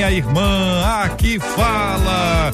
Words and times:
Minha 0.00 0.12
irmã. 0.12 0.82
Aqui 1.04 1.38
fala 1.38 2.50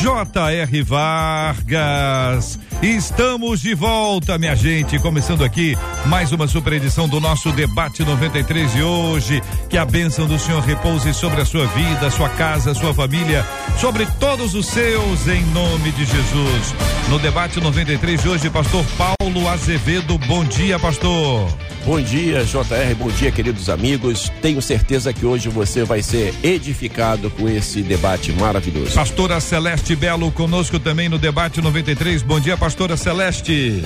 J.R. 0.00 0.82
Vargas. 0.82 2.58
Estamos 2.86 3.62
de 3.62 3.74
volta, 3.74 4.38
minha 4.38 4.54
gente. 4.54 4.96
Começando 5.00 5.42
aqui 5.42 5.76
mais 6.06 6.30
uma 6.30 6.46
super 6.46 6.72
edição 6.74 7.08
do 7.08 7.18
nosso 7.18 7.50
Debate 7.50 8.04
93 8.04 8.72
de 8.72 8.80
hoje. 8.80 9.42
Que 9.68 9.76
a 9.76 9.84
bênção 9.84 10.28
do 10.28 10.38
Senhor 10.38 10.62
repouse 10.62 11.12
sobre 11.12 11.40
a 11.40 11.44
sua 11.44 11.66
vida, 11.66 12.08
sua 12.12 12.28
casa, 12.28 12.74
sua 12.74 12.94
família, 12.94 13.44
sobre 13.80 14.06
todos 14.20 14.54
os 14.54 14.66
seus, 14.66 15.26
em 15.26 15.44
nome 15.46 15.90
de 15.90 16.04
Jesus. 16.04 16.74
No 17.08 17.18
Debate 17.18 17.60
93 17.60 18.22
de 18.22 18.28
hoje, 18.28 18.50
Pastor 18.50 18.84
Paulo 18.96 19.48
Azevedo. 19.48 20.16
Bom 20.18 20.44
dia, 20.44 20.78
Pastor. 20.78 21.48
Bom 21.86 22.00
dia, 22.00 22.42
JR. 22.42 22.94
Bom 22.98 23.06
dia, 23.10 23.30
queridos 23.30 23.70
amigos. 23.70 24.28
Tenho 24.42 24.60
certeza 24.60 25.12
que 25.12 25.24
hoje 25.24 25.48
você 25.48 25.84
vai 25.84 26.02
ser 26.02 26.34
edificado 26.42 27.30
com 27.30 27.48
esse 27.48 27.80
debate 27.80 28.32
maravilhoso. 28.32 28.92
Pastora 28.92 29.38
Celeste 29.38 29.94
Belo 29.94 30.32
conosco 30.32 30.80
também 30.80 31.08
no 31.08 31.16
Debate 31.16 31.60
93. 31.60 32.22
Bom 32.22 32.40
dia, 32.40 32.56
Pastora 32.76 32.96
Celeste. 32.98 33.82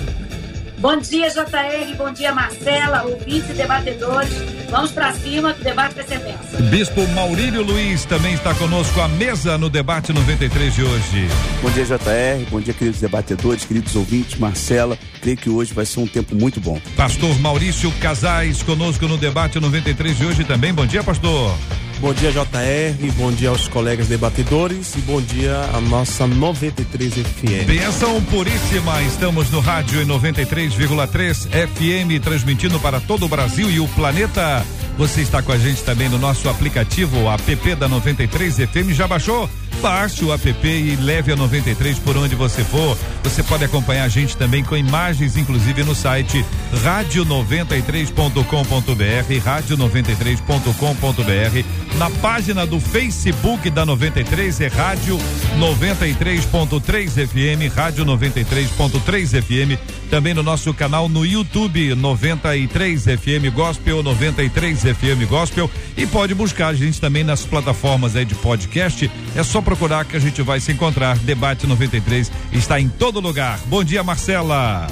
Bom 0.78 0.96
dia, 0.96 1.28
JR. 1.30 1.94
Bom 1.96 2.12
dia, 2.12 2.34
Marcela, 2.34 3.04
ouvintes 3.04 3.50
e 3.50 3.52
debatedores. 3.52 4.32
Vamos 4.68 4.90
para 4.90 5.12
cima, 5.12 5.54
que 5.54 5.60
o 5.60 5.64
debate 5.64 5.94
vai 5.94 6.04
ser 6.04 6.18
tenso. 6.18 6.60
Bispo 6.70 7.06
Maurílio 7.10 7.62
Luiz 7.62 8.04
também 8.04 8.34
está 8.34 8.52
conosco 8.52 9.00
à 9.00 9.06
mesa 9.06 9.56
no 9.56 9.70
debate 9.70 10.12
93 10.12 10.74
de 10.74 10.82
hoje. 10.82 11.28
Bom 11.62 11.70
dia, 11.70 11.84
JR. 11.84 12.50
Bom 12.50 12.60
dia, 12.60 12.74
queridos 12.74 13.00
debatedores, 13.00 13.64
queridos 13.64 13.94
ouvintes. 13.94 14.36
Marcela, 14.40 14.98
creio 15.20 15.36
que 15.36 15.48
hoje 15.48 15.72
vai 15.72 15.86
ser 15.86 16.00
um 16.00 16.06
tempo 16.08 16.34
muito 16.34 16.60
bom. 16.60 16.80
Pastor 16.96 17.38
Maurício 17.38 17.92
Casais 18.00 18.60
conosco 18.64 19.06
no 19.06 19.16
debate 19.16 19.60
93 19.60 20.18
de 20.18 20.26
hoje 20.26 20.42
também. 20.42 20.74
Bom 20.74 20.84
dia, 20.84 21.04
pastor. 21.04 21.54
Bom 22.00 22.14
dia, 22.14 22.32
JR. 22.32 23.12
Bom 23.18 23.30
dia 23.30 23.50
aos 23.50 23.68
colegas 23.68 24.08
debatedores 24.08 24.94
e 24.96 25.00
bom 25.00 25.20
dia 25.20 25.54
à 25.74 25.80
nossa 25.82 26.26
93 26.26 27.12
FM. 27.12 27.66
Benção 27.66 28.22
puríssima. 28.24 29.02
Estamos 29.02 29.50
no 29.50 29.60
rádio 29.60 30.00
em 30.00 30.06
93,3 30.06 31.48
FM, 31.50 32.22
transmitindo 32.24 32.80
para 32.80 33.00
todo 33.00 33.26
o 33.26 33.28
Brasil 33.28 33.70
e 33.70 33.80
o 33.80 33.88
planeta. 33.88 34.64
Você 34.96 35.20
está 35.20 35.42
com 35.42 35.52
a 35.52 35.58
gente 35.58 35.82
também 35.82 36.08
no 36.08 36.16
nosso 36.16 36.48
aplicativo, 36.48 37.28
app 37.30 37.74
da 37.74 37.86
93 37.86 38.56
FM. 38.56 38.92
Já 38.92 39.06
baixou? 39.06 39.46
Baixe 39.80 40.24
o 40.24 40.32
app 40.32 40.68
e 40.68 40.96
leve 40.96 41.32
a 41.32 41.36
93 41.36 41.98
por 42.00 42.16
onde 42.16 42.34
você 42.34 42.64
for. 42.64 42.98
Você 43.22 43.42
pode 43.42 43.64
acompanhar 43.64 44.04
a 44.04 44.08
gente 44.08 44.34
também 44.36 44.62
com 44.62 44.76
imagens, 44.76 45.36
inclusive 45.36 45.82
no 45.84 45.94
site 45.94 46.44
radio93.com.br, 46.84 49.44
radio93.com.br. 49.44 51.98
Na 51.98 52.10
página 52.10 52.66
do 52.66 52.78
Facebook 52.80 53.70
da 53.70 53.86
93 53.86 54.60
é 54.60 54.68
Rádio 54.68 55.18
93.3 55.58 57.26
FM, 57.26 57.74
Rádio 57.74 58.04
93.3 58.04 59.42
FM. 59.42 59.80
Também 60.10 60.34
no 60.34 60.42
nosso 60.42 60.74
canal 60.74 61.08
no 61.08 61.24
YouTube 61.24 61.94
93 61.94 63.04
FM 63.04 63.54
Gospel, 63.54 64.02
93 64.02 64.80
FM 64.80 65.28
Gospel. 65.28 65.70
E 65.96 66.06
pode 66.06 66.34
buscar 66.34 66.68
a 66.68 66.74
gente 66.74 67.00
também 67.00 67.22
nas 67.22 67.44
plataformas 67.44 68.16
aí 68.16 68.24
de 68.24 68.34
podcast. 68.34 69.10
É 69.36 69.42
só 69.42 69.59
procurar 69.62 70.04
que 70.04 70.16
a 70.16 70.20
gente 70.20 70.42
vai 70.42 70.60
se 70.60 70.72
encontrar. 70.72 71.18
Debate 71.18 71.66
93 71.66 72.30
está 72.52 72.80
em 72.80 72.88
todo 72.88 73.20
lugar. 73.20 73.58
Bom 73.66 73.84
dia, 73.84 74.02
Marcela. 74.02 74.86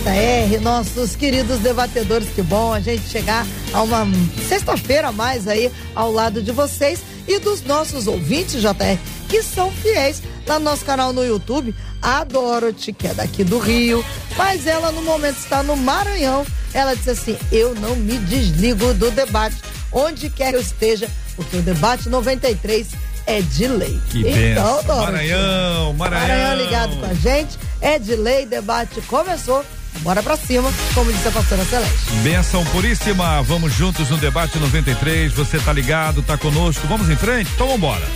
JR, 0.00 0.60
nossos 0.62 1.14
queridos 1.14 1.58
debatedores, 1.58 2.28
que 2.30 2.40
bom 2.40 2.72
a 2.72 2.80
gente 2.80 3.06
chegar 3.08 3.46
a 3.72 3.82
uma 3.82 4.06
sexta-feira 4.48 5.08
a 5.08 5.12
mais 5.12 5.46
aí 5.46 5.70
ao 5.94 6.10
lado 6.10 6.42
de 6.42 6.52
vocês 6.52 7.00
e 7.28 7.38
dos 7.38 7.62
nossos 7.62 8.06
ouvintes, 8.06 8.62
JR, 8.62 8.98
que 9.28 9.42
são 9.42 9.70
fiéis 9.70 10.22
lá 10.46 10.58
no 10.58 10.64
nosso 10.64 10.84
canal 10.84 11.12
no 11.12 11.24
YouTube. 11.24 11.74
A 12.00 12.24
Dorothy, 12.24 12.94
que 12.94 13.06
é 13.08 13.12
daqui 13.12 13.44
do 13.44 13.58
Rio, 13.58 14.02
mas 14.38 14.66
ela 14.66 14.90
no 14.90 15.02
momento 15.02 15.36
está 15.36 15.62
no 15.62 15.76
Maranhão. 15.76 16.46
Ela 16.72 16.96
disse 16.96 17.10
assim: 17.10 17.36
Eu 17.52 17.74
não 17.74 17.94
me 17.94 18.16
desligo 18.16 18.94
do 18.94 19.10
debate, 19.10 19.56
onde 19.92 20.30
quer 20.30 20.50
que 20.50 20.56
eu 20.56 20.60
esteja, 20.62 21.10
porque 21.36 21.58
o 21.58 21.62
debate 21.62 22.08
93 22.08 22.88
é 23.30 23.42
de 23.42 23.68
lei. 23.68 24.00
Que 24.10 24.28
então, 24.28 24.82
Dorothy, 24.82 25.12
Maranhão, 25.12 25.92
Maranhão. 25.94 26.28
Maranhão 26.28 26.56
ligado 26.56 26.96
com 26.96 27.06
a 27.06 27.14
gente, 27.14 27.58
é 27.80 27.98
de 27.98 28.16
lei, 28.16 28.44
debate 28.44 29.00
começou. 29.02 29.64
Bora 30.00 30.22
pra 30.22 30.36
cima, 30.36 30.72
como 30.94 31.12
disse 31.12 31.28
a 31.28 31.30
pastora 31.30 31.64
Celeste. 31.64 32.12
Benção 32.22 32.64
puríssima, 32.66 33.42
vamos 33.42 33.72
juntos 33.72 34.08
no 34.08 34.16
debate 34.16 34.58
93. 34.58 35.32
Você 35.32 35.58
tá 35.58 35.72
ligado, 35.72 36.22
tá 36.22 36.36
conosco, 36.36 36.86
vamos 36.88 37.08
em 37.08 37.16
frente? 37.16 37.50
Então 37.54 37.68
vambora. 37.68 38.06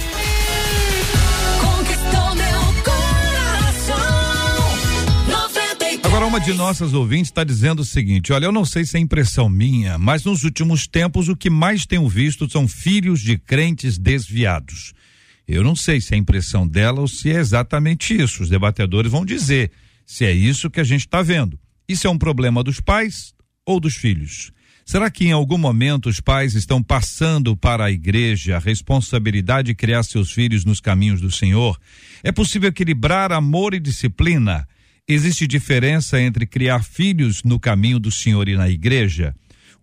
Agora, 6.15 6.27
uma 6.27 6.39
de 6.39 6.53
nossas 6.53 6.95
ouvintes 6.95 7.29
está 7.29 7.43
dizendo 7.43 7.81
o 7.81 7.85
seguinte: 7.85 8.33
olha, 8.33 8.45
eu 8.45 8.53
não 8.53 8.65
sei 8.65 8.85
se 8.85 8.97
é 8.97 9.01
impressão 9.01 9.49
minha, 9.49 9.99
mas 9.99 10.25
nos 10.25 10.45
últimos 10.45 10.87
tempos 10.87 11.29
o 11.29 11.35
que 11.35 11.51
mais 11.51 11.87
tenho 11.87 12.09
visto 12.09 12.49
são 12.49 12.69
filhos 12.69 13.21
de 13.21 13.37
crentes 13.37 13.99
desviados. 13.99 14.93
Eu 15.47 15.63
não 15.63 15.77
sei 15.77 16.01
se 16.01 16.15
é 16.15 16.17
impressão 16.17 16.67
dela 16.67 17.01
ou 17.01 17.09
se 17.09 17.31
é 17.31 17.39
exatamente 17.39 18.15
isso. 18.15 18.43
Os 18.43 18.49
debatedores 18.49 19.11
vão 19.11 19.25
dizer 19.25 19.71
se 20.07 20.25
é 20.25 20.33
isso 20.33 20.71
que 20.71 20.81
a 20.81 20.85
gente 20.85 21.01
está 21.01 21.23
vendo. 21.23 21.59
Isso 21.89 22.07
é 22.07 22.11
um 22.11 22.19
problema 22.19 22.63
dos 22.63 22.81
pais 22.81 23.35
ou 23.67 23.79
dos 23.79 23.95
filhos? 23.95 24.53
Será 24.85 25.11
que 25.11 25.25
em 25.25 25.33
algum 25.33 25.57
momento 25.57 26.11
os 26.11 26.21
pais 26.21 26.55
estão 26.55 26.83
passando 26.83 27.57
para 27.57 27.87
a 27.87 27.91
igreja 27.91 28.57
a 28.57 28.61
responsabilidade 28.61 29.69
de 29.69 29.75
criar 29.75 30.03
seus 30.03 30.31
filhos 30.31 30.65
nos 30.65 30.79
caminhos 30.79 31.23
do 31.23 31.31
Senhor? 31.31 31.79
É 32.23 32.31
possível 32.31 32.69
equilibrar 32.69 33.33
amor 33.33 33.73
e 33.73 33.81
disciplina? 33.81 34.69
Existe 35.09 35.47
diferença 35.47 36.21
entre 36.21 36.47
criar 36.47 36.83
filhos 36.83 37.43
no 37.43 37.59
caminho 37.59 37.99
do 37.99 38.11
Senhor 38.11 38.47
e 38.49 38.57
na 38.57 38.69
igreja? 38.69 39.35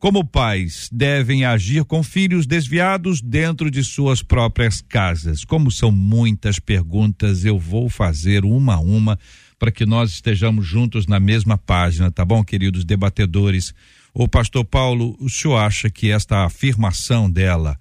Como 0.01 0.25
pais 0.25 0.89
devem 0.91 1.45
agir 1.45 1.85
com 1.85 2.01
filhos 2.01 2.47
desviados 2.47 3.21
dentro 3.21 3.69
de 3.69 3.83
suas 3.83 4.23
próprias 4.23 4.81
casas? 4.81 5.45
Como 5.45 5.69
são 5.69 5.91
muitas 5.91 6.57
perguntas, 6.57 7.45
eu 7.45 7.59
vou 7.59 7.87
fazer 7.87 8.43
uma 8.43 8.73
a 8.73 8.79
uma 8.79 9.19
para 9.59 9.71
que 9.71 9.85
nós 9.85 10.09
estejamos 10.13 10.65
juntos 10.65 11.05
na 11.05 11.19
mesma 11.19 11.55
página, 11.55 12.09
tá 12.09 12.25
bom, 12.25 12.43
queridos 12.43 12.83
debatedores? 12.83 13.75
O 14.11 14.27
pastor 14.27 14.65
Paulo, 14.65 15.15
o 15.19 15.29
senhor 15.29 15.57
acha 15.57 15.87
que 15.87 16.09
esta 16.09 16.45
afirmação 16.45 17.29
dela, 17.29 17.77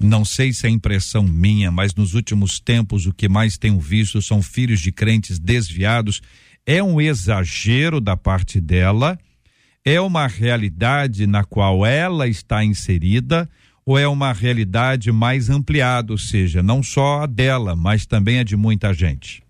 não 0.00 0.24
sei 0.24 0.54
se 0.54 0.66
é 0.66 0.70
impressão 0.70 1.22
minha, 1.22 1.70
mas 1.70 1.94
nos 1.94 2.14
últimos 2.14 2.58
tempos 2.58 3.04
o 3.04 3.12
que 3.12 3.28
mais 3.28 3.58
tenho 3.58 3.78
visto 3.78 4.22
são 4.22 4.40
filhos 4.40 4.80
de 4.80 4.90
crentes 4.90 5.38
desviados, 5.38 6.22
é 6.64 6.82
um 6.82 6.98
exagero 6.98 8.00
da 8.00 8.16
parte 8.16 8.58
dela? 8.58 9.18
É 9.84 10.00
uma 10.00 10.26
realidade 10.26 11.26
na 11.26 11.44
qual 11.44 11.86
ela 11.86 12.28
está 12.28 12.64
inserida? 12.64 13.48
Ou 13.86 13.98
é 13.98 14.06
uma 14.06 14.32
realidade 14.32 15.10
mais 15.10 15.48
ampliada, 15.48 16.12
ou 16.12 16.18
seja, 16.18 16.62
não 16.62 16.82
só 16.82 17.22
a 17.22 17.26
dela, 17.26 17.74
mas 17.74 18.04
também 18.04 18.38
a 18.38 18.42
de 18.44 18.54
muita 18.54 18.92
gente? 18.92 19.42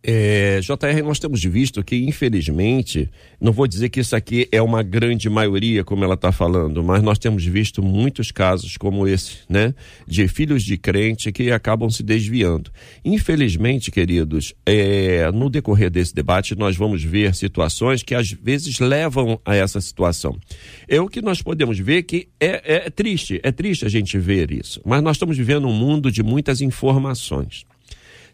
É, 0.00 0.60
JR, 0.60 1.02
nós 1.04 1.18
temos 1.18 1.42
visto 1.42 1.82
que, 1.82 1.96
infelizmente, 1.96 3.10
não 3.40 3.52
vou 3.52 3.66
dizer 3.66 3.88
que 3.88 3.98
isso 3.98 4.14
aqui 4.14 4.48
é 4.52 4.62
uma 4.62 4.80
grande 4.80 5.28
maioria, 5.28 5.82
como 5.82 6.04
ela 6.04 6.14
está 6.14 6.30
falando, 6.30 6.84
mas 6.84 7.02
nós 7.02 7.18
temos 7.18 7.44
visto 7.44 7.82
muitos 7.82 8.30
casos 8.30 8.76
como 8.76 9.08
esse, 9.08 9.38
né? 9.48 9.74
De 10.06 10.28
filhos 10.28 10.62
de 10.62 10.76
crente 10.78 11.32
que 11.32 11.50
acabam 11.50 11.90
se 11.90 12.04
desviando. 12.04 12.70
Infelizmente, 13.04 13.90
queridos, 13.90 14.54
é, 14.64 15.30
no 15.32 15.50
decorrer 15.50 15.90
desse 15.90 16.14
debate, 16.14 16.54
nós 16.54 16.76
vamos 16.76 17.02
ver 17.02 17.34
situações 17.34 18.02
que 18.04 18.14
às 18.14 18.30
vezes 18.30 18.78
levam 18.78 19.40
a 19.44 19.56
essa 19.56 19.80
situação. 19.80 20.38
É 20.86 21.00
o 21.00 21.08
que 21.08 21.20
nós 21.20 21.42
podemos 21.42 21.76
ver 21.76 22.04
que 22.04 22.28
é, 22.38 22.86
é 22.86 22.90
triste, 22.90 23.40
é 23.42 23.50
triste 23.50 23.84
a 23.84 23.88
gente 23.88 24.16
ver 24.16 24.52
isso, 24.52 24.80
mas 24.86 25.02
nós 25.02 25.16
estamos 25.16 25.36
vivendo 25.36 25.66
um 25.66 25.72
mundo 25.72 26.10
de 26.10 26.22
muitas 26.22 26.60
informações. 26.60 27.66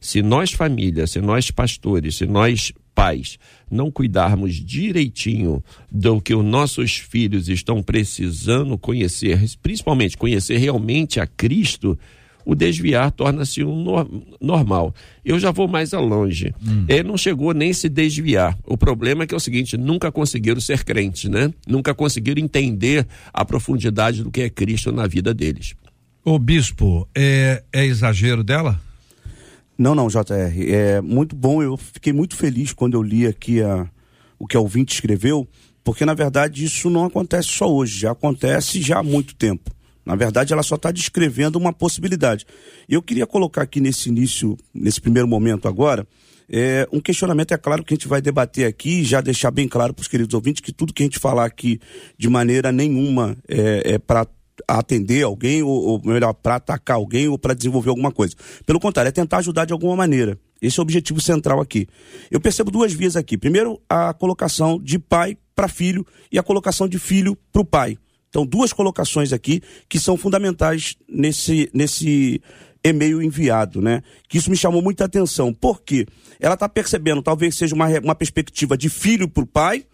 Se 0.04 0.20
nós 0.20 0.52
família, 0.52 1.06
se 1.06 1.18
nós 1.18 1.50
pastores, 1.50 2.16
se 2.16 2.26
nós 2.26 2.74
pais 2.94 3.38
não 3.70 3.90
cuidarmos 3.90 4.52
direitinho 4.52 5.64
do 5.90 6.20
que 6.20 6.34
os 6.34 6.44
nossos 6.44 6.98
filhos 6.98 7.48
estão 7.48 7.82
precisando 7.82 8.76
conhecer, 8.76 9.42
principalmente 9.62 10.18
conhecer 10.18 10.58
realmente 10.58 11.20
a 11.20 11.26
Cristo, 11.26 11.98
o 12.44 12.54
desviar 12.54 13.12
torna-se 13.12 13.64
um 13.64 13.82
no, 13.82 14.26
normal. 14.38 14.94
Eu 15.24 15.38
já 15.38 15.50
vou 15.50 15.66
mais 15.66 15.92
longe. 15.92 16.54
Hum. 16.62 16.84
Ele 16.86 17.04
não 17.04 17.16
chegou 17.16 17.54
nem 17.54 17.72
se 17.72 17.88
desviar. 17.88 18.58
O 18.66 18.76
problema 18.76 19.24
é 19.24 19.26
que 19.26 19.32
é 19.32 19.36
o 19.38 19.40
seguinte: 19.40 19.74
nunca 19.78 20.12
conseguiram 20.12 20.60
ser 20.60 20.84
crentes, 20.84 21.30
né? 21.30 21.50
Nunca 21.66 21.94
conseguiram 21.94 22.42
entender 22.42 23.06
a 23.32 23.42
profundidade 23.42 24.22
do 24.22 24.30
que 24.30 24.42
é 24.42 24.50
Cristo 24.50 24.92
na 24.92 25.06
vida 25.06 25.32
deles. 25.32 25.74
O 26.22 26.38
bispo, 26.38 27.08
é, 27.16 27.62
é 27.72 27.86
exagero 27.86 28.44
dela? 28.44 28.78
Não, 29.76 29.94
não, 29.94 30.08
JR. 30.08 30.22
É 30.68 31.00
muito 31.00 31.34
bom. 31.34 31.62
Eu 31.62 31.76
fiquei 31.76 32.12
muito 32.12 32.36
feliz 32.36 32.72
quando 32.72 32.94
eu 32.94 33.02
li 33.02 33.26
aqui 33.26 33.62
a, 33.62 33.88
o 34.38 34.46
que 34.46 34.56
a 34.56 34.60
ouvinte 34.60 34.94
escreveu, 34.94 35.48
porque 35.82 36.04
na 36.04 36.14
verdade 36.14 36.64
isso 36.64 36.88
não 36.88 37.04
acontece 37.04 37.48
só 37.48 37.70
hoje, 37.70 37.98
já 37.98 38.12
acontece 38.12 38.80
já 38.80 38.98
há 38.98 39.02
muito 39.02 39.34
tempo. 39.34 39.70
Na 40.04 40.14
verdade, 40.14 40.52
ela 40.52 40.62
só 40.62 40.74
está 40.74 40.90
descrevendo 40.90 41.56
uma 41.56 41.72
possibilidade. 41.72 42.44
Eu 42.86 43.00
queria 43.00 43.26
colocar 43.26 43.62
aqui 43.62 43.80
nesse 43.80 44.10
início, 44.10 44.56
nesse 44.72 45.00
primeiro 45.00 45.26
momento 45.26 45.66
agora, 45.66 46.06
é, 46.46 46.86
um 46.92 47.00
questionamento, 47.00 47.52
é 47.52 47.56
claro 47.56 47.82
que 47.82 47.94
a 47.94 47.96
gente 47.96 48.06
vai 48.06 48.20
debater 48.20 48.66
aqui 48.66 49.00
e 49.00 49.04
já 49.04 49.22
deixar 49.22 49.50
bem 49.50 49.66
claro 49.66 49.94
para 49.94 50.02
os 50.02 50.08
queridos 50.08 50.34
ouvintes 50.34 50.60
que 50.60 50.72
tudo 50.72 50.92
que 50.92 51.02
a 51.02 51.06
gente 51.06 51.18
falar 51.18 51.46
aqui 51.46 51.80
de 52.18 52.28
maneira 52.28 52.70
nenhuma 52.70 53.34
é, 53.48 53.94
é 53.94 53.98
para 53.98 54.26
atender 54.68 55.22
alguém, 55.22 55.62
ou, 55.62 55.70
ou 55.70 56.02
melhor, 56.04 56.32
para 56.32 56.56
atacar 56.56 56.96
alguém 56.96 57.28
ou 57.28 57.38
para 57.38 57.54
desenvolver 57.54 57.90
alguma 57.90 58.12
coisa. 58.12 58.34
Pelo 58.64 58.80
contrário, 58.80 59.08
é 59.08 59.12
tentar 59.12 59.38
ajudar 59.38 59.64
de 59.64 59.72
alguma 59.72 59.96
maneira. 59.96 60.38
Esse 60.60 60.78
é 60.78 60.80
o 60.80 60.84
objetivo 60.84 61.20
central 61.20 61.60
aqui. 61.60 61.86
Eu 62.30 62.40
percebo 62.40 62.70
duas 62.70 62.92
vias 62.92 63.16
aqui. 63.16 63.36
Primeiro, 63.36 63.80
a 63.88 64.14
colocação 64.14 64.80
de 64.80 64.98
pai 64.98 65.36
para 65.54 65.68
filho 65.68 66.06
e 66.32 66.38
a 66.38 66.42
colocação 66.42 66.88
de 66.88 66.98
filho 66.98 67.36
para 67.52 67.62
o 67.62 67.64
pai. 67.64 67.98
Então, 68.28 68.44
duas 68.44 68.72
colocações 68.72 69.32
aqui 69.32 69.62
que 69.88 69.98
são 69.98 70.16
fundamentais 70.16 70.96
nesse, 71.08 71.70
nesse 71.72 72.40
e-mail 72.82 73.22
enviado, 73.22 73.80
né? 73.80 74.02
Que 74.28 74.38
isso 74.38 74.50
me 74.50 74.56
chamou 74.56 74.82
muita 74.82 75.04
atenção. 75.04 75.54
Por 75.54 75.82
quê? 75.82 76.06
Ela 76.40 76.54
está 76.54 76.68
percebendo, 76.68 77.22
talvez 77.22 77.56
seja 77.56 77.74
uma, 77.74 77.88
uma 78.00 78.14
perspectiva 78.14 78.76
de 78.76 78.88
filho 78.88 79.28
para 79.28 79.44
o 79.44 79.46
pai 79.46 79.84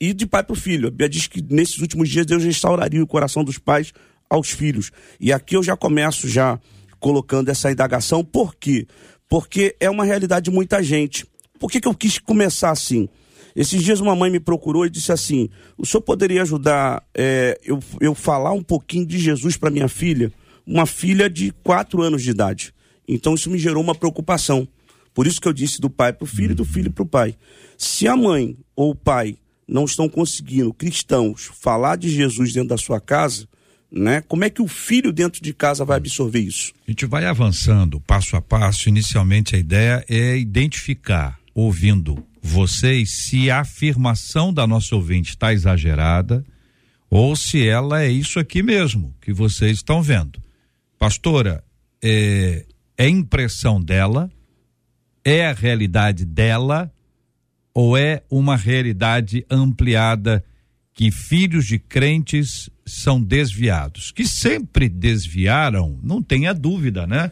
e 0.00 0.14
de 0.14 0.26
pai 0.26 0.42
para 0.42 0.54
o 0.54 0.56
filho. 0.56 0.88
A 0.88 0.90
Bíblia 0.90 1.08
diz 1.08 1.26
que 1.26 1.42
nesses 1.42 1.78
últimos 1.78 2.08
dias 2.08 2.24
Deus 2.24 2.42
restauraria 2.42 3.02
o 3.02 3.06
coração 3.06 3.44
dos 3.44 3.58
pais 3.58 3.92
aos 4.28 4.50
filhos. 4.50 4.90
E 5.20 5.32
aqui 5.32 5.56
eu 5.56 5.62
já 5.62 5.76
começo 5.76 6.26
já 6.26 6.58
colocando 6.98 7.48
essa 7.48 7.70
indagação, 7.70 8.24
por 8.24 8.54
quê? 8.54 8.86
Porque 9.28 9.76
é 9.78 9.90
uma 9.90 10.04
realidade 10.04 10.44
de 10.44 10.50
muita 10.50 10.82
gente. 10.82 11.26
Por 11.58 11.70
que, 11.70 11.80
que 11.80 11.88
eu 11.88 11.94
quis 11.94 12.18
começar 12.18 12.70
assim? 12.70 13.08
Esses 13.54 13.82
dias 13.82 14.00
uma 14.00 14.14
mãe 14.14 14.30
me 14.30 14.40
procurou 14.40 14.86
e 14.86 14.90
disse 14.90 15.12
assim: 15.12 15.48
o 15.76 15.84
senhor 15.84 16.02
poderia 16.02 16.42
ajudar 16.42 17.02
é, 17.14 17.58
eu, 17.64 17.80
eu 18.00 18.14
falar 18.14 18.52
um 18.52 18.62
pouquinho 18.62 19.04
de 19.04 19.18
Jesus 19.18 19.56
para 19.56 19.70
minha 19.70 19.88
filha? 19.88 20.32
Uma 20.66 20.86
filha 20.86 21.28
de 21.28 21.50
quatro 21.64 22.00
anos 22.02 22.22
de 22.22 22.30
idade. 22.30 22.72
Então 23.08 23.34
isso 23.34 23.50
me 23.50 23.58
gerou 23.58 23.82
uma 23.82 23.94
preocupação. 23.94 24.68
Por 25.12 25.26
isso 25.26 25.40
que 25.40 25.48
eu 25.48 25.52
disse 25.52 25.80
do 25.80 25.90
pai 25.90 26.12
para 26.12 26.24
o 26.24 26.28
filho 26.28 26.52
e 26.52 26.54
do 26.54 26.64
filho 26.64 26.92
para 26.92 27.02
o 27.02 27.06
pai. 27.06 27.34
Se 27.76 28.06
a 28.06 28.16
mãe 28.16 28.56
ou 28.76 28.90
o 28.90 28.94
pai 28.94 29.36
não 29.70 29.84
estão 29.84 30.08
conseguindo, 30.08 30.74
cristãos, 30.74 31.48
falar 31.54 31.96
de 31.96 32.10
Jesus 32.10 32.52
dentro 32.52 32.70
da 32.70 32.76
sua 32.76 33.00
casa, 33.00 33.48
né? 33.90 34.20
Como 34.22 34.44
é 34.44 34.50
que 34.50 34.60
o 34.60 34.66
filho 34.66 35.12
dentro 35.12 35.40
de 35.40 35.54
casa 35.54 35.84
vai 35.84 35.96
absorver 35.96 36.40
isso? 36.40 36.72
A 36.86 36.90
gente 36.90 37.06
vai 37.06 37.24
avançando 37.24 38.00
passo 38.00 38.36
a 38.36 38.42
passo. 38.42 38.88
Inicialmente 38.88 39.54
a 39.54 39.58
ideia 39.58 40.04
é 40.08 40.36
identificar, 40.36 41.38
ouvindo 41.54 42.24
vocês, 42.42 43.10
se 43.10 43.50
a 43.50 43.60
afirmação 43.60 44.52
da 44.52 44.66
nossa 44.66 44.94
ouvinte 44.96 45.30
está 45.30 45.52
exagerada 45.52 46.44
ou 47.08 47.36
se 47.36 47.66
ela 47.66 48.02
é 48.02 48.08
isso 48.08 48.38
aqui 48.38 48.62
mesmo 48.62 49.14
que 49.20 49.32
vocês 49.32 49.78
estão 49.78 50.02
vendo. 50.02 50.40
Pastora, 50.98 51.62
é, 52.02 52.64
é 52.96 53.08
impressão 53.08 53.80
dela? 53.80 54.30
É 55.24 55.46
a 55.46 55.52
realidade 55.52 56.24
dela? 56.24 56.90
Ou 57.72 57.96
é 57.96 58.22
uma 58.30 58.56
realidade 58.56 59.44
ampliada 59.50 60.44
que 60.92 61.10
filhos 61.10 61.66
de 61.66 61.78
crentes 61.78 62.68
são 62.84 63.22
desviados, 63.22 64.10
que 64.10 64.26
sempre 64.26 64.88
desviaram, 64.88 65.98
não 66.02 66.22
tenha 66.22 66.52
dúvida, 66.52 67.06
né? 67.06 67.30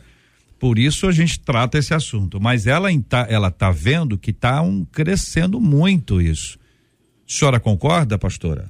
Por 0.59 0.79
isso 0.79 1.07
a 1.07 1.13
gente 1.13 1.39
trata 1.39 1.79
esse 1.79 1.95
assunto. 1.95 2.41
Mas 2.41 2.67
ela 2.67 2.91
está 2.91 3.27
ela 3.29 3.51
tá 3.51 3.71
vendo 3.71 4.19
que 4.19 4.31
está 4.31 4.61
um, 4.61 4.85
crescendo 4.85 5.61
muito 5.61 6.21
isso. 6.21 6.59
A 7.29 7.31
senhora 7.31 7.61
concorda, 7.61 8.19
pastora? 8.19 8.69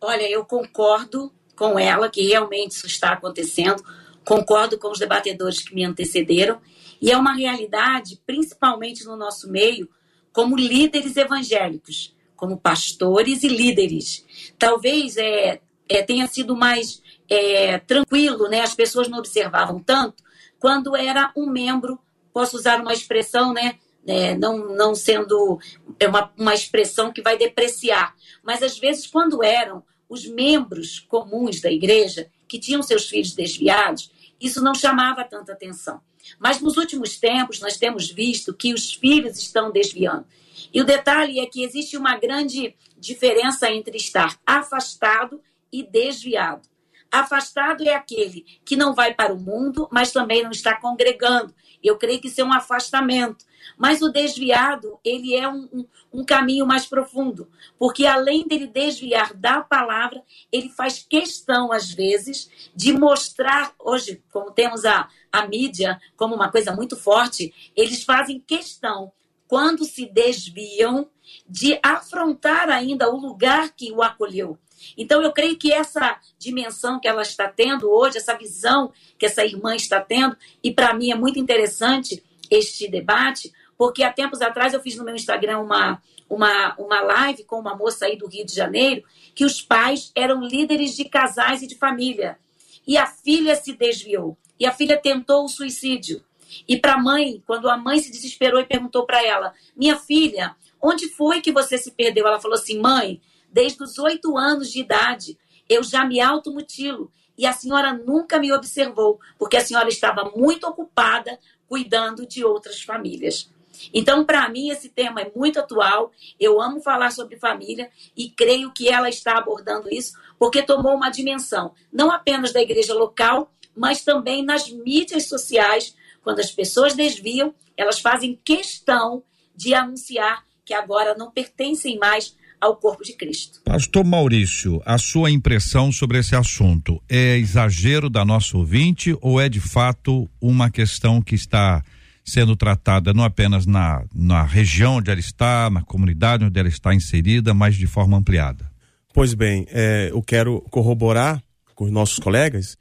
Olha, 0.00 0.28
eu 0.28 0.44
concordo 0.44 1.32
com 1.56 1.78
ela 1.78 2.10
que 2.10 2.22
realmente 2.22 2.72
isso 2.72 2.86
está 2.86 3.12
acontecendo. 3.12 3.82
Concordo 4.24 4.78
com 4.78 4.90
os 4.90 4.98
debatedores 4.98 5.60
que 5.60 5.74
me 5.74 5.84
antecederam. 5.84 6.60
E 7.00 7.10
é 7.10 7.16
uma 7.16 7.34
realidade, 7.34 8.20
principalmente 8.26 9.04
no 9.04 9.16
nosso 9.16 9.50
meio, 9.50 9.88
como 10.32 10.56
líderes 10.56 11.16
evangélicos 11.16 12.14
como 12.42 12.56
pastores 12.56 13.44
e 13.44 13.48
líderes. 13.48 14.26
Talvez 14.58 15.16
é, 15.16 15.60
é 15.88 16.02
tenha 16.02 16.26
sido 16.26 16.56
mais 16.56 17.00
é, 17.30 17.78
tranquilo, 17.78 18.48
né? 18.48 18.62
As 18.62 18.74
pessoas 18.74 19.06
não 19.06 19.20
observavam 19.20 19.78
tanto 19.78 20.24
quando 20.58 20.96
era 20.96 21.32
um 21.36 21.48
membro, 21.48 22.00
posso 22.32 22.56
usar 22.56 22.80
uma 22.80 22.92
expressão, 22.92 23.52
né? 23.52 23.76
É, 24.04 24.36
não, 24.36 24.74
não 24.74 24.92
sendo 24.92 25.60
é 26.00 26.08
uma, 26.08 26.32
uma 26.36 26.52
expressão 26.52 27.12
que 27.12 27.22
vai 27.22 27.38
depreciar, 27.38 28.12
mas 28.42 28.60
às 28.60 28.76
vezes 28.76 29.06
quando 29.06 29.44
eram 29.44 29.80
os 30.08 30.26
membros 30.26 30.98
comuns 30.98 31.60
da 31.60 31.70
igreja 31.70 32.28
que 32.48 32.58
tinham 32.58 32.82
seus 32.82 33.08
filhos 33.08 33.34
desviados, 33.34 34.10
isso 34.40 34.60
não 34.60 34.74
chamava 34.74 35.22
tanta 35.22 35.52
atenção. 35.52 36.00
Mas 36.38 36.60
nos 36.60 36.76
últimos 36.76 37.18
tempos 37.18 37.60
nós 37.60 37.76
temos 37.76 38.10
visto 38.10 38.54
que 38.54 38.72
os 38.74 38.92
filhos 38.92 39.38
estão 39.38 39.70
desviando. 39.70 40.26
E 40.72 40.80
o 40.80 40.84
detalhe 40.84 41.40
é 41.40 41.46
que 41.46 41.62
existe 41.62 41.96
uma 41.96 42.16
grande 42.16 42.74
diferença 42.98 43.70
entre 43.70 43.96
estar 43.96 44.38
afastado 44.46 45.40
e 45.72 45.82
desviado. 45.82 46.68
Afastado 47.10 47.82
é 47.82 47.94
aquele 47.94 48.46
que 48.64 48.76
não 48.76 48.94
vai 48.94 49.12
para 49.12 49.34
o 49.34 49.38
mundo, 49.38 49.86
mas 49.92 50.12
também 50.12 50.42
não 50.42 50.50
está 50.50 50.76
congregando. 50.80 51.54
Eu 51.82 51.98
creio 51.98 52.20
que 52.20 52.28
isso 52.28 52.40
é 52.40 52.44
um 52.44 52.52
afastamento. 52.52 53.44
Mas 53.76 54.02
o 54.02 54.10
desviado, 54.10 54.98
ele 55.04 55.34
é 55.34 55.48
um, 55.48 55.68
um, 55.72 55.86
um, 56.12 56.24
caminho 56.24 56.66
mais 56.66 56.86
profundo. 56.86 57.50
Porque 57.78 58.06
além 58.06 58.46
dele 58.46 58.66
desviar 58.66 59.34
da 59.34 59.60
palavra, 59.60 60.22
ele 60.50 60.68
faz 60.68 61.04
questão, 61.08 61.72
às 61.72 61.90
vezes, 61.90 62.70
de 62.74 62.92
mostrar. 62.92 63.74
Hoje, 63.78 64.22
como 64.32 64.50
temos 64.50 64.84
a, 64.84 65.08
a 65.32 65.46
mídia 65.46 66.00
como 66.16 66.34
uma 66.34 66.50
coisa 66.50 66.72
muito 66.74 66.96
forte, 66.96 67.52
eles 67.74 68.04
fazem 68.04 68.38
questão 68.38 69.12
quando 69.48 69.84
se 69.84 70.06
desviam 70.06 71.08
de 71.48 71.78
afrontar 71.82 72.70
ainda 72.70 73.10
o 73.10 73.16
lugar 73.16 73.72
que 73.76 73.90
o 73.92 74.02
acolheu. 74.02 74.58
Então, 74.96 75.22
eu 75.22 75.32
creio 75.32 75.56
que 75.56 75.72
essa 75.72 76.18
dimensão 76.38 76.98
que 76.98 77.06
ela 77.06 77.22
está 77.22 77.48
tendo 77.48 77.90
hoje, 77.90 78.18
essa 78.18 78.36
visão 78.36 78.92
que 79.18 79.26
essa 79.26 79.44
irmã 79.44 79.74
está 79.76 80.00
tendo, 80.00 80.36
e 80.62 80.72
para 80.72 80.94
mim 80.94 81.10
é 81.10 81.14
muito 81.14 81.38
interessante 81.38 82.22
este 82.50 82.88
debate, 82.88 83.52
porque 83.76 84.02
há 84.02 84.12
tempos 84.12 84.40
atrás 84.40 84.74
eu 84.74 84.80
fiz 84.80 84.96
no 84.96 85.04
meu 85.04 85.14
Instagram 85.14 85.60
uma, 85.60 86.02
uma, 86.28 86.74
uma 86.78 87.00
live 87.00 87.44
com 87.44 87.58
uma 87.58 87.76
moça 87.76 88.06
aí 88.06 88.16
do 88.16 88.26
Rio 88.26 88.44
de 88.44 88.54
Janeiro, 88.54 89.02
que 89.34 89.44
os 89.44 89.60
pais 89.60 90.10
eram 90.14 90.40
líderes 90.40 90.94
de 90.94 91.04
casais 91.04 91.62
e 91.62 91.66
de 91.66 91.76
família. 91.76 92.38
E 92.86 92.96
a 92.96 93.06
filha 93.06 93.54
se 93.54 93.72
desviou. 93.74 94.36
E 94.62 94.66
a 94.66 94.70
filha 94.70 94.96
tentou 94.96 95.44
o 95.44 95.48
suicídio. 95.48 96.22
E 96.68 96.78
para 96.78 96.94
a 96.94 97.02
mãe, 97.02 97.42
quando 97.44 97.68
a 97.68 97.76
mãe 97.76 97.98
se 97.98 98.12
desesperou 98.12 98.60
e 98.60 98.64
perguntou 98.64 99.04
para 99.04 99.20
ela: 99.20 99.52
Minha 99.74 99.96
filha, 99.96 100.54
onde 100.80 101.08
foi 101.08 101.40
que 101.40 101.50
você 101.50 101.76
se 101.76 101.90
perdeu? 101.90 102.28
Ela 102.28 102.40
falou 102.40 102.56
assim: 102.56 102.78
Mãe, 102.78 103.20
desde 103.50 103.82
os 103.82 103.98
oito 103.98 104.38
anos 104.38 104.70
de 104.70 104.78
idade, 104.78 105.36
eu 105.68 105.82
já 105.82 106.04
me 106.04 106.20
automutilo. 106.20 107.10
E 107.36 107.44
a 107.44 107.52
senhora 107.52 107.92
nunca 107.92 108.38
me 108.38 108.52
observou, 108.52 109.18
porque 109.36 109.56
a 109.56 109.64
senhora 109.64 109.88
estava 109.88 110.30
muito 110.36 110.64
ocupada 110.64 111.40
cuidando 111.66 112.24
de 112.24 112.44
outras 112.44 112.82
famílias. 112.82 113.50
Então, 113.92 114.24
para 114.24 114.48
mim, 114.48 114.68
esse 114.68 114.90
tema 114.90 115.22
é 115.22 115.32
muito 115.34 115.58
atual. 115.58 116.12
Eu 116.38 116.60
amo 116.60 116.80
falar 116.80 117.10
sobre 117.10 117.36
família 117.36 117.90
e 118.16 118.30
creio 118.30 118.70
que 118.70 118.88
ela 118.88 119.08
está 119.08 119.38
abordando 119.38 119.92
isso 119.92 120.12
porque 120.38 120.62
tomou 120.62 120.96
uma 120.96 121.08
dimensão, 121.08 121.72
não 121.92 122.10
apenas 122.10 122.52
da 122.52 122.60
igreja 122.60 122.92
local, 122.92 123.51
mas 123.76 124.02
também 124.02 124.44
nas 124.44 124.70
mídias 124.70 125.28
sociais, 125.28 125.94
quando 126.22 126.40
as 126.40 126.50
pessoas 126.50 126.94
desviam, 126.94 127.54
elas 127.76 128.00
fazem 128.00 128.38
questão 128.44 129.22
de 129.54 129.74
anunciar 129.74 130.44
que 130.64 130.74
agora 130.74 131.14
não 131.16 131.30
pertencem 131.30 131.98
mais 131.98 132.36
ao 132.60 132.76
corpo 132.76 133.02
de 133.02 133.14
Cristo. 133.14 133.60
Pastor 133.64 134.04
Maurício, 134.04 134.80
a 134.86 134.96
sua 134.96 135.30
impressão 135.30 135.90
sobre 135.90 136.18
esse 136.18 136.36
assunto 136.36 137.02
é 137.08 137.36
exagero 137.36 138.08
da 138.08 138.24
nossa 138.24 138.56
ouvinte 138.56 139.16
ou 139.20 139.40
é 139.40 139.48
de 139.48 139.60
fato 139.60 140.30
uma 140.40 140.70
questão 140.70 141.20
que 141.20 141.34
está 141.34 141.82
sendo 142.24 142.54
tratada 142.54 143.12
não 143.12 143.24
apenas 143.24 143.66
na, 143.66 144.04
na 144.14 144.44
região 144.44 144.96
onde 144.98 145.10
ela 145.10 145.18
está, 145.18 145.68
na 145.68 145.82
comunidade 145.82 146.44
onde 146.44 146.58
ela 146.58 146.68
está 146.68 146.94
inserida, 146.94 147.52
mas 147.52 147.74
de 147.74 147.88
forma 147.88 148.16
ampliada? 148.16 148.70
Pois 149.12 149.34
bem, 149.34 149.66
é, 149.70 150.10
eu 150.12 150.22
quero 150.22 150.60
corroborar 150.70 151.42
com 151.74 151.84
os 151.84 151.90
nossos 151.90 152.20
colegas 152.20 152.78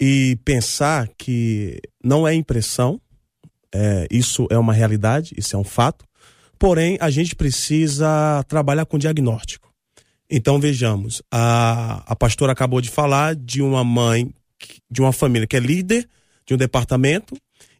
e 0.00 0.38
pensar 0.44 1.08
que 1.16 1.80
não 2.02 2.26
é 2.26 2.34
impressão, 2.34 3.00
é, 3.74 4.06
isso 4.10 4.46
é 4.50 4.58
uma 4.58 4.72
realidade, 4.72 5.34
isso 5.36 5.56
é 5.56 5.58
um 5.58 5.64
fato. 5.64 6.04
Porém, 6.58 6.96
a 7.00 7.10
gente 7.10 7.34
precisa 7.34 8.44
trabalhar 8.46 8.86
com 8.86 8.98
diagnóstico. 8.98 9.72
Então, 10.30 10.58
vejamos, 10.58 11.22
a, 11.30 12.02
a 12.06 12.16
pastora 12.16 12.52
acabou 12.52 12.80
de 12.80 12.88
falar 12.88 13.34
de 13.34 13.60
uma 13.60 13.84
mãe, 13.84 14.32
de 14.90 15.00
uma 15.00 15.12
família 15.12 15.46
que 15.46 15.56
é 15.56 15.60
líder 15.60 16.08
de 16.46 16.54
um 16.54 16.56
departamento 16.56 17.36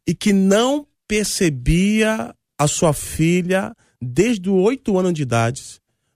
e 0.07 0.15
que 0.15 0.33
não 0.33 0.87
percebia 1.07 2.35
a 2.59 2.67
sua 2.67 2.93
filha 2.93 3.75
desde 4.01 4.51
oito 4.51 4.99
anos 4.99 5.15
de 5.15 5.23
idade, 5.23 5.63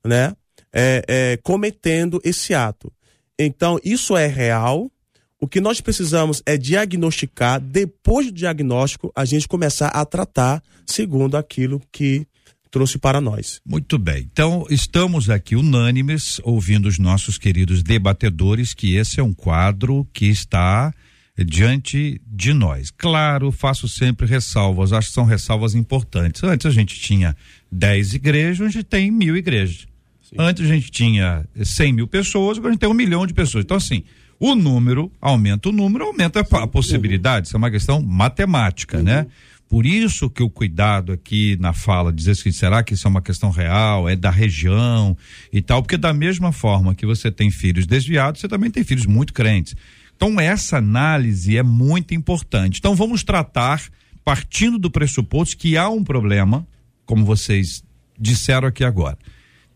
né? 0.04 0.34
É, 0.72 1.04
é, 1.08 1.36
cometendo 1.38 2.20
esse 2.22 2.52
ato. 2.52 2.92
Então, 3.38 3.78
isso 3.84 4.16
é 4.16 4.26
real. 4.26 4.90
O 5.38 5.46
que 5.46 5.60
nós 5.60 5.80
precisamos 5.80 6.42
é 6.46 6.56
diagnosticar. 6.56 7.60
Depois 7.60 8.26
do 8.26 8.32
diagnóstico, 8.32 9.12
a 9.14 9.24
gente 9.24 9.46
começar 9.46 9.88
a 9.88 10.04
tratar 10.04 10.62
segundo 10.86 11.36
aquilo 11.36 11.82
que 11.92 12.26
trouxe 12.70 12.98
para 12.98 13.20
nós. 13.20 13.60
Muito 13.64 13.98
bem. 13.98 14.28
Então, 14.32 14.66
estamos 14.70 15.28
aqui 15.28 15.54
unânimes, 15.54 16.40
ouvindo 16.42 16.86
os 16.86 16.98
nossos 16.98 17.38
queridos 17.38 17.82
debatedores, 17.82 18.74
que 18.74 18.96
esse 18.96 19.20
é 19.20 19.22
um 19.22 19.32
quadro 19.32 20.06
que 20.12 20.26
está 20.26 20.92
diante 21.38 22.20
de 22.26 22.54
nós. 22.54 22.90
Claro, 22.90 23.52
faço 23.52 23.88
sempre 23.88 24.26
ressalvas, 24.26 24.92
acho 24.92 25.08
que 25.08 25.14
são 25.14 25.24
ressalvas 25.24 25.74
importantes. 25.74 26.42
Antes 26.42 26.66
a 26.66 26.70
gente 26.70 26.98
tinha 26.98 27.36
10 27.70 28.14
igrejas, 28.14 28.60
hoje 28.60 28.82
tem 28.82 29.10
mil 29.10 29.36
igrejas. 29.36 29.86
Sim. 30.22 30.36
Antes 30.38 30.64
a 30.64 30.74
gente 30.74 30.90
tinha 30.90 31.46
100 31.62 31.92
mil 31.92 32.08
pessoas, 32.08 32.56
agora 32.56 32.70
a 32.70 32.72
gente 32.72 32.80
tem 32.80 32.88
um 32.88 32.94
milhão 32.94 33.26
de 33.26 33.34
pessoas. 33.34 33.64
Então, 33.64 33.76
assim, 33.76 34.02
o 34.38 34.54
número 34.54 35.10
aumenta 35.20 35.68
o 35.68 35.72
número, 35.72 36.04
aumenta 36.04 36.40
a 36.40 36.66
possibilidade. 36.66 37.46
Isso 37.46 37.56
é 37.56 37.58
uma 37.58 37.70
questão 37.70 38.02
matemática, 38.02 39.02
né? 39.02 39.18
uhum. 39.18 39.24
né? 39.24 39.26
Por 39.68 39.84
isso 39.84 40.30
que 40.30 40.42
o 40.42 40.50
cuidado 40.50 41.12
aqui 41.12 41.56
na 41.58 41.72
fala, 41.72 42.12
dizer 42.12 42.32
assim, 42.32 42.52
será 42.52 42.84
que 42.84 42.94
isso 42.94 43.06
é 43.06 43.10
uma 43.10 43.22
questão 43.22 43.50
real, 43.50 44.08
é 44.08 44.14
da 44.14 44.30
região 44.30 45.16
e 45.52 45.60
tal, 45.60 45.82
porque 45.82 45.96
da 45.96 46.12
mesma 46.12 46.52
forma 46.52 46.94
que 46.94 47.04
você 47.04 47.32
tem 47.32 47.50
filhos 47.50 47.84
desviados, 47.84 48.40
você 48.40 48.48
também 48.48 48.70
tem 48.70 48.84
filhos 48.84 49.06
muito 49.06 49.32
crentes. 49.32 49.74
Então, 50.14 50.40
essa 50.40 50.78
análise 50.78 51.58
é 51.58 51.62
muito 51.64 52.14
importante. 52.14 52.78
Então, 52.78 52.94
vamos 52.94 53.24
tratar, 53.24 53.82
partindo 54.24 54.78
do 54.78 54.90
pressuposto 54.90 55.56
que 55.56 55.76
há 55.76 55.88
um 55.88 56.04
problema, 56.04 56.66
como 57.04 57.24
vocês 57.24 57.82
disseram 58.18 58.68
aqui 58.68 58.84
agora. 58.84 59.18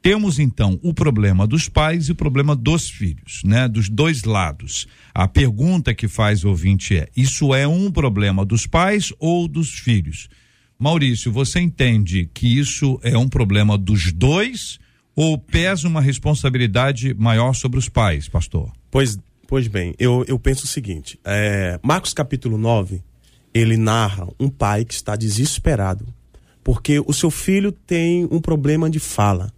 Temos 0.02 0.38
então 0.38 0.78
o 0.82 0.94
problema 0.94 1.46
dos 1.46 1.68
pais 1.68 2.08
e 2.08 2.12
o 2.12 2.14
problema 2.14 2.56
dos 2.56 2.88
filhos, 2.88 3.42
né? 3.44 3.68
Dos 3.68 3.88
dois 3.88 4.24
lados. 4.24 4.86
A 5.14 5.28
pergunta 5.28 5.92
que 5.92 6.08
faz 6.08 6.42
o 6.44 6.48
ouvinte 6.48 6.96
é: 6.96 7.08
isso 7.16 7.54
é 7.54 7.68
um 7.68 7.90
problema 7.90 8.44
dos 8.44 8.66
pais 8.66 9.12
ou 9.18 9.46
dos 9.46 9.70
filhos? 9.70 10.28
Maurício, 10.78 11.30
você 11.30 11.60
entende 11.60 12.30
que 12.32 12.58
isso 12.58 12.98
é 13.02 13.16
um 13.18 13.28
problema 13.28 13.76
dos 13.76 14.10
dois 14.12 14.78
ou 15.14 15.36
pesa 15.36 15.86
uma 15.86 16.00
responsabilidade 16.00 17.12
maior 17.12 17.52
sobre 17.52 17.78
os 17.78 17.88
pais, 17.88 18.26
pastor? 18.28 18.72
Pois 18.90 19.18
Pois 19.50 19.66
bem, 19.66 19.96
eu, 19.98 20.24
eu 20.28 20.38
penso 20.38 20.64
o 20.64 20.68
seguinte: 20.68 21.18
é, 21.24 21.80
Marcos 21.82 22.14
capítulo 22.14 22.56
9, 22.56 23.02
ele 23.52 23.76
narra 23.76 24.28
um 24.38 24.48
pai 24.48 24.84
que 24.84 24.94
está 24.94 25.16
desesperado, 25.16 26.06
porque 26.62 27.00
o 27.04 27.12
seu 27.12 27.32
filho 27.32 27.72
tem 27.72 28.28
um 28.30 28.40
problema 28.40 28.88
de 28.88 29.00
fala. 29.00 29.52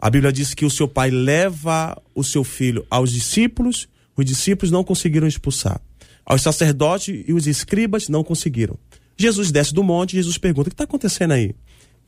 A 0.00 0.08
Bíblia 0.08 0.32
diz 0.32 0.54
que 0.54 0.64
o 0.64 0.70
seu 0.70 0.86
pai 0.86 1.10
leva 1.10 2.00
o 2.14 2.22
seu 2.22 2.44
filho 2.44 2.86
aos 2.88 3.12
discípulos, 3.12 3.88
os 4.16 4.24
discípulos 4.24 4.70
não 4.70 4.84
conseguiram 4.84 5.26
expulsar. 5.26 5.80
Aos 6.24 6.42
sacerdotes 6.42 7.24
e 7.26 7.32
os 7.32 7.46
escribas 7.46 8.08
não 8.08 8.22
conseguiram. 8.22 8.78
Jesus 9.16 9.50
desce 9.50 9.74
do 9.74 9.82
monte, 9.82 10.16
Jesus 10.16 10.38
pergunta: 10.38 10.68
o 10.68 10.70
que 10.70 10.74
está 10.74 10.84
acontecendo 10.84 11.32
aí? 11.32 11.54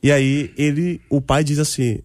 E 0.01 0.11
aí 0.11 0.53
ele, 0.57 1.01
o 1.09 1.19
pai 1.19 1.43
diz 1.43 1.59
assim: 1.59 1.99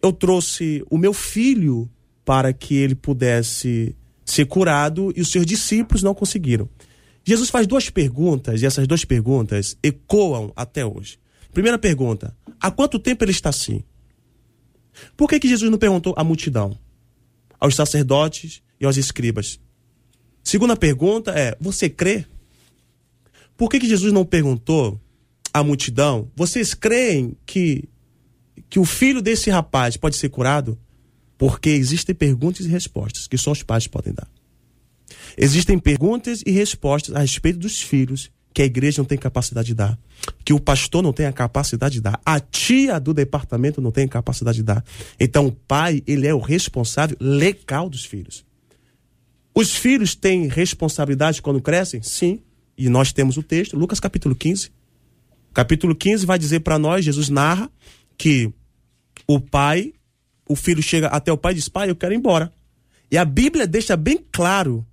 Eu 0.00 0.12
trouxe 0.12 0.84
o 0.88 0.96
meu 0.96 1.12
filho 1.12 1.90
para 2.24 2.52
que 2.52 2.76
ele 2.76 2.94
pudesse 2.94 3.96
ser 4.24 4.46
curado 4.46 5.12
e 5.16 5.20
os 5.20 5.30
seus 5.30 5.44
discípulos 5.44 6.02
não 6.02 6.14
conseguiram. 6.14 6.68
Jesus 7.24 7.50
faz 7.50 7.66
duas 7.66 7.90
perguntas 7.90 8.62
e 8.62 8.66
essas 8.66 8.86
duas 8.86 9.04
perguntas 9.04 9.76
ecoam 9.82 10.52
até 10.54 10.86
hoje. 10.86 11.18
Primeira 11.52 11.78
pergunta: 11.78 12.36
há 12.60 12.70
quanto 12.70 12.98
tempo 12.98 13.24
ele 13.24 13.32
está 13.32 13.48
assim? 13.48 13.82
Por 15.16 15.28
que, 15.28 15.40
que 15.40 15.48
Jesus 15.48 15.70
não 15.70 15.78
perguntou 15.78 16.14
à 16.16 16.24
multidão, 16.24 16.78
aos 17.58 17.74
sacerdotes 17.74 18.62
e 18.80 18.84
aos 18.84 18.96
escribas? 18.96 19.58
Segunda 20.42 20.76
pergunta 20.76 21.32
é: 21.32 21.56
você 21.60 21.88
crê? 21.88 22.26
Por 23.56 23.70
que, 23.70 23.78
que 23.78 23.88
Jesus 23.88 24.12
não 24.12 24.24
perguntou 24.24 25.00
à 25.52 25.62
multidão: 25.62 26.30
vocês 26.34 26.74
creem 26.74 27.36
que, 27.46 27.88
que 28.68 28.78
o 28.78 28.84
filho 28.84 29.22
desse 29.22 29.50
rapaz 29.50 29.96
pode 29.96 30.16
ser 30.16 30.28
curado? 30.28 30.78
Porque 31.38 31.70
existem 31.70 32.14
perguntas 32.14 32.66
e 32.66 32.68
respostas 32.68 33.26
que 33.26 33.36
só 33.36 33.50
os 33.50 33.62
pais 33.62 33.86
podem 33.86 34.12
dar. 34.12 34.28
Existem 35.36 35.78
perguntas 35.78 36.42
e 36.46 36.50
respostas 36.50 37.14
a 37.14 37.20
respeito 37.20 37.58
dos 37.58 37.80
filhos 37.80 38.30
que 38.52 38.62
a 38.62 38.64
igreja 38.64 39.00
não 39.00 39.06
tem 39.06 39.18
capacidade 39.18 39.68
de 39.68 39.74
dar, 39.74 39.98
que 40.44 40.52
o 40.52 40.60
pastor 40.60 41.02
não 41.02 41.12
tem 41.12 41.26
a 41.26 41.32
capacidade 41.32 41.94
de 41.94 42.00
dar, 42.00 42.20
a 42.24 42.38
tia 42.38 42.98
do 43.00 43.14
departamento 43.14 43.80
não 43.80 43.90
tem 43.90 44.06
capacidade 44.06 44.56
de 44.56 44.62
dar. 44.62 44.84
Então 45.18 45.46
o 45.46 45.52
pai, 45.52 46.02
ele 46.06 46.26
é 46.26 46.34
o 46.34 46.38
responsável 46.38 47.16
legal 47.20 47.88
dos 47.88 48.04
filhos. 48.04 48.44
Os 49.54 49.74
filhos 49.74 50.14
têm 50.14 50.48
responsabilidade 50.48 51.42
quando 51.42 51.60
crescem? 51.60 52.02
Sim. 52.02 52.40
E 52.76 52.88
nós 52.88 53.12
temos 53.12 53.36
o 53.36 53.42
texto, 53.42 53.76
Lucas 53.76 54.00
capítulo 54.00 54.34
15. 54.34 54.70
Capítulo 55.52 55.94
15 55.94 56.24
vai 56.24 56.38
dizer 56.38 56.60
para 56.60 56.78
nós, 56.78 57.04
Jesus 57.04 57.28
narra 57.28 57.70
que 58.16 58.50
o 59.26 59.38
pai 59.38 59.92
o 60.52 60.56
filho 60.56 60.82
chega 60.82 61.06
até 61.08 61.32
o 61.32 61.36
pai 61.36 61.52
e 61.52 61.54
diz: 61.56 61.68
Pai, 61.68 61.88
eu 61.90 61.96
quero 61.96 62.12
ir 62.12 62.16
embora. 62.16 62.52
E 63.10 63.16
a 63.16 63.24
Bíblia 63.24 63.66
deixa 63.66 63.96
bem 63.96 64.24
claro 64.30 64.86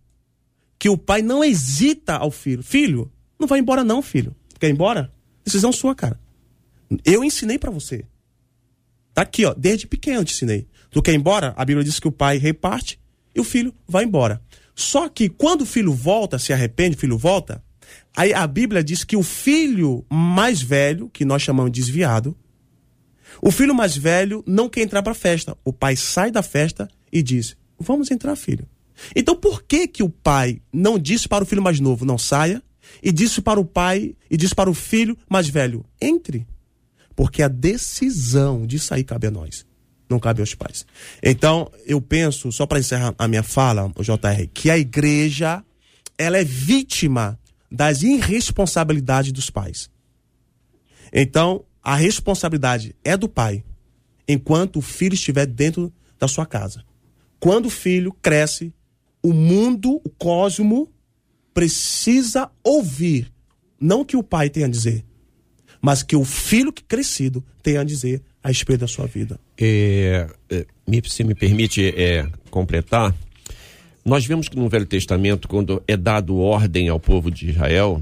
que 0.77 0.89
o 0.89 0.97
pai 0.97 1.21
não 1.21 1.43
hesita 1.43 2.15
ao 2.15 2.31
filho: 2.31 2.63
Filho, 2.63 3.11
não 3.39 3.47
vai 3.47 3.59
embora, 3.59 3.83
não, 3.83 4.01
filho. 4.01 4.35
Quer 4.59 4.67
ir 4.67 4.73
embora? 4.73 5.11
Decisão 5.45 5.71
sua, 5.71 5.95
cara. 5.95 6.19
Eu 7.05 7.23
ensinei 7.23 7.57
para 7.57 7.71
você. 7.71 8.03
Tá 9.13 9.21
aqui, 9.21 9.45
ó. 9.45 9.53
Desde 9.53 9.87
pequeno 9.87 10.19
eu 10.19 10.25
te 10.25 10.33
ensinei. 10.33 10.67
Tu 10.91 11.01
quer 11.01 11.13
ir 11.13 11.17
embora? 11.17 11.53
A 11.55 11.63
Bíblia 11.63 11.83
diz 11.83 11.99
que 11.99 12.07
o 12.07 12.11
pai 12.11 12.37
reparte 12.37 12.99
e 13.33 13.39
o 13.39 13.43
filho 13.43 13.73
vai 13.87 14.03
embora. 14.03 14.41
Só 14.75 15.07
que 15.07 15.29
quando 15.29 15.61
o 15.61 15.65
filho 15.65 15.93
volta, 15.93 16.37
se 16.37 16.51
arrepende, 16.51 16.97
o 16.97 16.99
filho 16.99 17.17
volta, 17.17 17.63
aí 18.15 18.33
a 18.33 18.45
Bíblia 18.45 18.83
diz 18.83 19.03
que 19.03 19.15
o 19.15 19.23
filho 19.23 20.05
mais 20.09 20.61
velho, 20.61 21.09
que 21.09 21.23
nós 21.23 21.41
chamamos 21.41 21.71
de 21.71 21.79
desviado, 21.79 22.35
o 23.41 23.51
filho 23.51 23.75
mais 23.75 23.95
velho 23.95 24.43
não 24.45 24.67
quer 24.67 24.81
entrar 24.81 25.03
para 25.03 25.11
a 25.11 25.15
festa. 25.15 25.57
O 25.63 25.71
pai 25.71 25.95
sai 25.95 26.31
da 26.31 26.41
festa 26.41 26.87
e 27.11 27.21
diz: 27.21 27.55
Vamos 27.79 28.11
entrar, 28.11 28.35
filho. 28.35 28.67
Então 29.15 29.35
por 29.35 29.63
que 29.63 29.87
que 29.87 30.03
o 30.03 30.09
pai 30.09 30.61
não 30.73 30.99
disse 30.99 31.27
para 31.27 31.43
o 31.43 31.47
filho 31.47 31.61
mais 31.61 31.79
novo, 31.79 32.05
não 32.05 32.17
saia, 32.17 32.61
e 33.01 33.11
disse 33.11 33.41
para 33.41 33.59
o 33.59 33.65
pai 33.65 34.15
e 34.29 34.37
disse 34.37 34.55
para 34.55 34.69
o 34.69 34.73
filho 34.73 35.17
mais 35.29 35.47
velho, 35.47 35.85
entre? 36.01 36.47
Porque 37.15 37.43
a 37.43 37.47
decisão 37.47 38.65
de 38.65 38.79
sair 38.79 39.03
cabe 39.03 39.27
a 39.27 39.31
nós, 39.31 39.65
não 40.09 40.19
cabe 40.19 40.41
aos 40.41 40.55
pais. 40.55 40.85
Então, 41.21 41.71
eu 41.85 42.01
penso, 42.01 42.51
só 42.51 42.65
para 42.65 42.79
encerrar 42.79 43.13
a 43.17 43.27
minha 43.27 43.43
fala, 43.43 43.91
o 43.95 44.03
JR, 44.03 44.47
que 44.53 44.69
a 44.69 44.77
igreja 44.77 45.63
ela 46.17 46.37
é 46.37 46.43
vítima 46.43 47.39
das 47.71 48.01
irresponsabilidades 48.01 49.31
dos 49.31 49.49
pais. 49.49 49.89
Então, 51.13 51.63
a 51.81 51.95
responsabilidade 51.95 52.95
é 53.03 53.15
do 53.15 53.29
pai, 53.29 53.63
enquanto 54.27 54.77
o 54.77 54.81
filho 54.81 55.13
estiver 55.13 55.45
dentro 55.45 55.91
da 56.19 56.27
sua 56.27 56.45
casa. 56.45 56.83
Quando 57.39 57.67
o 57.67 57.69
filho 57.69 58.11
cresce, 58.21 58.73
o 59.23 59.33
mundo, 59.33 60.01
o 60.03 60.09
cosmo, 60.09 60.91
precisa 61.53 62.49
ouvir, 62.63 63.31
não 63.79 64.05
que 64.05 64.17
o 64.17 64.23
pai 64.23 64.49
tenha 64.49 64.65
a 64.65 64.69
dizer, 64.69 65.03
mas 65.81 66.03
que 66.03 66.15
o 66.15 66.25
filho 66.25 66.71
que 66.71 66.83
crescido 66.83 67.43
tenha 67.63 67.81
a 67.81 67.83
dizer 67.83 68.21
a 68.43 68.47
respeito 68.47 68.81
da 68.81 68.87
sua 68.87 69.05
vida. 69.05 69.39
É, 69.57 70.27
é, 70.49 70.65
se 71.05 71.23
me 71.23 71.35
permite 71.35 71.93
é, 71.95 72.27
completar, 72.49 73.15
nós 74.03 74.25
vemos 74.25 74.47
que 74.47 74.57
no 74.57 74.69
Velho 74.69 74.85
Testamento, 74.85 75.47
quando 75.47 75.83
é 75.87 75.95
dado 75.95 76.37
ordem 76.37 76.89
ao 76.89 76.99
povo 76.99 77.29
de 77.29 77.49
Israel, 77.49 78.01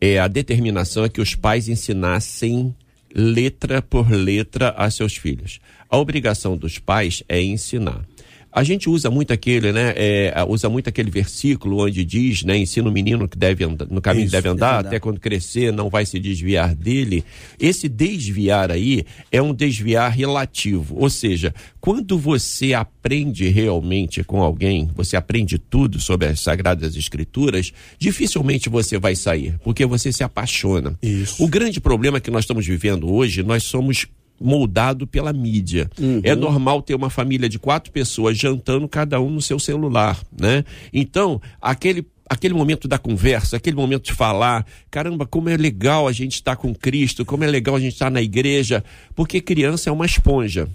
é, 0.00 0.18
a 0.18 0.28
determinação 0.28 1.04
é 1.04 1.08
que 1.08 1.20
os 1.20 1.34
pais 1.34 1.68
ensinassem 1.68 2.74
letra 3.14 3.80
por 3.80 4.10
letra 4.10 4.70
a 4.70 4.90
seus 4.90 5.16
filhos. 5.16 5.60
A 5.88 5.96
obrigação 5.96 6.56
dos 6.56 6.78
pais 6.78 7.22
é 7.28 7.40
ensinar. 7.40 8.04
A 8.52 8.62
gente 8.62 8.88
usa 8.88 9.10
muito 9.10 9.32
aquele, 9.32 9.72
né? 9.72 9.92
É, 9.96 10.32
usa 10.48 10.68
muito 10.68 10.88
aquele 10.88 11.10
versículo 11.10 11.84
onde 11.84 12.04
diz, 12.04 12.42
né? 12.42 12.56
Ensina 12.56 12.88
o 12.88 12.92
menino 12.92 13.28
que 13.28 13.36
deve 13.36 13.64
andar, 13.64 13.86
no 13.90 14.00
caminho 14.00 14.24
Isso, 14.24 14.32
deve 14.32 14.48
andar, 14.48 14.66
deve 14.66 14.78
andar. 14.78 14.88
até 14.88 15.00
quando 15.00 15.20
crescer 15.20 15.72
não 15.72 15.90
vai 15.90 16.06
se 16.06 16.18
desviar 16.18 16.74
dele. 16.74 17.24
Esse 17.60 17.88
desviar 17.88 18.70
aí 18.70 19.04
é 19.30 19.42
um 19.42 19.52
desviar 19.54 20.10
relativo. 20.10 20.96
Ou 20.98 21.10
seja, 21.10 21.54
quando 21.80 22.18
você 22.18 22.72
aprende 22.72 23.48
realmente 23.48 24.24
com 24.24 24.42
alguém, 24.42 24.90
você 24.94 25.16
aprende 25.16 25.58
tudo 25.58 26.00
sobre 26.00 26.28
as 26.28 26.40
Sagradas 26.40 26.96
Escrituras, 26.96 27.72
dificilmente 27.98 28.68
você 28.68 28.98
vai 28.98 29.14
sair, 29.14 29.54
porque 29.62 29.84
você 29.84 30.12
se 30.12 30.24
apaixona. 30.24 30.98
Isso. 31.02 31.44
O 31.44 31.48
grande 31.48 31.80
problema 31.80 32.20
que 32.20 32.30
nós 32.30 32.44
estamos 32.44 32.66
vivendo 32.66 33.12
hoje, 33.12 33.42
nós 33.42 33.62
somos 33.62 34.06
moldado 34.40 35.06
pela 35.06 35.32
mídia. 35.32 35.90
É 36.22 36.34
normal 36.34 36.82
ter 36.82 36.94
uma 36.94 37.10
família 37.10 37.48
de 37.48 37.58
quatro 37.58 37.92
pessoas 37.92 38.36
jantando 38.38 38.88
cada 38.88 39.20
um 39.20 39.30
no 39.30 39.40
seu 39.40 39.58
celular, 39.58 40.20
né? 40.38 40.64
Então, 40.92 41.40
aquele 41.60 42.06
aquele 42.28 42.54
momento 42.54 42.88
da 42.88 42.98
conversa, 42.98 43.56
aquele 43.56 43.76
momento 43.76 44.04
de 44.04 44.12
falar, 44.12 44.66
caramba, 44.90 45.26
como 45.26 45.48
é 45.48 45.56
legal 45.56 46.08
a 46.08 46.12
gente 46.12 46.34
estar 46.34 46.56
com 46.56 46.74
Cristo, 46.74 47.24
como 47.24 47.44
é 47.44 47.46
legal 47.46 47.76
a 47.76 47.80
gente 47.80 47.92
estar 47.92 48.10
na 48.10 48.20
igreja, 48.20 48.84
porque 49.14 49.40
criança 49.40 49.88
é 49.88 49.92
uma 49.92 50.06
esponja. 50.06 50.68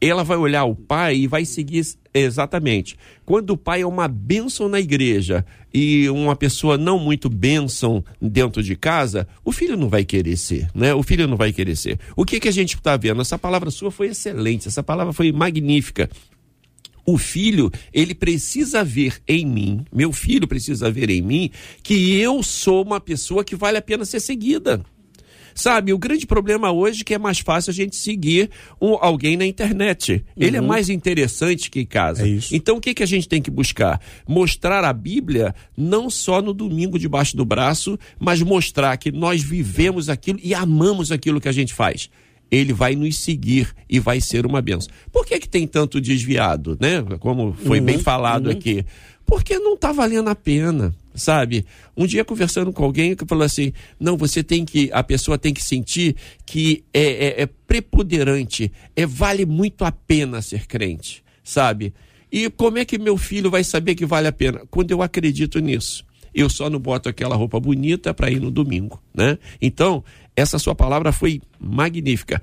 Ela 0.00 0.24
vai 0.24 0.36
olhar 0.36 0.64
o 0.64 0.74
pai 0.74 1.16
e 1.16 1.26
vai 1.26 1.44
seguir 1.44 1.86
exatamente. 2.12 2.96
Quando 3.24 3.50
o 3.50 3.56
pai 3.56 3.82
é 3.82 3.86
uma 3.86 4.08
bênção 4.08 4.68
na 4.68 4.80
igreja 4.80 5.44
e 5.72 6.08
uma 6.10 6.34
pessoa 6.34 6.76
não 6.76 6.98
muito 6.98 7.28
bênção 7.28 8.04
dentro 8.20 8.62
de 8.62 8.74
casa, 8.74 9.28
o 9.44 9.52
filho 9.52 9.76
não 9.76 9.88
vai 9.88 10.04
querer 10.04 10.36
ser, 10.36 10.68
né? 10.74 10.92
O 10.92 11.02
filho 11.02 11.28
não 11.28 11.36
vai 11.36 11.52
querer 11.52 11.76
ser. 11.76 11.98
O 12.16 12.24
que 12.24 12.40
que 12.40 12.48
a 12.48 12.52
gente 12.52 12.74
está 12.74 12.96
vendo? 12.96 13.20
Essa 13.20 13.38
palavra 13.38 13.70
sua 13.70 13.92
foi 13.92 14.08
excelente, 14.08 14.66
essa 14.66 14.82
palavra 14.82 15.12
foi 15.12 15.30
magnífica. 15.30 16.10
O 17.12 17.18
filho, 17.18 17.70
ele 17.92 18.14
precisa 18.14 18.84
ver 18.84 19.20
em 19.26 19.44
mim, 19.44 19.84
meu 19.92 20.12
filho 20.12 20.46
precisa 20.46 20.90
ver 20.90 21.10
em 21.10 21.20
mim, 21.22 21.50
que 21.82 22.14
eu 22.18 22.42
sou 22.42 22.82
uma 22.84 23.00
pessoa 23.00 23.44
que 23.44 23.56
vale 23.56 23.78
a 23.78 23.82
pena 23.82 24.04
ser 24.04 24.20
seguida. 24.20 24.80
Sabe, 25.52 25.92
o 25.92 25.98
grande 25.98 26.26
problema 26.26 26.70
hoje 26.70 27.00
é 27.00 27.04
que 27.04 27.12
é 27.14 27.18
mais 27.18 27.40
fácil 27.40 27.70
a 27.70 27.74
gente 27.74 27.96
seguir 27.96 28.48
um- 28.80 28.94
alguém 29.00 29.36
na 29.36 29.44
internet. 29.44 30.24
Ele 30.36 30.56
é 30.56 30.60
mais 30.60 30.88
interessante 30.88 31.68
que 31.68 31.80
em 31.80 31.84
casa. 31.86 32.22
É 32.24 32.28
isso. 32.28 32.54
Então 32.54 32.76
o 32.76 32.80
que, 32.80 32.94
que 32.94 33.02
a 33.02 33.06
gente 33.06 33.28
tem 33.28 33.42
que 33.42 33.50
buscar? 33.50 34.00
Mostrar 34.26 34.84
a 34.84 34.92
Bíblia 34.92 35.52
não 35.76 36.08
só 36.08 36.40
no 36.40 36.54
domingo 36.54 36.98
debaixo 36.98 37.36
do 37.36 37.44
braço, 37.44 37.98
mas 38.18 38.40
mostrar 38.40 38.96
que 38.96 39.10
nós 39.10 39.42
vivemos 39.42 40.08
aquilo 40.08 40.38
e 40.42 40.54
amamos 40.54 41.10
aquilo 41.10 41.40
que 41.40 41.48
a 41.48 41.52
gente 41.52 41.74
faz. 41.74 42.08
Ele 42.50 42.72
vai 42.72 42.96
nos 42.96 43.18
seguir 43.18 43.68
e 43.88 44.00
vai 44.00 44.20
ser 44.20 44.44
uma 44.46 44.60
benção. 44.60 44.92
Por 45.12 45.24
que, 45.24 45.38
que 45.38 45.48
tem 45.48 45.66
tanto 45.66 46.00
desviado, 46.00 46.76
né? 46.80 47.02
Como 47.18 47.52
foi 47.52 47.80
bem 47.80 47.98
falado 47.98 48.50
aqui. 48.50 48.84
Porque 49.30 49.60
não 49.60 49.74
está 49.74 49.92
valendo 49.92 50.28
a 50.28 50.34
pena, 50.34 50.92
sabe? 51.14 51.64
Um 51.96 52.04
dia 52.04 52.24
conversando 52.24 52.72
com 52.72 52.82
alguém 52.82 53.14
que 53.14 53.24
falou 53.24 53.44
assim: 53.44 53.72
não, 53.98 54.16
você 54.16 54.42
tem 54.42 54.64
que, 54.64 54.90
a 54.92 55.04
pessoa 55.04 55.38
tem 55.38 55.54
que 55.54 55.62
sentir 55.62 56.16
que 56.44 56.82
é, 56.92 57.02
é, 57.02 57.42
é 57.42 57.46
preponderante, 57.46 58.72
é 58.96 59.06
vale 59.06 59.46
muito 59.46 59.84
a 59.84 59.92
pena 59.92 60.42
ser 60.42 60.66
crente, 60.66 61.22
sabe? 61.44 61.94
E 62.32 62.50
como 62.50 62.78
é 62.78 62.84
que 62.84 62.98
meu 62.98 63.16
filho 63.16 63.50
vai 63.50 63.62
saber 63.62 63.94
que 63.94 64.04
vale 64.04 64.26
a 64.26 64.32
pena? 64.32 64.62
Quando 64.68 64.90
eu 64.90 65.00
acredito 65.00 65.60
nisso. 65.60 66.04
Eu 66.32 66.48
só 66.48 66.70
não 66.70 66.78
boto 66.78 67.08
aquela 67.08 67.34
roupa 67.34 67.58
bonita 67.58 68.14
para 68.14 68.30
ir 68.30 68.40
no 68.40 68.52
domingo, 68.52 69.02
né? 69.12 69.36
Então, 69.60 70.04
essa 70.40 70.58
sua 70.58 70.74
palavra 70.74 71.12
foi 71.12 71.40
magnífica. 71.58 72.40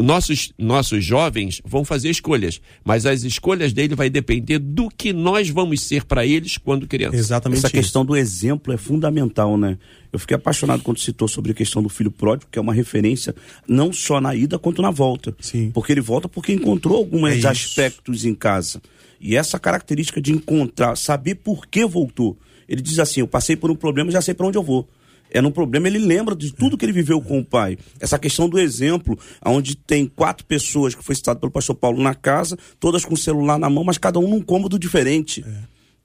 Nossos, 0.00 0.52
nossos 0.58 1.04
jovens 1.04 1.62
vão 1.64 1.84
fazer 1.84 2.10
escolhas, 2.10 2.60
mas 2.84 3.06
as 3.06 3.22
escolhas 3.22 3.72
dele 3.72 3.94
vai 3.94 4.10
depender 4.10 4.58
do 4.58 4.88
que 4.88 5.12
nós 5.12 5.48
vamos 5.48 5.82
ser 5.82 6.04
para 6.04 6.26
eles 6.26 6.58
quando 6.58 6.84
crianças. 6.88 7.20
Exatamente 7.20 7.58
Essa 7.58 7.68
isso. 7.68 7.76
questão 7.76 8.04
do 8.04 8.16
exemplo 8.16 8.72
é 8.74 8.76
fundamental, 8.76 9.56
né? 9.56 9.78
Eu 10.12 10.18
fiquei 10.18 10.34
apaixonado 10.36 10.82
quando 10.82 10.98
citou 10.98 11.28
sobre 11.28 11.52
a 11.52 11.54
questão 11.54 11.80
do 11.80 11.88
filho 11.88 12.10
pródigo, 12.10 12.50
que 12.50 12.58
é 12.58 12.62
uma 12.62 12.74
referência 12.74 13.36
não 13.68 13.92
só 13.92 14.20
na 14.20 14.34
ida 14.34 14.58
quanto 14.58 14.82
na 14.82 14.90
volta. 14.90 15.32
Sim. 15.40 15.70
Porque 15.72 15.92
ele 15.92 16.00
volta 16.00 16.28
porque 16.28 16.52
encontrou 16.52 16.96
alguns 16.96 17.30
É 17.30 17.36
isso. 17.36 17.46
aspectos 17.48 18.24
em 18.24 18.34
casa. 18.34 18.82
E 19.20 19.36
essa 19.36 19.60
característica 19.60 20.20
de 20.20 20.32
encontrar, 20.32 20.96
saber 20.96 21.36
por 21.36 21.66
que 21.68 21.86
voltou. 21.86 22.36
Ele 22.68 22.82
diz 22.82 22.98
assim: 22.98 23.20
Eu 23.20 23.28
passei 23.28 23.54
por 23.54 23.70
um 23.70 23.76
problema, 23.76 24.10
já 24.10 24.20
sei 24.20 24.34
para 24.34 24.46
onde 24.46 24.58
eu 24.58 24.62
vou. 24.62 24.88
É 25.34 25.42
num 25.42 25.50
problema, 25.50 25.88
ele 25.88 25.98
lembra 25.98 26.36
de 26.36 26.54
tudo 26.54 26.78
que 26.78 26.84
ele 26.84 26.92
viveu 26.92 27.20
com 27.20 27.40
o 27.40 27.44
pai. 27.44 27.76
Essa 27.98 28.20
questão 28.20 28.48
do 28.48 28.56
exemplo, 28.56 29.18
onde 29.44 29.76
tem 29.76 30.06
quatro 30.06 30.46
pessoas, 30.46 30.94
que 30.94 31.04
foi 31.04 31.16
citado 31.16 31.40
pelo 31.40 31.50
pastor 31.50 31.74
Paulo 31.74 32.00
na 32.00 32.14
casa, 32.14 32.56
todas 32.78 33.04
com 33.04 33.14
o 33.14 33.16
celular 33.16 33.58
na 33.58 33.68
mão, 33.68 33.82
mas 33.82 33.98
cada 33.98 34.20
um 34.20 34.28
num 34.28 34.40
cômodo 34.40 34.78
diferente. 34.78 35.44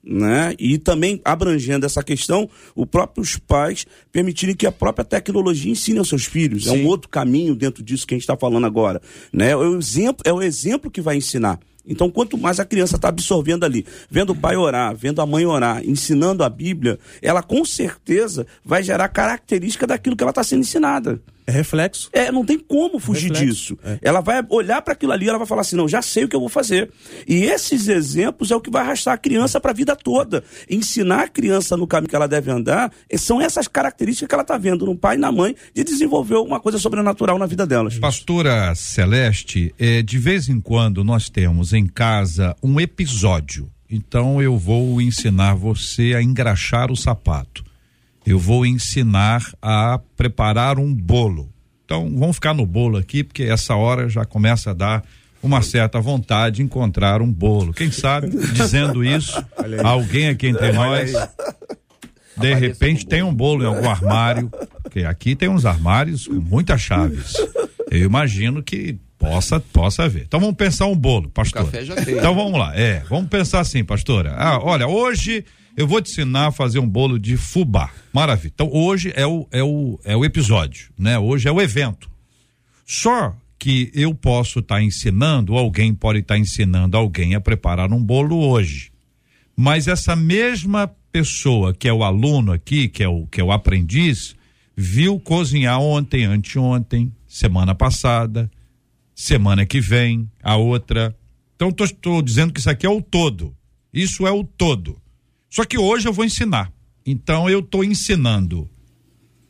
Né? 0.02 0.54
E 0.58 0.78
também 0.78 1.20
abrangendo 1.24 1.86
essa 1.86 2.02
questão, 2.02 2.50
os 2.74 2.86
próprios 2.86 3.36
pais 3.36 3.86
permitirem 4.10 4.56
que 4.56 4.66
a 4.66 4.72
própria 4.72 5.04
tecnologia 5.04 5.70
ensine 5.70 6.00
aos 6.00 6.08
seus 6.08 6.24
filhos. 6.24 6.66
É 6.66 6.72
um 6.72 6.86
outro 6.86 7.08
caminho 7.08 7.54
dentro 7.54 7.84
disso 7.84 8.06
que 8.06 8.14
a 8.14 8.16
gente 8.16 8.24
está 8.24 8.36
falando 8.36 8.66
agora. 8.66 9.00
Né? 9.32 9.50
É, 9.50 9.56
o 9.56 9.78
exemplo, 9.78 10.22
é 10.24 10.32
o 10.32 10.42
exemplo 10.42 10.90
que 10.90 11.00
vai 11.00 11.16
ensinar. 11.16 11.60
Então, 11.90 12.08
quanto 12.08 12.38
mais 12.38 12.60
a 12.60 12.64
criança 12.64 12.94
está 12.94 13.08
absorvendo 13.08 13.64
ali, 13.64 13.84
vendo 14.08 14.30
o 14.30 14.36
pai 14.36 14.56
orar, 14.56 14.94
vendo 14.94 15.20
a 15.20 15.26
mãe 15.26 15.44
orar, 15.44 15.84
ensinando 15.84 16.44
a 16.44 16.48
Bíblia, 16.48 16.98
ela 17.20 17.42
com 17.42 17.64
certeza 17.64 18.46
vai 18.64 18.82
gerar 18.82 19.08
característica 19.08 19.88
daquilo 19.88 20.16
que 20.16 20.22
ela 20.22 20.30
está 20.30 20.44
sendo 20.44 20.60
ensinada. 20.60 21.20
É 21.50 21.52
reflexo. 21.52 22.08
É, 22.12 22.30
não 22.30 22.44
tem 22.44 22.58
como 22.58 22.98
fugir 23.00 23.32
Reflexo, 23.32 23.74
disso. 23.74 23.78
é. 23.84 23.98
Ela 24.02 24.20
vai 24.20 24.44
olhar 24.48 24.80
para 24.82 24.92
aquilo 24.94 25.12
ali, 25.12 25.28
ela 25.28 25.38
vai 25.38 25.46
falar 25.46 25.62
assim: 25.62 25.76
não, 25.76 25.88
já 25.88 26.00
sei 26.00 26.24
o 26.24 26.28
que 26.28 26.36
eu 26.36 26.40
vou 26.40 26.48
fazer. 26.48 26.90
E 27.26 27.42
esses 27.44 27.88
exemplos 27.88 28.50
é 28.50 28.56
o 28.56 28.60
que 28.60 28.70
vai 28.70 28.82
arrastar 28.82 29.14
a 29.14 29.18
criança 29.18 29.60
para 29.60 29.72
a 29.72 29.74
vida 29.74 29.96
toda. 29.96 30.44
Ensinar 30.68 31.24
a 31.24 31.28
criança 31.28 31.76
no 31.76 31.86
caminho 31.86 32.08
que 32.08 32.16
ela 32.16 32.28
deve 32.28 32.50
andar 32.50 32.92
são 33.16 33.40
essas 33.40 33.66
características 33.66 34.28
que 34.28 34.34
ela 34.34 34.42
está 34.42 34.56
vendo 34.56 34.86
no 34.86 34.96
pai 34.96 35.16
e 35.16 35.18
na 35.18 35.32
mãe 35.32 35.54
de 35.74 35.82
desenvolver 35.82 36.36
uma 36.36 36.60
coisa 36.60 36.78
sobrenatural 36.78 37.38
na 37.38 37.46
vida 37.46 37.66
delas. 37.66 37.98
Pastora 37.98 38.74
Celeste, 38.74 39.74
eh, 39.78 40.02
de 40.02 40.18
vez 40.18 40.48
em 40.48 40.60
quando 40.60 41.02
nós 41.02 41.28
temos 41.28 41.72
em 41.72 41.86
casa 41.86 42.54
um 42.62 42.80
episódio. 42.80 43.68
Então 43.90 44.40
eu 44.40 44.56
vou 44.56 45.00
ensinar 45.00 45.54
você 45.54 46.14
a 46.14 46.22
engraxar 46.22 46.92
o 46.92 46.96
sapato. 46.96 47.64
Eu 48.26 48.38
vou 48.38 48.66
ensinar 48.66 49.42
a 49.60 50.00
preparar 50.16 50.78
um 50.78 50.92
bolo. 50.94 51.48
Então 51.84 52.08
vamos 52.16 52.36
ficar 52.36 52.54
no 52.54 52.66
bolo 52.66 52.96
aqui, 52.96 53.24
porque 53.24 53.44
essa 53.44 53.74
hora 53.74 54.08
já 54.08 54.24
começa 54.24 54.70
a 54.70 54.74
dar 54.74 55.04
uma 55.42 55.62
certa 55.62 56.00
vontade 56.00 56.56
de 56.56 56.62
encontrar 56.62 57.22
um 57.22 57.32
bolo. 57.32 57.72
Quem 57.72 57.90
sabe, 57.90 58.28
dizendo 58.28 59.02
isso, 59.02 59.42
alguém 59.82 60.28
aqui 60.28 60.48
entre 60.48 60.72
nós 60.72 61.12
de 62.40 62.54
repente 62.54 63.06
tem 63.06 63.22
um 63.22 63.34
bolo 63.34 63.62
em 63.62 63.66
algum 63.66 63.88
armário, 63.88 64.50
porque 64.82 65.00
aqui 65.00 65.36
tem 65.36 65.48
uns 65.48 65.66
armários 65.66 66.26
com 66.26 66.34
muitas 66.34 66.80
chaves. 66.80 67.34
Eu 67.90 68.06
imagino 68.06 68.62
que 68.62 68.98
possa 69.18 69.60
possa 69.60 70.04
haver. 70.04 70.22
Então 70.22 70.40
vamos 70.40 70.56
pensar 70.56 70.86
um 70.86 70.96
bolo, 70.96 71.28
pastor. 71.28 71.64
café 71.64 71.84
já 71.84 71.94
tem. 71.96 72.16
Então 72.16 72.34
vamos 72.34 72.58
lá. 72.58 72.74
É, 72.74 73.02
vamos 73.08 73.28
pensar 73.28 73.60
assim, 73.60 73.84
pastora. 73.84 74.34
Ah, 74.36 74.58
olha, 74.62 74.88
hoje 74.88 75.44
eu 75.76 75.86
vou 75.86 76.00
te 76.00 76.10
ensinar 76.10 76.48
a 76.48 76.52
fazer 76.52 76.78
um 76.78 76.88
bolo 76.88 77.18
de 77.18 77.36
fubá. 77.36 77.90
Maravilha. 78.12 78.52
Então 78.54 78.70
hoje 78.72 79.12
é 79.14 79.26
o 79.26 79.46
é 79.50 79.62
o 79.62 79.98
é 80.04 80.16
o 80.16 80.24
episódio, 80.24 80.90
né? 80.98 81.18
Hoje 81.18 81.48
é 81.48 81.52
o 81.52 81.60
evento. 81.60 82.10
Só 82.86 83.34
que 83.58 83.90
eu 83.94 84.14
posso 84.14 84.60
estar 84.60 84.82
ensinando, 84.82 85.52
ou 85.52 85.58
alguém 85.58 85.94
pode 85.94 86.20
estar 86.20 86.38
ensinando 86.38 86.96
alguém 86.96 87.34
a 87.34 87.40
preparar 87.40 87.92
um 87.92 88.02
bolo 88.02 88.36
hoje. 88.36 88.90
Mas 89.54 89.86
essa 89.86 90.16
mesma 90.16 90.90
pessoa 91.12 91.74
que 91.74 91.86
é 91.86 91.92
o 91.92 92.02
aluno 92.02 92.52
aqui, 92.52 92.88
que 92.88 93.02
é 93.02 93.08
o 93.08 93.26
que 93.26 93.40
é 93.40 93.44
o 93.44 93.52
aprendiz, 93.52 94.34
viu 94.76 95.20
cozinhar 95.20 95.78
ontem, 95.80 96.24
anteontem, 96.24 97.12
semana 97.28 97.74
passada, 97.74 98.50
semana 99.14 99.66
que 99.66 99.80
vem, 99.80 100.28
a 100.42 100.56
outra. 100.56 101.14
Então 101.54 101.68
estou 101.68 102.22
dizendo 102.22 102.52
que 102.52 102.60
isso 102.60 102.70
aqui 102.70 102.86
é 102.86 102.90
o 102.90 103.02
todo. 103.02 103.54
Isso 103.92 104.26
é 104.26 104.32
o 104.32 104.42
todo. 104.42 104.99
Só 105.50 105.64
que 105.64 105.76
hoje 105.76 106.06
eu 106.06 106.12
vou 106.12 106.24
ensinar. 106.24 106.72
Então 107.04 107.50
eu 107.50 107.58
estou 107.58 107.82
ensinando 107.82 108.70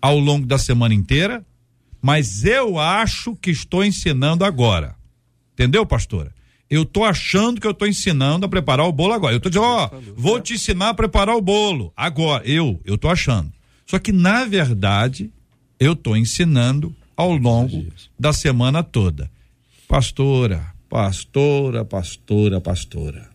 ao 0.01 0.19
longo 0.19 0.47
da 0.47 0.59
semana 0.59 0.95
inteira, 0.95 1.45
mas 2.01 2.45
eu 2.45 2.79
acho 2.79 3.37
que 3.37 3.51
estou 3.51 3.85
ensinando 3.85 4.45
agora. 4.45 4.97
Entendeu, 5.53 5.85
pastora? 5.85 6.35
Eu 6.71 6.85
tô 6.85 7.05
achando 7.05 7.61
que 7.61 7.67
eu 7.67 7.75
tô 7.75 7.85
ensinando 7.85 8.47
a 8.47 8.49
preparar 8.49 8.87
o 8.87 8.93
bolo 8.93 9.13
agora. 9.13 9.35
Eu 9.35 9.41
tô 9.41 9.51
dizendo, 9.51 9.67
ó, 9.67 9.91
vou 10.17 10.41
te 10.41 10.55
ensinar 10.55 10.91
a 10.91 10.95
preparar 10.95 11.37
o 11.37 11.43
bolo 11.43 11.93
agora. 11.97 12.47
Eu, 12.49 12.81
eu 12.85 12.97
tô 12.97 13.09
achando. 13.09 13.53
Só 13.85 13.99
que 13.99 14.13
na 14.13 14.45
verdade, 14.45 15.31
eu 15.79 15.95
tô 15.97 16.17
ensinando 16.17 16.95
ao 17.17 17.33
longo 17.33 17.87
da 18.19 18.33
semana 18.33 18.83
toda. 18.83 19.31
Pastora, 19.89 20.73
pastora, 20.89 21.85
pastora, 21.85 22.61
pastora. 22.61 23.30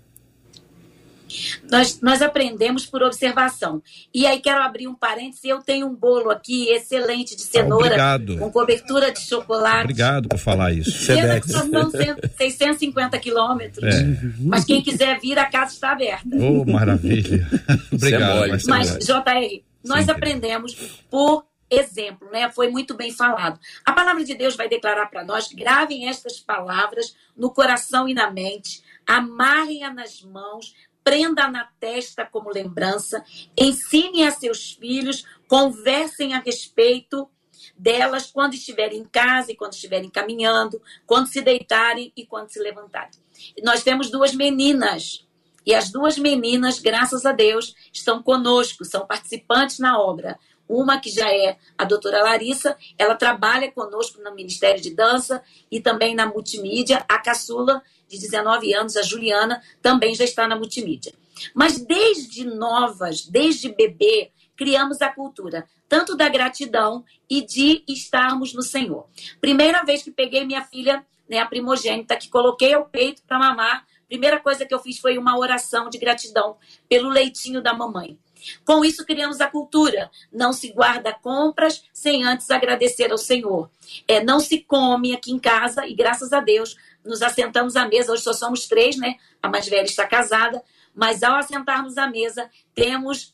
Nós, 1.70 2.02
nós 2.02 2.22
aprendemos 2.22 2.86
por 2.86 3.04
observação. 3.04 3.82
E 4.14 4.26
aí 4.26 4.40
quero 4.40 4.62
abrir 4.62 4.88
um 4.88 4.96
parênteses. 4.96 5.44
Eu 5.44 5.60
tenho 5.62 5.88
um 5.88 5.96
bolo 5.96 6.30
aqui 6.30 6.70
excelente 6.70 7.36
de 7.36 7.42
cenoura 7.42 7.86
Obrigado. 7.86 8.38
com 8.38 8.52
cobertura 8.52 9.12
de 9.12 9.20
chocolate. 9.22 9.84
Obrigado 9.84 10.30
por 10.30 10.40
falar 10.40 10.72
isso. 10.72 11.08
Pena 11.08 11.40
que 11.40 11.50
só 11.50 11.60
são 11.60 11.92
650 12.38 13.20
quilômetros. 13.20 13.94
É. 13.94 14.04
Mas 14.40 14.66
quem 14.66 14.82
quiser 14.82 15.20
vir, 15.20 15.38
a 15.38 15.46
casa 15.46 15.74
está 15.74 15.92
aberta. 15.92 16.30
Oh, 16.34 16.66
maravilha. 16.66 17.48
Obrigado. 17.92 18.36
mole. 18.36 18.52
Marcelo. 18.52 18.78
Mas, 18.78 18.98
JR, 19.00 19.64
nós 19.84 20.06
Sim, 20.06 20.12
aprendemos 20.12 20.76
por 21.10 21.46
exemplo, 21.70 22.30
né? 22.32 22.50
Foi 22.50 22.70
muito 22.70 22.96
bem 22.96 23.12
falado. 23.12 23.60
A 23.84 23.94
palavra 23.94 24.24
de 24.24 24.36
Deus 24.36 24.56
vai 24.56 24.70
declarar 24.70 25.08
para 25.08 25.24
nós: 25.24 25.52
gravem 25.52 26.08
estas 26.08 26.40
palavras 26.40 27.16
no 27.36 27.52
coração 27.52 28.08
e 28.08 28.14
na 28.14 28.30
mente, 28.32 28.82
amarrem-a 29.06 29.94
nas 29.94 30.22
mãos, 30.22 30.74
prenda 31.06 31.48
na 31.48 31.70
testa 31.80 32.26
como 32.26 32.50
lembrança, 32.50 33.24
ensinem 33.56 34.28
a 34.28 34.32
seus 34.32 34.72
filhos, 34.72 35.24
conversem 35.48 36.34
a 36.34 36.40
respeito 36.40 37.30
delas 37.78 38.32
quando 38.32 38.56
estiverem 38.56 39.02
em 39.02 39.06
casa 39.06 39.52
e 39.52 39.56
quando 39.56 39.74
estiverem 39.74 40.10
caminhando, 40.10 40.82
quando 41.06 41.28
se 41.28 41.42
deitarem 41.42 42.12
e 42.18 42.26
quando 42.26 42.50
se 42.50 42.60
levantarem. 42.60 43.20
Nós 43.64 43.84
temos 43.84 44.10
duas 44.10 44.34
meninas. 44.34 45.24
E 45.64 45.74
as 45.74 45.92
duas 45.92 46.18
meninas, 46.18 46.80
graças 46.80 47.26
a 47.26 47.32
Deus, 47.32 47.74
estão 47.92 48.22
conosco, 48.22 48.86
são 48.86 49.06
participantes 49.06 49.80
na 49.80 50.00
obra. 50.00 50.40
Uma 50.68 51.00
que 51.00 51.10
já 51.10 51.32
é 51.32 51.58
a 51.78 51.84
doutora 51.84 52.24
Larissa, 52.24 52.78
ela 52.98 53.16
trabalha 53.16 53.72
conosco 53.72 54.22
no 54.22 54.34
Ministério 54.34 54.82
de 54.82 54.94
Dança 54.96 55.44
e 55.70 55.80
também 55.80 56.16
na 56.16 56.26
multimídia. 56.26 57.06
A 57.08 57.20
caçula, 57.20 57.82
de 58.08 58.20
19 58.20 58.74
anos, 58.74 58.98
a 58.98 59.02
Juliana, 59.02 59.62
também 59.82 60.16
já 60.16 60.24
está 60.24 60.48
na 60.48 60.56
multimídia. 60.56 61.14
Mas 61.54 61.80
desde 61.80 62.46
novas, 62.46 63.26
desde 63.26 63.70
bebê, 63.70 64.32
criamos 64.56 65.02
a 65.02 65.12
cultura, 65.12 65.68
tanto 65.88 66.16
da 66.16 66.30
gratidão 66.30 67.04
e 67.30 67.42
de 67.42 67.84
estarmos 67.88 68.54
no 68.54 68.62
Senhor. 68.62 69.08
Primeira 69.42 69.84
vez 69.84 70.02
que 70.02 70.12
peguei 70.12 70.46
minha 70.46 70.64
filha, 70.64 71.06
né, 71.30 71.40
a 71.40 71.46
primogênita, 71.46 72.16
que 72.16 72.30
coloquei 72.30 72.74
ao 72.74 72.86
peito 72.86 73.22
para 73.28 73.40
mamar, 73.40 73.86
primeira 74.08 74.40
coisa 74.40 74.66
que 74.66 74.74
eu 74.74 74.80
fiz 74.80 74.98
foi 75.00 75.18
uma 75.18 75.38
oração 75.38 75.90
de 75.90 75.98
gratidão 75.98 76.58
pelo 76.88 77.10
leitinho 77.10 77.62
da 77.62 77.74
mamãe. 77.74 78.18
Com 78.64 78.84
isso, 78.84 79.06
criamos 79.06 79.42
a 79.42 79.48
cultura. 79.48 80.10
Não 80.32 80.54
se 80.54 80.72
guarda 80.72 81.14
compras 81.14 81.84
sem 81.94 82.24
antes 82.24 82.50
agradecer 82.52 83.12
ao 83.12 83.18
Senhor. 83.18 83.70
É, 84.08 84.24
não 84.24 84.40
se 84.40 84.60
come 84.60 85.14
aqui 85.14 85.32
em 85.32 85.40
casa, 85.40 85.88
e 85.88 85.94
graças 85.94 86.34
a 86.34 86.40
Deus, 86.40 86.76
nos 87.04 87.22
assentamos 87.22 87.76
à 87.76 87.88
mesa. 87.88 88.12
Hoje 88.12 88.24
só 88.24 88.34
somos 88.34 88.68
três, 88.68 88.98
né? 88.98 89.16
A 89.42 89.50
mais 89.50 89.68
velha 89.68 89.86
está 89.86 90.08
casada. 90.08 90.64
Mas 90.94 91.24
ao 91.24 91.36
assentarmos 91.36 91.98
à 91.98 92.08
mesa, 92.08 92.50
temos 92.74 93.34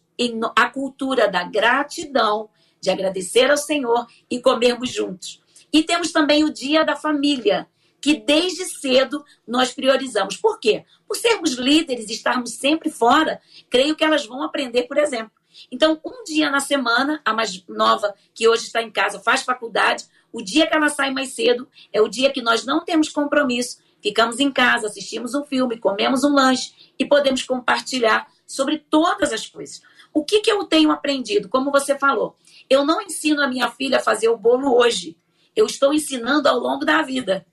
a 0.56 0.70
cultura 0.70 1.28
da 1.28 1.44
gratidão, 1.44 2.50
de 2.80 2.90
agradecer 2.90 3.50
ao 3.50 3.58
Senhor 3.58 4.08
e 4.30 4.40
comermos 4.40 4.92
juntos. 4.92 5.42
E 5.72 5.84
temos 5.84 6.12
também 6.12 6.44
o 6.44 6.52
dia 6.52 6.84
da 6.84 6.96
família, 6.96 7.68
que 8.02 8.16
desde 8.16 8.66
cedo 8.66 9.24
nós 9.48 9.72
priorizamos. 9.72 10.36
Por 10.36 10.60
quê? 10.60 10.84
Por 11.08 11.16
sermos 11.16 11.52
líderes 11.52 12.10
e 12.10 12.14
estarmos 12.14 12.54
sempre 12.56 12.90
fora, 12.90 13.40
creio 13.70 13.96
que 13.96 14.04
elas 14.04 14.26
vão 14.26 14.44
aprender, 14.44 14.84
por 14.84 14.98
exemplo. 14.98 15.32
Então, 15.72 16.00
um 16.04 16.24
dia 16.24 16.50
na 16.50 16.60
semana, 16.60 17.22
a 17.24 17.34
mais 17.34 17.64
nova, 17.68 18.14
que 18.34 18.48
hoje 18.48 18.64
está 18.64 18.82
em 18.82 18.90
casa, 18.90 19.20
faz 19.20 19.44
faculdade, 19.44 20.06
o 20.32 20.42
dia 20.42 20.66
que 20.66 20.76
ela 20.76 20.90
sai 20.90 21.12
mais 21.12 21.34
cedo 21.34 21.68
é 21.92 22.02
o 22.02 22.08
dia 22.08 22.32
que 22.32 22.42
nós 22.42 22.66
não 22.66 22.84
temos 22.84 23.10
compromisso. 23.10 23.80
Ficamos 24.02 24.40
em 24.40 24.52
casa, 24.52 24.88
assistimos 24.88 25.36
um 25.36 25.44
filme, 25.44 25.78
comemos 25.78 26.24
um 26.24 26.34
lanche 26.34 26.74
e 26.98 27.06
podemos 27.06 27.44
compartilhar 27.44 28.28
sobre 28.48 28.80
todas 28.80 29.32
as 29.32 29.46
coisas. 29.46 29.82
O 30.14 30.26
que, 30.26 30.40
que 30.40 30.52
eu 30.52 30.64
tenho 30.64 30.92
aprendido? 30.92 31.48
Como 31.48 31.72
você 31.72 31.98
falou, 31.98 32.36
eu 32.70 32.86
não 32.86 33.02
ensino 33.02 33.42
a 33.42 33.48
minha 33.48 33.70
filha 33.70 33.98
a 33.98 34.04
fazer 34.04 34.30
o 34.30 34.38
bolo 34.38 34.76
hoje. 34.76 35.18
Eu 35.56 35.66
estou 35.66 35.94
ensinando 35.94 36.50
ao 36.50 36.58
longo 36.58 36.86
da 36.86 37.02
vida. 37.02 37.46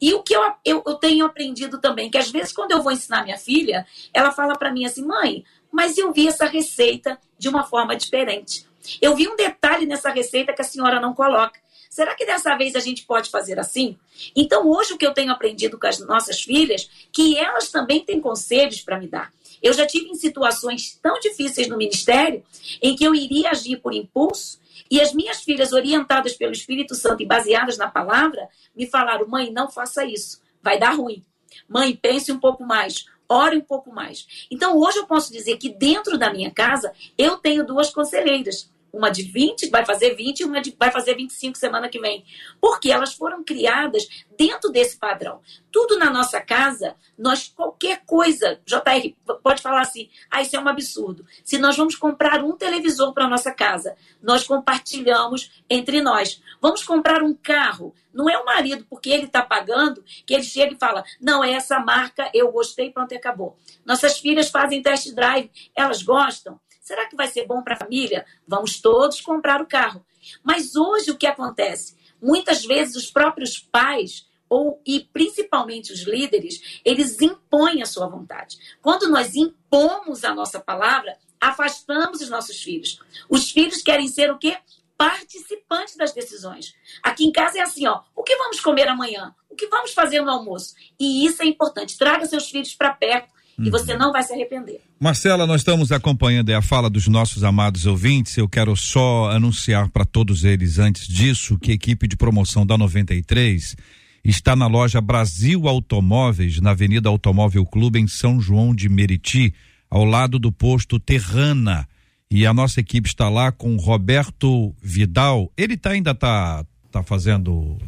E 0.00 0.12
o 0.14 0.22
que 0.22 0.34
eu, 0.34 0.42
eu, 0.64 0.82
eu, 0.86 0.94
tenho 0.94 1.24
aprendido 1.24 1.80
também, 1.80 2.10
que 2.10 2.18
às 2.18 2.30
vezes 2.30 2.52
quando 2.52 2.72
eu 2.72 2.82
vou 2.82 2.92
ensinar 2.92 3.24
minha 3.24 3.38
filha, 3.38 3.86
ela 4.12 4.32
fala 4.32 4.56
para 4.56 4.72
mim 4.72 4.84
assim, 4.84 5.04
mãe, 5.04 5.44
mas 5.70 5.98
eu 5.98 6.12
vi 6.12 6.28
essa 6.28 6.46
receita 6.46 7.18
de 7.38 7.48
uma 7.48 7.64
forma 7.64 7.96
diferente. 7.96 8.66
Eu 9.00 9.16
vi 9.16 9.28
um 9.28 9.36
detalhe 9.36 9.86
nessa 9.86 10.10
receita 10.10 10.52
que 10.52 10.62
a 10.62 10.64
senhora 10.64 11.00
não 11.00 11.14
coloca. 11.14 11.58
Será 11.90 12.14
que 12.14 12.26
dessa 12.26 12.56
vez 12.56 12.74
a 12.74 12.80
gente 12.80 13.04
pode 13.04 13.30
fazer 13.30 13.58
assim? 13.58 13.96
Então, 14.34 14.68
hoje 14.68 14.94
o 14.94 14.98
que 14.98 15.06
eu 15.06 15.14
tenho 15.14 15.30
aprendido 15.30 15.78
com 15.78 15.86
as 15.86 16.00
nossas 16.00 16.42
filhas, 16.42 16.90
que 17.12 17.38
elas 17.38 17.70
também 17.70 18.04
têm 18.04 18.20
conselhos 18.20 18.80
para 18.80 18.98
me 18.98 19.06
dar. 19.06 19.32
Eu 19.64 19.72
já 19.72 19.86
tive 19.86 20.10
em 20.10 20.14
situações 20.14 20.98
tão 21.00 21.18
difíceis 21.18 21.66
no 21.68 21.78
ministério 21.78 22.44
em 22.82 22.94
que 22.94 23.02
eu 23.02 23.14
iria 23.14 23.48
agir 23.48 23.78
por 23.78 23.94
impulso 23.94 24.60
e 24.90 25.00
as 25.00 25.14
minhas 25.14 25.42
filhas, 25.42 25.72
orientadas 25.72 26.34
pelo 26.34 26.52
Espírito 26.52 26.94
Santo 26.94 27.22
e 27.22 27.26
baseadas 27.26 27.78
na 27.78 27.88
palavra, 27.88 28.46
me 28.76 28.86
falaram: 28.86 29.26
mãe, 29.26 29.50
não 29.50 29.70
faça 29.70 30.04
isso, 30.04 30.42
vai 30.62 30.78
dar 30.78 30.94
ruim. 30.94 31.24
Mãe, 31.66 31.96
pense 31.96 32.30
um 32.30 32.38
pouco 32.38 32.62
mais, 32.62 33.06
ore 33.26 33.56
um 33.56 33.62
pouco 33.62 33.90
mais. 33.90 34.46
Então, 34.50 34.76
hoje 34.76 34.98
eu 34.98 35.06
posso 35.06 35.32
dizer 35.32 35.56
que 35.56 35.70
dentro 35.70 36.18
da 36.18 36.30
minha 36.30 36.50
casa 36.50 36.92
eu 37.16 37.38
tenho 37.38 37.64
duas 37.64 37.88
conselheiras 37.88 38.70
uma 38.94 39.10
de 39.10 39.22
20, 39.22 39.68
vai 39.68 39.84
fazer 39.84 40.14
20 40.14 40.40
e 40.40 40.44
uma 40.44 40.60
de, 40.60 40.74
vai 40.78 40.90
fazer 40.90 41.14
25 41.14 41.58
semana 41.58 41.88
que 41.88 41.98
vem. 41.98 42.24
Porque 42.60 42.90
elas 42.90 43.12
foram 43.12 43.42
criadas 43.42 44.06
dentro 44.36 44.70
desse 44.70 44.96
padrão. 44.96 45.40
Tudo 45.70 45.98
na 45.98 46.10
nossa 46.10 46.40
casa, 46.40 46.94
nós, 47.18 47.48
qualquer 47.48 48.02
coisa, 48.06 48.60
JR, 48.64 49.14
pode 49.42 49.60
falar 49.60 49.80
assim, 49.80 50.08
ah, 50.30 50.40
isso 50.40 50.56
é 50.56 50.60
um 50.60 50.68
absurdo. 50.68 51.26
Se 51.42 51.58
nós 51.58 51.76
vamos 51.76 51.96
comprar 51.96 52.42
um 52.42 52.56
televisor 52.56 53.12
para 53.12 53.28
nossa 53.28 53.52
casa, 53.52 53.96
nós 54.22 54.46
compartilhamos 54.46 55.50
entre 55.68 56.00
nós. 56.00 56.40
Vamos 56.60 56.84
comprar 56.84 57.22
um 57.22 57.34
carro, 57.34 57.94
não 58.12 58.30
é 58.30 58.38
o 58.38 58.44
marido, 58.44 58.86
porque 58.88 59.10
ele 59.10 59.26
está 59.26 59.42
pagando, 59.42 60.04
que 60.24 60.32
ele 60.34 60.44
chega 60.44 60.74
e 60.74 60.78
fala, 60.78 61.04
não, 61.20 61.42
é 61.42 61.52
essa 61.52 61.80
marca, 61.80 62.30
eu 62.32 62.50
gostei, 62.52 62.90
pronto, 62.90 63.14
acabou. 63.14 63.56
Nossas 63.84 64.18
filhas 64.18 64.50
fazem 64.50 64.82
test 64.82 65.12
drive, 65.14 65.50
elas 65.76 66.02
gostam. 66.02 66.60
Será 66.84 67.06
que 67.06 67.16
vai 67.16 67.26
ser 67.26 67.46
bom 67.46 67.62
para 67.62 67.72
a 67.74 67.78
família? 67.78 68.26
Vamos 68.46 68.78
todos 68.78 69.18
comprar 69.22 69.62
o 69.62 69.66
carro. 69.66 70.04
Mas 70.42 70.76
hoje 70.76 71.10
o 71.10 71.16
que 71.16 71.26
acontece? 71.26 71.96
Muitas 72.20 72.62
vezes 72.62 72.94
os 72.94 73.10
próprios 73.10 73.58
pais 73.58 74.28
ou 74.50 74.82
e 74.86 75.00
principalmente 75.00 75.94
os 75.94 76.02
líderes, 76.02 76.82
eles 76.84 77.22
impõem 77.22 77.82
a 77.82 77.86
sua 77.86 78.06
vontade. 78.06 78.58
Quando 78.82 79.08
nós 79.08 79.34
impomos 79.34 80.24
a 80.24 80.34
nossa 80.34 80.60
palavra, 80.60 81.16
afastamos 81.40 82.20
os 82.20 82.28
nossos 82.28 82.62
filhos. 82.62 83.00
Os 83.30 83.50
filhos 83.50 83.82
querem 83.82 84.06
ser 84.06 84.30
o 84.30 84.38
quê? 84.38 84.58
Participantes 84.94 85.96
das 85.96 86.12
decisões. 86.12 86.74
Aqui 87.02 87.24
em 87.24 87.32
casa 87.32 87.58
é 87.58 87.62
assim, 87.62 87.86
ó, 87.86 88.02
o 88.14 88.22
que 88.22 88.36
vamos 88.36 88.60
comer 88.60 88.88
amanhã? 88.88 89.34
O 89.48 89.56
que 89.56 89.68
vamos 89.68 89.94
fazer 89.94 90.20
no 90.20 90.30
almoço? 90.30 90.74
E 91.00 91.24
isso 91.24 91.42
é 91.42 91.46
importante. 91.46 91.96
Traga 91.96 92.26
seus 92.26 92.50
filhos 92.50 92.74
para 92.74 92.92
perto 92.92 93.32
e 93.58 93.70
você 93.70 93.96
não 93.96 94.12
vai 94.12 94.22
se 94.22 94.32
arrepender. 94.32 94.80
Marcela, 94.98 95.46
nós 95.46 95.60
estamos 95.60 95.92
acompanhando 95.92 96.50
a 96.50 96.62
fala 96.62 96.90
dos 96.90 97.06
nossos 97.06 97.44
amados 97.44 97.86
ouvintes. 97.86 98.36
Eu 98.36 98.48
quero 98.48 98.74
só 98.76 99.30
anunciar 99.30 99.88
para 99.90 100.04
todos 100.04 100.44
eles, 100.44 100.78
antes 100.78 101.06
disso, 101.06 101.58
que 101.58 101.70
a 101.70 101.74
equipe 101.74 102.08
de 102.08 102.16
promoção 102.16 102.66
da 102.66 102.76
93 102.76 103.76
está 104.24 104.56
na 104.56 104.66
loja 104.66 105.00
Brasil 105.00 105.68
Automóveis, 105.68 106.60
na 106.60 106.70
Avenida 106.70 107.08
Automóvel 107.08 107.64
Clube, 107.64 108.00
em 108.00 108.08
São 108.08 108.40
João 108.40 108.74
de 108.74 108.88
Meriti, 108.88 109.54
ao 109.88 110.04
lado 110.04 110.38
do 110.38 110.50
posto 110.50 110.98
Terrana. 110.98 111.86
E 112.30 112.46
a 112.46 112.54
nossa 112.54 112.80
equipe 112.80 113.06
está 113.06 113.28
lá 113.28 113.52
com 113.52 113.74
o 113.76 113.78
Roberto 113.78 114.74
Vidal. 114.82 115.52
Ele 115.56 115.76
tá, 115.76 115.90
ainda 115.90 116.10
está 116.10 116.64
tá 116.90 117.02
fazendo 117.02 117.78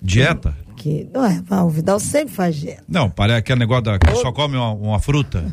dieta? 0.00 0.56
Que, 0.78 1.08
não 1.12 1.24
é, 1.26 1.42
o 1.64 1.68
Vidal 1.68 1.98
sempre 1.98 2.32
faz 2.32 2.54
dieta. 2.54 2.84
Não, 2.88 3.10
parece 3.10 3.38
aquele 3.40 3.58
negócio 3.58 3.82
da, 3.82 3.98
que 3.98 4.14
só 4.16 4.30
come 4.32 4.56
uma, 4.56 4.72
uma 4.72 5.00
fruta. 5.00 5.44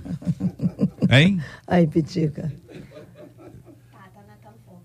Hein? 1.09 1.41
Aí, 1.67 1.87
Pitica. 1.87 2.51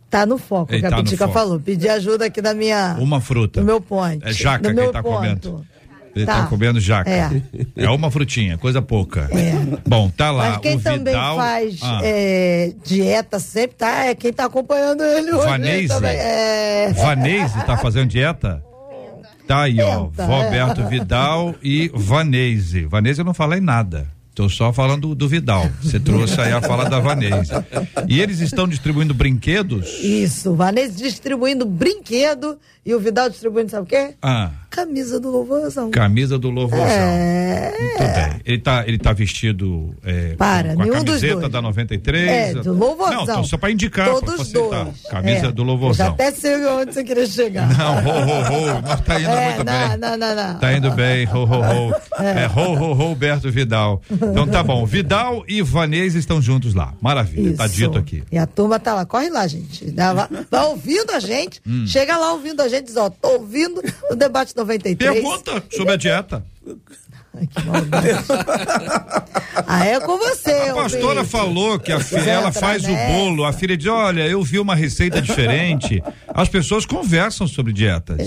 Tá 0.08 0.26
no 0.26 0.38
foco, 0.38 0.72
Ele 0.72 0.80
que 0.80 0.86
a 0.86 0.90
tá 0.90 0.96
no 0.96 1.04
Pitica 1.04 1.28
falou. 1.28 1.60
Pedi 1.60 1.88
ajuda 1.88 2.24
aqui 2.26 2.40
da 2.42 2.52
minha. 2.54 2.96
Uma 2.98 3.20
fruta. 3.20 3.60
Do 3.60 3.66
meu 3.66 3.80
point. 3.80 4.22
É 4.26 4.32
jaca 4.32 4.72
meu 4.72 4.84
ele 4.84 4.92
tá 4.92 5.02
ponto. 5.02 5.14
comendo. 5.14 5.66
Ele 6.16 6.26
tá, 6.26 6.40
Tá. 6.42 6.46
comendo 6.48 6.80
jaca. 6.80 7.08
É. 7.08 7.30
É 7.76 7.90
uma 7.90 8.10
frutinha, 8.10 8.58
coisa 8.58 8.82
pouca. 8.82 9.30
Bom, 9.86 10.10
tá 10.10 10.30
lá 10.32 10.50
Mas 10.50 10.58
quem 10.58 10.76
o 10.76 10.80
também 10.80 11.14
faz 11.14 11.78
Ah, 11.82 12.00
é, 12.02 12.72
dieta 12.84 13.38
sempre 13.38 13.76
tá, 13.76 14.06
é 14.06 14.14
quem 14.14 14.32
tá 14.32 14.46
acompanhando 14.46 15.04
ele 15.04 15.32
hoje. 15.32 15.46
Vanese? 15.46 15.88
também. 15.88 16.16
É. 16.16 16.92
Vanese 16.94 17.64
tá 17.64 17.76
fazendo 17.76 18.08
dieta? 18.08 18.64
Tá 19.50 19.62
aí, 19.62 19.80
ó. 19.80 20.08
Roberto 20.16 20.80
é. 20.82 20.86
Vidal 20.86 21.56
e 21.60 21.90
Vanese. 21.92 22.84
Vanese 22.84 23.20
eu 23.20 23.24
não 23.24 23.34
falei 23.34 23.60
nada. 23.60 24.06
Tô 24.32 24.48
só 24.48 24.72
falando 24.72 25.08
do, 25.08 25.14
do 25.16 25.28
Vidal. 25.28 25.68
Você 25.82 25.98
trouxe 25.98 26.40
aí 26.40 26.52
a 26.52 26.62
fala 26.62 26.88
da 26.88 27.00
Vanese. 27.00 27.50
E 28.06 28.20
eles 28.20 28.38
estão 28.38 28.68
distribuindo 28.68 29.12
brinquedos? 29.12 29.88
Isso, 30.04 30.54
Vanessa 30.54 30.94
distribuindo 30.94 31.66
brinquedo 31.66 32.60
e 32.86 32.94
o 32.94 33.00
Vidal 33.00 33.28
distribuindo, 33.28 33.72
sabe 33.72 33.82
o 33.82 33.86
quê? 33.86 34.14
Ah, 34.22 34.52
camisa 34.70 35.18
do 35.18 35.30
louvorzão. 35.30 35.90
Camisa 35.90 36.38
do 36.38 36.48
louvorzão. 36.50 36.86
É. 36.88 37.72
Muito 37.80 37.98
bem. 37.98 38.40
Ele 38.44 38.58
tá, 38.58 38.84
ele 38.86 38.98
tá 38.98 39.12
vestido 39.12 39.94
é, 40.04 40.34
Para, 40.36 40.74
com, 40.74 40.76
com 40.76 40.82
a 40.82 40.92
camiseta 41.02 41.48
da 41.48 41.60
93. 41.60 42.28
É, 42.28 42.54
do 42.54 42.72
louvorzão. 42.72 43.16
Não, 43.16 43.22
então, 43.24 43.44
só 43.44 43.58
para 43.58 43.70
indicar, 43.70 44.08
Todos 44.10 44.36
facilitar. 44.36 44.84
dois. 44.84 45.02
Camisa 45.10 45.46
É. 45.46 45.52
do 45.52 45.62
Eu 45.62 45.64
Já 45.64 45.64
louvorzão. 45.64 46.08
até 46.08 46.30
sei 46.32 46.64
onde 46.66 46.94
você 46.94 47.04
queria 47.04 47.26
chegar. 47.26 47.68
Não, 47.76 47.96
ho, 47.96 48.08
ho, 48.08 48.78
ho. 48.78 48.82
Mas 48.86 49.00
tá 49.02 49.20
indo 49.20 49.28
é, 49.30 49.44
muito 49.46 49.64
não, 49.64 49.88
bem. 49.88 49.98
não, 49.98 50.16
não, 50.16 50.34
não. 50.36 50.58
Tá 50.58 50.72
indo 50.72 50.90
bem, 50.92 51.26
ho, 51.26 51.44
ho, 51.44 51.88
ho. 51.88 51.94
É, 52.20 52.46
ho, 52.48 52.74
ho, 52.74 53.10
ho, 53.12 53.14
Berto 53.14 53.50
Vidal. 53.50 54.02
Então 54.10 54.46
tá 54.46 54.62
bom. 54.62 54.84
Vidal 54.84 55.42
e 55.48 55.62
Vanessa 55.62 56.18
estão 56.18 56.40
juntos 56.40 56.74
lá. 56.74 56.92
Maravilha, 57.00 57.56
tá 57.56 57.64
Isso. 57.66 57.76
dito 57.76 57.96
aqui. 57.98 58.22
E 58.30 58.36
a 58.36 58.46
turma 58.46 58.78
tá 58.78 58.94
lá, 58.94 59.06
corre 59.06 59.30
lá, 59.30 59.46
gente. 59.46 59.90
Vai, 59.90 60.14
vai 60.50 60.64
ouvindo 60.66 61.10
a 61.12 61.18
gente. 61.20 61.62
Hum. 61.66 61.84
Chega 61.86 62.16
lá 62.18 62.32
ouvindo 62.34 62.60
a 62.60 62.68
gente, 62.68 62.86
diz, 62.86 62.96
ó, 62.96 63.08
tô 63.08 63.28
ouvindo 63.38 63.82
o 64.10 64.14
debate 64.14 64.54
93. 64.60 65.12
Pergunta 65.12 65.62
sobre 65.70 65.92
a 65.92 65.96
dieta. 65.96 66.44
Ai, 67.34 67.46
que 67.46 67.64
maldade. 67.64 68.08
ah, 69.66 69.86
é 69.86 70.00
com 70.00 70.18
você, 70.18 70.50
A 70.50 70.74
pastora 70.74 71.20
ouvinte. 71.20 71.28
falou 71.28 71.78
que 71.78 71.92
a 71.92 72.00
filha, 72.00 72.30
ela 72.30 72.52
faz 72.52 72.84
o 72.84 72.94
bolo. 73.12 73.44
A 73.44 73.52
filha 73.52 73.76
diz: 73.76 73.86
Olha, 73.86 74.26
eu 74.26 74.42
vi 74.42 74.58
uma 74.58 74.74
receita 74.74 75.22
diferente. 75.22 76.02
As 76.28 76.48
pessoas 76.48 76.84
conversam 76.84 77.46
sobre 77.46 77.72
dietas. 77.72 78.18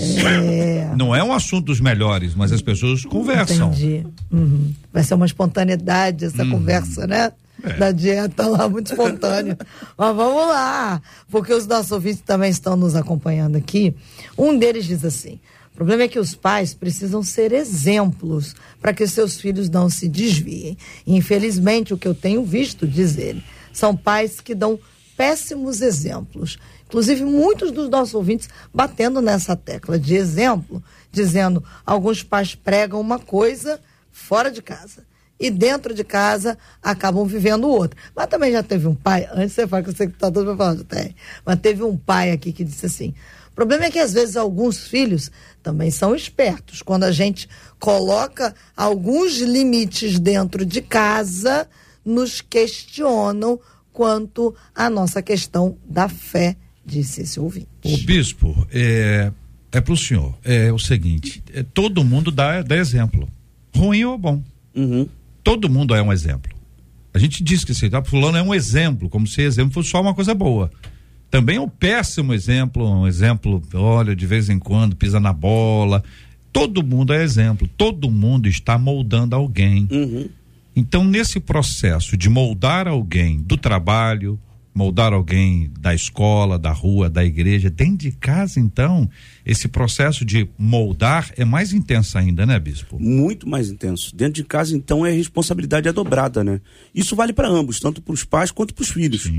Não 0.96 1.14
é 1.14 1.22
um 1.22 1.32
assunto 1.32 1.66
dos 1.66 1.80
melhores, 1.80 2.34
mas 2.34 2.50
as 2.50 2.62
pessoas 2.62 3.04
conversam. 3.04 3.68
Entendi. 3.68 4.06
Uhum. 4.32 4.72
Vai 4.92 5.02
ser 5.02 5.14
uma 5.14 5.26
espontaneidade 5.26 6.24
essa 6.24 6.44
conversa, 6.46 7.06
né? 7.06 7.32
Da 7.78 7.92
dieta 7.92 8.46
lá, 8.46 8.68
muito 8.68 8.92
espontâneo. 8.92 9.56
Mas 9.96 10.16
vamos 10.16 10.48
lá, 10.48 11.00
porque 11.30 11.54
os 11.54 11.66
nossos 11.66 11.92
ouvintes 11.92 12.20
também 12.20 12.50
estão 12.50 12.76
nos 12.76 12.94
acompanhando 12.94 13.56
aqui. 13.56 13.94
Um 14.36 14.58
deles 14.58 14.84
diz 14.84 15.02
assim: 15.02 15.40
o 15.74 15.76
problema 15.76 16.04
é 16.04 16.08
que 16.08 16.20
os 16.20 16.36
pais 16.36 16.72
precisam 16.72 17.20
ser 17.20 17.50
exemplos 17.50 18.54
para 18.80 18.94
que 18.94 19.04
seus 19.08 19.40
filhos 19.40 19.68
não 19.68 19.90
se 19.90 20.08
desviem. 20.08 20.78
Infelizmente, 21.04 21.92
o 21.92 21.98
que 21.98 22.06
eu 22.06 22.14
tenho 22.14 22.44
visto, 22.44 22.86
diz 22.86 23.18
ele, 23.18 23.42
são 23.72 23.96
pais 23.96 24.40
que 24.40 24.54
dão 24.54 24.78
péssimos 25.16 25.82
exemplos. 25.82 26.58
Inclusive, 26.86 27.24
muitos 27.24 27.72
dos 27.72 27.90
nossos 27.90 28.14
ouvintes 28.14 28.48
batendo 28.72 29.20
nessa 29.20 29.56
tecla 29.56 29.98
de 29.98 30.14
exemplo, 30.14 30.80
dizendo 31.10 31.62
alguns 31.84 32.22
pais 32.22 32.54
pregam 32.54 33.00
uma 33.00 33.18
coisa 33.18 33.80
fora 34.12 34.52
de 34.52 34.62
casa. 34.62 35.04
E 35.40 35.50
dentro 35.50 35.92
de 35.92 36.04
casa 36.04 36.56
acabam 36.80 37.26
vivendo 37.26 37.68
outra. 37.68 37.98
Mas 38.14 38.28
também 38.28 38.52
já 38.52 38.62
teve 38.62 38.86
um 38.86 38.94
pai, 38.94 39.28
antes 39.34 39.54
você 39.54 39.66
fala 39.66 39.82
que 39.82 39.90
eu 39.90 39.96
sei 39.96 40.06
que 40.06 40.12
tá 40.12 40.30
todo 40.30 40.46
mundo 40.46 40.56
falando, 40.56 40.84
tem. 40.84 41.16
Mas 41.44 41.58
teve 41.58 41.82
um 41.82 41.96
pai 41.96 42.30
aqui 42.30 42.52
que 42.52 42.62
disse 42.62 42.86
assim: 42.86 43.12
o 43.54 43.62
problema 43.64 43.84
é 43.84 43.90
que 43.90 44.00
às 44.00 44.12
vezes 44.12 44.36
alguns 44.36 44.88
filhos 44.88 45.30
também 45.62 45.88
são 45.88 46.12
espertos. 46.12 46.82
Quando 46.82 47.04
a 47.04 47.12
gente 47.12 47.48
coloca 47.78 48.52
alguns 48.76 49.38
limites 49.38 50.18
dentro 50.18 50.66
de 50.66 50.82
casa, 50.82 51.68
nos 52.04 52.40
questionam 52.40 53.60
quanto 53.92 54.52
à 54.74 54.90
nossa 54.90 55.22
questão 55.22 55.78
da 55.88 56.08
fé, 56.08 56.56
disse 56.84 57.22
esse 57.22 57.38
ouvinte. 57.38 57.68
O 57.84 57.96
bispo, 57.98 58.66
é, 58.72 59.30
é 59.70 59.80
pro 59.80 59.96
senhor. 59.96 60.34
É 60.42 60.72
o 60.72 60.78
seguinte: 60.80 61.40
é, 61.52 61.62
todo 61.62 62.02
mundo 62.02 62.32
dá, 62.32 62.60
dá 62.60 62.76
exemplo. 62.76 63.28
Ruim 63.72 64.04
ou 64.04 64.18
bom. 64.18 64.42
Uhum. 64.74 65.08
Todo 65.44 65.70
mundo 65.70 65.94
é 65.94 66.02
um 66.02 66.12
exemplo. 66.12 66.52
A 67.14 67.20
gente 67.20 67.44
diz 67.44 67.62
que 67.62 67.70
esse 67.70 67.88
tá, 67.88 68.02
fulano 68.02 68.36
é 68.36 68.42
um 68.42 68.52
exemplo, 68.52 69.08
como 69.08 69.28
se 69.28 69.42
exemplo 69.42 69.72
fosse 69.72 69.90
só 69.90 70.00
uma 70.00 70.12
coisa 70.12 70.34
boa. 70.34 70.72
Também 71.34 71.56
é 71.56 71.60
um 71.60 71.68
péssimo 71.68 72.32
exemplo, 72.32 72.88
um 72.88 73.08
exemplo, 73.08 73.60
olha, 73.74 74.14
de 74.14 74.24
vez 74.24 74.48
em 74.48 74.56
quando 74.56 74.94
pisa 74.94 75.18
na 75.18 75.32
bola. 75.32 76.00
Todo 76.52 76.80
mundo 76.80 77.12
é 77.12 77.24
exemplo, 77.24 77.68
todo 77.76 78.08
mundo 78.08 78.46
está 78.46 78.78
moldando 78.78 79.34
alguém. 79.34 79.88
Uhum. 79.90 80.28
Então, 80.76 81.02
nesse 81.02 81.40
processo 81.40 82.16
de 82.16 82.28
moldar 82.28 82.86
alguém 82.86 83.40
do 83.40 83.56
trabalho, 83.56 84.38
moldar 84.74 85.12
alguém 85.12 85.70
da 85.78 85.94
escola, 85.94 86.58
da 86.58 86.72
rua, 86.72 87.08
da 87.08 87.24
igreja, 87.24 87.70
dentro 87.70 87.98
de 87.98 88.12
casa, 88.12 88.58
então, 88.58 89.08
esse 89.46 89.68
processo 89.68 90.24
de 90.24 90.48
moldar 90.58 91.32
é 91.36 91.44
mais 91.44 91.72
intenso 91.72 92.18
ainda, 92.18 92.44
né, 92.44 92.58
bispo? 92.58 92.98
Muito 92.98 93.48
mais 93.48 93.70
intenso. 93.70 94.14
Dentro 94.14 94.34
de 94.34 94.44
casa, 94.44 94.76
então, 94.76 95.06
é 95.06 95.12
responsabilidade 95.12 95.88
é 95.88 95.92
dobrada, 95.92 96.42
né? 96.42 96.60
Isso 96.92 97.14
vale 97.14 97.32
para 97.32 97.48
ambos, 97.48 97.78
tanto 97.78 98.02
para 98.02 98.12
os 98.12 98.24
pais 98.24 98.50
quanto 98.50 98.74
para 98.74 98.82
os 98.82 98.90
filhos. 98.90 99.30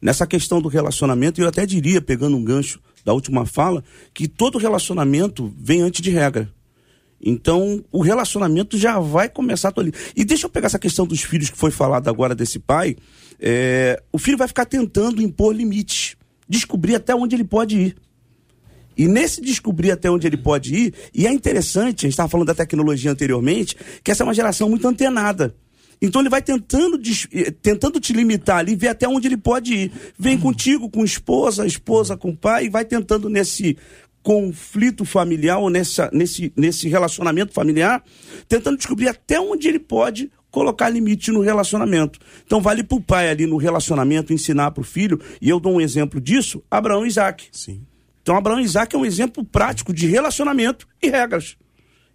Nessa 0.00 0.26
questão 0.26 0.60
do 0.60 0.68
relacionamento, 0.68 1.40
eu 1.40 1.48
até 1.48 1.64
diria, 1.64 2.02
pegando 2.02 2.36
um 2.36 2.44
gancho 2.44 2.78
da 3.04 3.12
última 3.12 3.46
fala, 3.46 3.82
que 4.12 4.28
todo 4.28 4.58
relacionamento 4.58 5.52
vem 5.58 5.80
antes 5.80 6.02
de 6.02 6.10
regra. 6.10 6.52
Então, 7.24 7.84
o 7.92 8.02
relacionamento 8.02 8.76
já 8.76 8.98
vai 8.98 9.28
começar 9.28 9.72
ali. 9.76 9.92
E 10.16 10.24
deixa 10.24 10.46
eu 10.46 10.50
pegar 10.50 10.66
essa 10.66 10.78
questão 10.78 11.06
dos 11.06 11.22
filhos 11.22 11.48
que 11.48 11.56
foi 11.56 11.70
falado 11.70 12.08
agora 12.08 12.34
desse 12.34 12.58
pai. 12.58 12.96
É, 13.44 14.00
o 14.12 14.18
filho 14.18 14.38
vai 14.38 14.46
ficar 14.46 14.64
tentando 14.64 15.20
impor 15.20 15.52
limites, 15.52 16.16
descobrir 16.48 16.94
até 16.94 17.12
onde 17.12 17.34
ele 17.34 17.42
pode 17.42 17.76
ir. 17.76 17.96
E 18.96 19.08
nesse 19.08 19.40
descobrir 19.40 19.90
até 19.90 20.08
onde 20.08 20.28
ele 20.28 20.36
pode 20.36 20.72
ir, 20.72 20.94
e 21.12 21.26
é 21.26 21.32
interessante, 21.32 22.00
a 22.00 22.06
gente 22.06 22.12
estava 22.12 22.28
falando 22.28 22.46
da 22.46 22.54
tecnologia 22.54 23.10
anteriormente, 23.10 23.76
que 24.04 24.12
essa 24.12 24.22
é 24.22 24.26
uma 24.26 24.34
geração 24.34 24.68
muito 24.68 24.86
antenada. 24.86 25.56
Então 26.00 26.20
ele 26.20 26.28
vai 26.28 26.40
tentando, 26.40 27.00
eh, 27.32 27.50
tentando 27.50 27.98
te 27.98 28.12
limitar 28.12 28.58
ali, 28.58 28.76
ver 28.76 28.88
até 28.88 29.08
onde 29.08 29.26
ele 29.26 29.36
pode 29.36 29.74
ir. 29.74 29.92
Vem 30.16 30.38
contigo, 30.38 30.88
com 30.88 31.04
esposa, 31.04 31.66
esposa 31.66 32.16
com 32.16 32.36
pai, 32.36 32.66
e 32.66 32.68
vai 32.68 32.84
tentando 32.84 33.28
nesse 33.28 33.76
conflito 34.22 35.04
familiar 35.04 35.58
ou 35.58 35.68
nessa, 35.68 36.08
nesse, 36.12 36.52
nesse 36.56 36.88
relacionamento 36.88 37.52
familiar, 37.52 38.04
tentando 38.46 38.76
descobrir 38.76 39.08
até 39.08 39.40
onde 39.40 39.66
ele 39.66 39.80
pode 39.80 40.30
colocar 40.52 40.88
limite 40.88 41.32
no 41.32 41.40
relacionamento. 41.40 42.20
Então 42.46 42.60
vale 42.60 42.84
para 42.84 42.96
o 42.96 43.00
pai 43.00 43.28
ali 43.28 43.46
no 43.46 43.56
relacionamento 43.56 44.32
ensinar 44.32 44.70
para 44.70 44.82
o 44.82 44.84
filho, 44.84 45.18
e 45.40 45.48
eu 45.48 45.58
dou 45.58 45.74
um 45.74 45.80
exemplo 45.80 46.20
disso, 46.20 46.62
Abraão 46.70 47.04
e 47.04 47.08
Isaac. 47.08 47.48
Sim. 47.50 47.84
Então, 48.22 48.36
Abraão 48.36 48.60
e 48.60 48.62
Isaac 48.62 48.94
é 48.94 48.98
um 48.98 49.04
exemplo 49.04 49.44
prático 49.44 49.92
de 49.92 50.06
relacionamento 50.06 50.86
e 51.02 51.10
regras. 51.10 51.56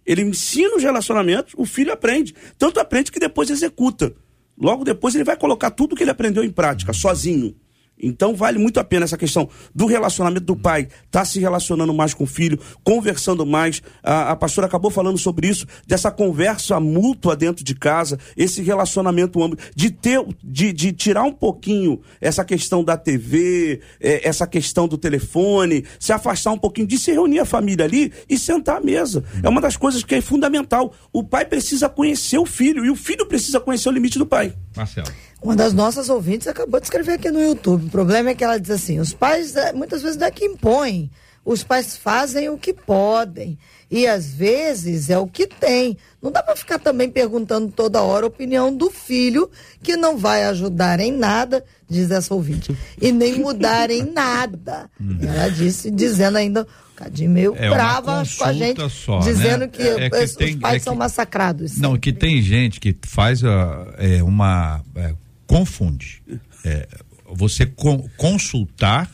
Ele 0.06 0.22
ensina 0.22 0.74
os 0.74 0.82
relacionamentos, 0.82 1.52
o 1.54 1.66
filho 1.66 1.92
aprende. 1.92 2.34
Tanto 2.56 2.80
aprende 2.80 3.12
que 3.12 3.20
depois 3.20 3.50
executa. 3.50 4.14
Logo 4.58 4.84
depois 4.84 5.14
ele 5.14 5.24
vai 5.24 5.36
colocar 5.36 5.70
tudo 5.70 5.94
que 5.94 6.02
ele 6.02 6.10
aprendeu 6.10 6.42
em 6.42 6.50
prática, 6.50 6.94
sozinho. 6.94 7.54
Então 8.00 8.34
vale 8.34 8.58
muito 8.58 8.78
a 8.78 8.84
pena 8.84 9.04
essa 9.04 9.16
questão 9.16 9.48
do 9.74 9.86
relacionamento 9.86 10.44
do 10.46 10.56
pai, 10.56 10.88
tá 11.10 11.24
se 11.24 11.40
relacionando 11.40 11.92
mais 11.92 12.14
com 12.14 12.24
o 12.24 12.26
filho, 12.26 12.58
conversando 12.84 13.44
mais. 13.44 13.82
A, 14.02 14.32
a 14.32 14.36
pastora 14.36 14.66
acabou 14.66 14.90
falando 14.90 15.18
sobre 15.18 15.48
isso, 15.48 15.66
dessa 15.86 16.10
conversa 16.10 16.78
mútua 16.80 17.36
dentro 17.36 17.64
de 17.64 17.74
casa, 17.74 18.18
esse 18.36 18.62
relacionamento 18.62 19.42
amplo, 19.42 19.58
de 19.74 19.90
ter, 19.90 20.24
de, 20.42 20.72
de 20.72 20.92
tirar 20.92 21.24
um 21.24 21.32
pouquinho 21.32 22.00
essa 22.20 22.44
questão 22.44 22.84
da 22.84 22.96
TV, 22.96 23.80
eh, 24.00 24.20
essa 24.26 24.46
questão 24.46 24.86
do 24.86 24.96
telefone, 24.96 25.84
se 25.98 26.12
afastar 26.12 26.52
um 26.52 26.58
pouquinho, 26.58 26.86
de 26.86 26.98
se 26.98 27.12
reunir 27.12 27.40
a 27.40 27.44
família 27.44 27.84
ali 27.84 28.12
e 28.28 28.38
sentar 28.38 28.78
à 28.78 28.80
mesa. 28.80 29.24
É 29.42 29.48
uma 29.48 29.60
das 29.60 29.76
coisas 29.76 30.04
que 30.04 30.14
é 30.14 30.20
fundamental. 30.20 30.92
O 31.12 31.24
pai 31.24 31.44
precisa 31.44 31.88
conhecer 31.88 32.38
o 32.38 32.46
filho 32.46 32.84
e 32.84 32.90
o 32.90 32.96
filho 32.96 33.26
precisa 33.26 33.60
conhecer 33.60 33.88
o 33.88 33.92
limite 33.92 34.18
do 34.18 34.26
pai. 34.26 34.52
Marcelo. 34.76 35.08
Uma 35.40 35.54
das 35.54 35.72
nossas 35.72 36.08
ouvintes 36.08 36.46
acabou 36.48 36.80
de 36.80 36.86
escrever 36.86 37.12
aqui 37.12 37.30
no 37.30 37.40
YouTube. 37.40 37.86
O 37.86 37.90
problema 37.90 38.30
é 38.30 38.34
que 38.34 38.42
ela 38.44 38.58
diz 38.58 38.70
assim: 38.70 38.98
os 38.98 39.12
pais 39.14 39.54
eh, 39.56 39.72
muitas 39.72 40.02
vezes 40.02 40.16
não 40.16 40.26
é 40.26 40.30
que 40.30 40.44
impõem, 40.44 41.10
os 41.44 41.62
pais 41.62 41.96
fazem 41.96 42.48
o 42.48 42.58
que 42.58 42.72
podem. 42.74 43.56
E 43.90 44.06
às 44.06 44.26
vezes 44.34 45.08
é 45.08 45.18
o 45.18 45.26
que 45.26 45.46
tem. 45.46 45.96
Não 46.20 46.30
dá 46.30 46.42
para 46.42 46.54
ficar 46.56 46.78
também 46.78 47.08
perguntando 47.08 47.68
toda 47.72 48.02
hora 48.02 48.26
a 48.26 48.28
opinião 48.28 48.74
do 48.76 48.90
filho, 48.90 49.48
que 49.82 49.96
não 49.96 50.18
vai 50.18 50.44
ajudar 50.44 51.00
em 51.00 51.10
nada, 51.12 51.64
diz 51.88 52.10
essa 52.10 52.34
ouvinte, 52.34 52.76
e 53.00 53.10
nem 53.10 53.38
mudar 53.38 53.90
em 53.90 54.02
nada. 54.12 54.90
Ela 55.22 55.48
disse, 55.48 55.90
dizendo 55.90 56.36
ainda, 56.36 56.66
cadinho 56.94 57.30
meio 57.30 57.54
É 57.56 57.70
brava 57.70 58.22
com 58.36 58.44
a 58.44 58.52
gente, 58.52 58.90
só, 58.90 59.20
dizendo 59.20 59.60
né? 59.60 59.68
que, 59.68 59.82
É 59.82 60.10
que 60.10 60.16
os 60.24 60.34
tem- 60.34 60.58
pais 60.58 60.82
é 60.82 60.84
são 60.84 60.92
que- 60.92 60.98
massacrados. 60.98 61.78
Não, 61.78 61.96
que 61.96 62.12
tem 62.12 62.42
gente 62.42 62.78
que 62.80 62.94
faz 63.06 63.40
é, 63.42 64.22
uma. 64.22 64.82
é, 64.96 65.14
confunde. 65.48 66.22
É, 66.64 66.86
você 67.34 67.66
con- 67.66 68.08
consultar 68.16 69.10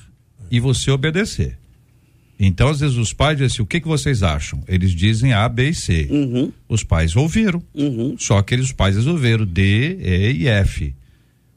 e 0.51 0.61
você 0.61 0.91
obedecer. 0.91 1.57
Então, 2.39 2.69
às 2.69 2.81
vezes, 2.81 2.97
os 2.97 3.13
pais 3.13 3.39
dizem 3.39 3.47
assim: 3.47 3.63
o 3.63 3.67
que, 3.67 3.81
que 3.81 3.87
vocês 3.89 4.23
acham? 4.23 4.63
Eles 4.69 4.91
dizem 4.91 5.33
A, 5.33 5.49
B 5.49 5.71
e 5.71 5.75
C. 5.75 6.09
Uhum, 6.11 6.53
Os 6.69 6.83
pais 6.85 7.15
ouviram. 7.17 7.63
uhum. 7.73 8.17
Só 8.19 8.43
que 8.43 8.55
eles, 8.55 8.67
os 8.67 8.73
pais 8.73 8.97
resolveram 8.97 9.47
D, 9.47 9.97
E 10.01 10.33
e 10.43 10.49
F. 10.49 10.95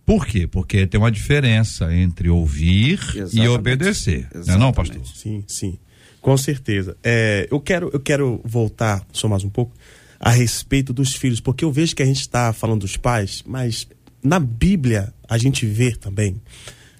Por 0.05 0.25
quê? 0.25 0.47
Porque 0.47 0.87
tem 0.87 0.97
uma 0.99 1.11
diferença 1.11 1.93
entre 1.93 2.29
ouvir 2.29 2.99
e 3.15 3.19
Exatamente. 3.19 3.47
obedecer. 3.49 4.27
Não 4.45 4.53
é 4.53 4.57
não, 4.57 4.71
pastor? 4.71 5.01
Exatamente. 5.01 5.19
Sim, 5.19 5.43
sim. 5.47 5.77
Com 6.21 6.37
certeza. 6.37 6.95
É, 7.03 7.47
eu, 7.51 7.59
quero, 7.59 7.89
eu 7.91 7.99
quero 7.99 8.39
voltar 8.45 9.05
só 9.11 9.27
mais 9.27 9.43
um 9.43 9.49
pouco 9.49 9.73
a 10.19 10.29
respeito 10.31 10.93
dos 10.93 11.13
filhos, 11.13 11.39
porque 11.41 11.65
eu 11.65 11.71
vejo 11.71 11.95
que 11.95 12.01
a 12.03 12.05
gente 12.05 12.21
está 12.21 12.53
falando 12.53 12.81
dos 12.81 12.95
pais, 12.97 13.43
mas 13.45 13.87
na 14.27 14.39
Bíblia 14.39 15.13
a 15.27 15.37
gente 15.37 15.65
vê 15.65 15.95
também, 15.95 16.41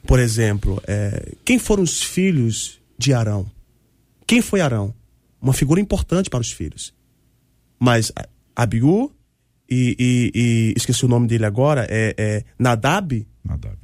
por 0.06 0.20
exemplo, 0.20 0.82
é, 0.88 1.34
quem 1.46 1.60
foram 1.60 1.84
os 1.84 2.02
filhos 2.02 2.80
de 2.98 3.14
Arão? 3.14 3.46
Quem 4.26 4.42
foi 4.42 4.62
Arão? 4.62 4.94
uma 5.42 5.54
figura 5.54 5.80
importante 5.80 6.30
para 6.30 6.42
os 6.42 6.52
filhos. 6.52 6.94
Mas 7.80 8.12
Abiú 8.56 9.12
e, 9.70 9.96
e, 10.00 10.32
e 10.34 10.74
esqueci 10.76 11.06
o 11.06 11.10
nome 11.10 11.28
dele 11.28 11.46
agora, 11.46 11.86
é, 11.90 12.14
é 12.18 12.44
Nadab, 12.58 13.26
Nadab. 13.44 13.78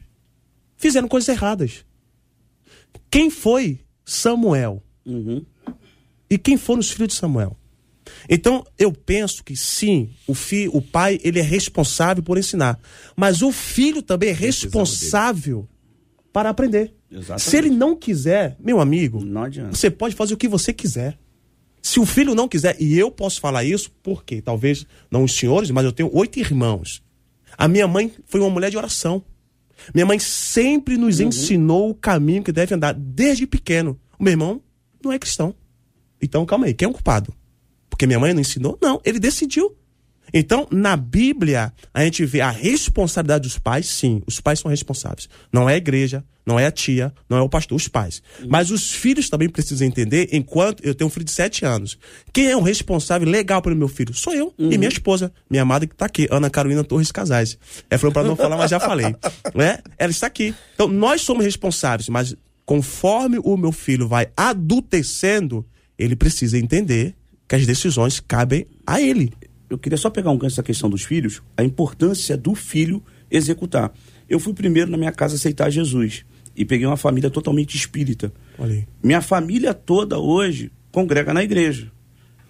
fizeram 0.77 1.07
coisas 1.07 1.29
erradas. 1.29 1.85
Quem 3.09 3.29
foi 3.29 3.79
Samuel? 4.05 4.81
Uhum. 5.05 5.45
E 6.29 6.37
quem 6.37 6.57
foram 6.57 6.79
os 6.79 6.89
filhos 6.89 7.09
de 7.09 7.15
Samuel? 7.15 7.57
Então, 8.29 8.65
eu 8.77 8.91
penso 8.91 9.43
que 9.43 9.55
sim, 9.55 10.09
o 10.27 10.33
filho, 10.33 10.75
o 10.75 10.81
pai, 10.81 11.19
ele 11.23 11.39
é 11.39 11.43
responsável 11.43 12.23
por 12.23 12.37
ensinar, 12.37 12.79
mas 13.15 13.41
o 13.41 13.51
filho 13.51 14.01
também 14.01 14.29
é 14.29 14.33
responsável 14.33 15.67
para 16.31 16.49
aprender. 16.49 16.93
Exatamente. 17.11 17.41
Se 17.41 17.57
ele 17.57 17.69
não 17.69 17.95
quiser, 17.95 18.55
meu 18.59 18.79
amigo, 18.79 19.23
você 19.69 19.91
pode 19.91 20.15
fazer 20.15 20.33
o 20.33 20.37
que 20.37 20.47
você 20.47 20.73
quiser. 20.73 21.17
Se 21.81 21.99
o 21.99 22.05
filho 22.05 22.33
não 22.33 22.47
quiser, 22.47 22.75
e 22.81 22.97
eu 22.97 23.11
posso 23.11 23.41
falar 23.41 23.63
isso 23.63 23.91
porque 24.01 24.41
talvez 24.41 24.85
não 25.11 25.25
os 25.25 25.35
senhores, 25.35 25.69
mas 25.69 25.83
eu 25.83 25.91
tenho 25.91 26.09
oito 26.13 26.39
irmãos. 26.39 27.03
A 27.57 27.67
minha 27.67 27.87
mãe 27.87 28.11
foi 28.25 28.39
uma 28.39 28.49
mulher 28.49 28.71
de 28.71 28.77
oração. 28.77 29.23
Minha 29.93 30.05
mãe 30.05 30.17
sempre 30.17 30.97
nos 30.97 31.19
ensinou 31.19 31.89
o 31.89 31.95
caminho 31.95 32.41
que 32.41 32.51
deve 32.51 32.73
andar 32.73 32.93
desde 32.93 33.45
pequeno. 33.45 33.99
O 34.17 34.23
meu 34.23 34.31
irmão 34.31 34.61
não 35.03 35.11
é 35.11 35.19
cristão. 35.19 35.53
Então, 36.21 36.45
calma 36.45 36.67
aí, 36.67 36.73
quem 36.73 36.85
é 36.85 36.89
o 36.89 36.93
culpado? 36.93 37.33
Porque 37.93 38.07
minha 38.07 38.19
mãe 38.19 38.33
não 38.33 38.41
ensinou? 38.41 38.75
Não, 38.81 38.99
ele 39.05 39.19
decidiu. 39.19 39.77
Então, 40.33 40.67
na 40.71 40.97
Bíblia, 40.97 41.71
a 41.93 42.03
gente 42.03 42.25
vê 42.25 42.41
a 42.41 42.49
responsabilidade 42.49 43.43
dos 43.43 43.59
pais, 43.59 43.85
sim, 43.85 44.19
os 44.25 44.39
pais 44.39 44.59
são 44.59 44.71
responsáveis. 44.71 45.29
Não 45.51 45.69
é 45.69 45.75
a 45.75 45.77
igreja, 45.77 46.25
não 46.43 46.59
é 46.59 46.65
a 46.65 46.71
tia, 46.71 47.13
não 47.29 47.37
é 47.37 47.41
o 47.41 47.47
pastor, 47.47 47.75
os 47.75 47.87
pais. 47.87 48.23
Mas 48.49 48.71
os 48.71 48.93
filhos 48.93 49.29
também 49.29 49.47
precisam 49.47 49.85
entender, 49.85 50.29
enquanto 50.31 50.83
eu 50.83 50.95
tenho 50.95 51.07
um 51.07 51.11
filho 51.11 51.23
de 51.23 51.29
sete 51.29 51.65
anos. 51.65 51.99
Quem 52.33 52.49
é 52.49 52.57
o 52.57 52.61
responsável 52.61 53.29
legal 53.29 53.61
pelo 53.61 53.75
meu 53.75 53.87
filho? 53.87 54.11
Sou 54.11 54.33
eu 54.33 54.51
e 54.57 54.75
minha 54.75 54.89
esposa, 54.89 55.31
minha 55.47 55.61
amada 55.61 55.85
que 55.85 55.93
está 55.93 56.07
aqui, 56.07 56.27
Ana 56.31 56.49
Carolina 56.49 56.83
Torres 56.83 57.11
Casais. 57.11 57.59
Ela 57.87 57.99
falou 57.99 58.11
para 58.11 58.23
não 58.23 58.35
falar, 58.35 58.57
mas 58.57 58.71
já 58.71 58.79
falei. 58.79 59.15
Né? 59.53 59.77
Ela 59.99 60.09
está 60.09 60.25
aqui. 60.25 60.55
Então, 60.73 60.87
nós 60.87 61.21
somos 61.21 61.45
responsáveis, 61.45 62.09
mas 62.09 62.35
conforme 62.65 63.37
o 63.43 63.55
meu 63.55 63.71
filho 63.71 64.07
vai 64.07 64.29
adultecendo, 64.35 65.63
ele 65.95 66.15
precisa 66.15 66.57
entender 66.57 67.15
que 67.53 67.55
as 67.55 67.67
decisões 67.67 68.19
cabem 68.19 68.65
a 68.85 68.99
ele. 68.99 69.31
Eu 69.69 69.77
queria 69.77 69.97
só 69.97 70.09
pegar 70.09 70.31
um 70.31 70.37
gancho 70.37 70.55
dessa 70.55 70.63
questão 70.63 70.89
dos 70.89 71.03
filhos, 71.03 71.39
a 71.55 71.63
importância 71.63 72.35
do 72.35 72.55
filho 72.55 73.03
executar. 73.29 73.93
Eu 74.27 74.39
fui 74.39 74.53
primeiro 74.53 74.89
na 74.89 74.97
minha 74.97 75.11
casa 75.11 75.35
aceitar 75.35 75.69
Jesus 75.69 76.25
e 76.55 76.65
peguei 76.65 76.87
uma 76.87 76.97
família 76.97 77.29
totalmente 77.29 77.77
espírita. 77.77 78.33
Minha 79.03 79.21
família 79.21 79.71
toda 79.71 80.17
hoje 80.17 80.71
congrega 80.91 81.31
na 81.31 81.43
igreja. 81.43 81.91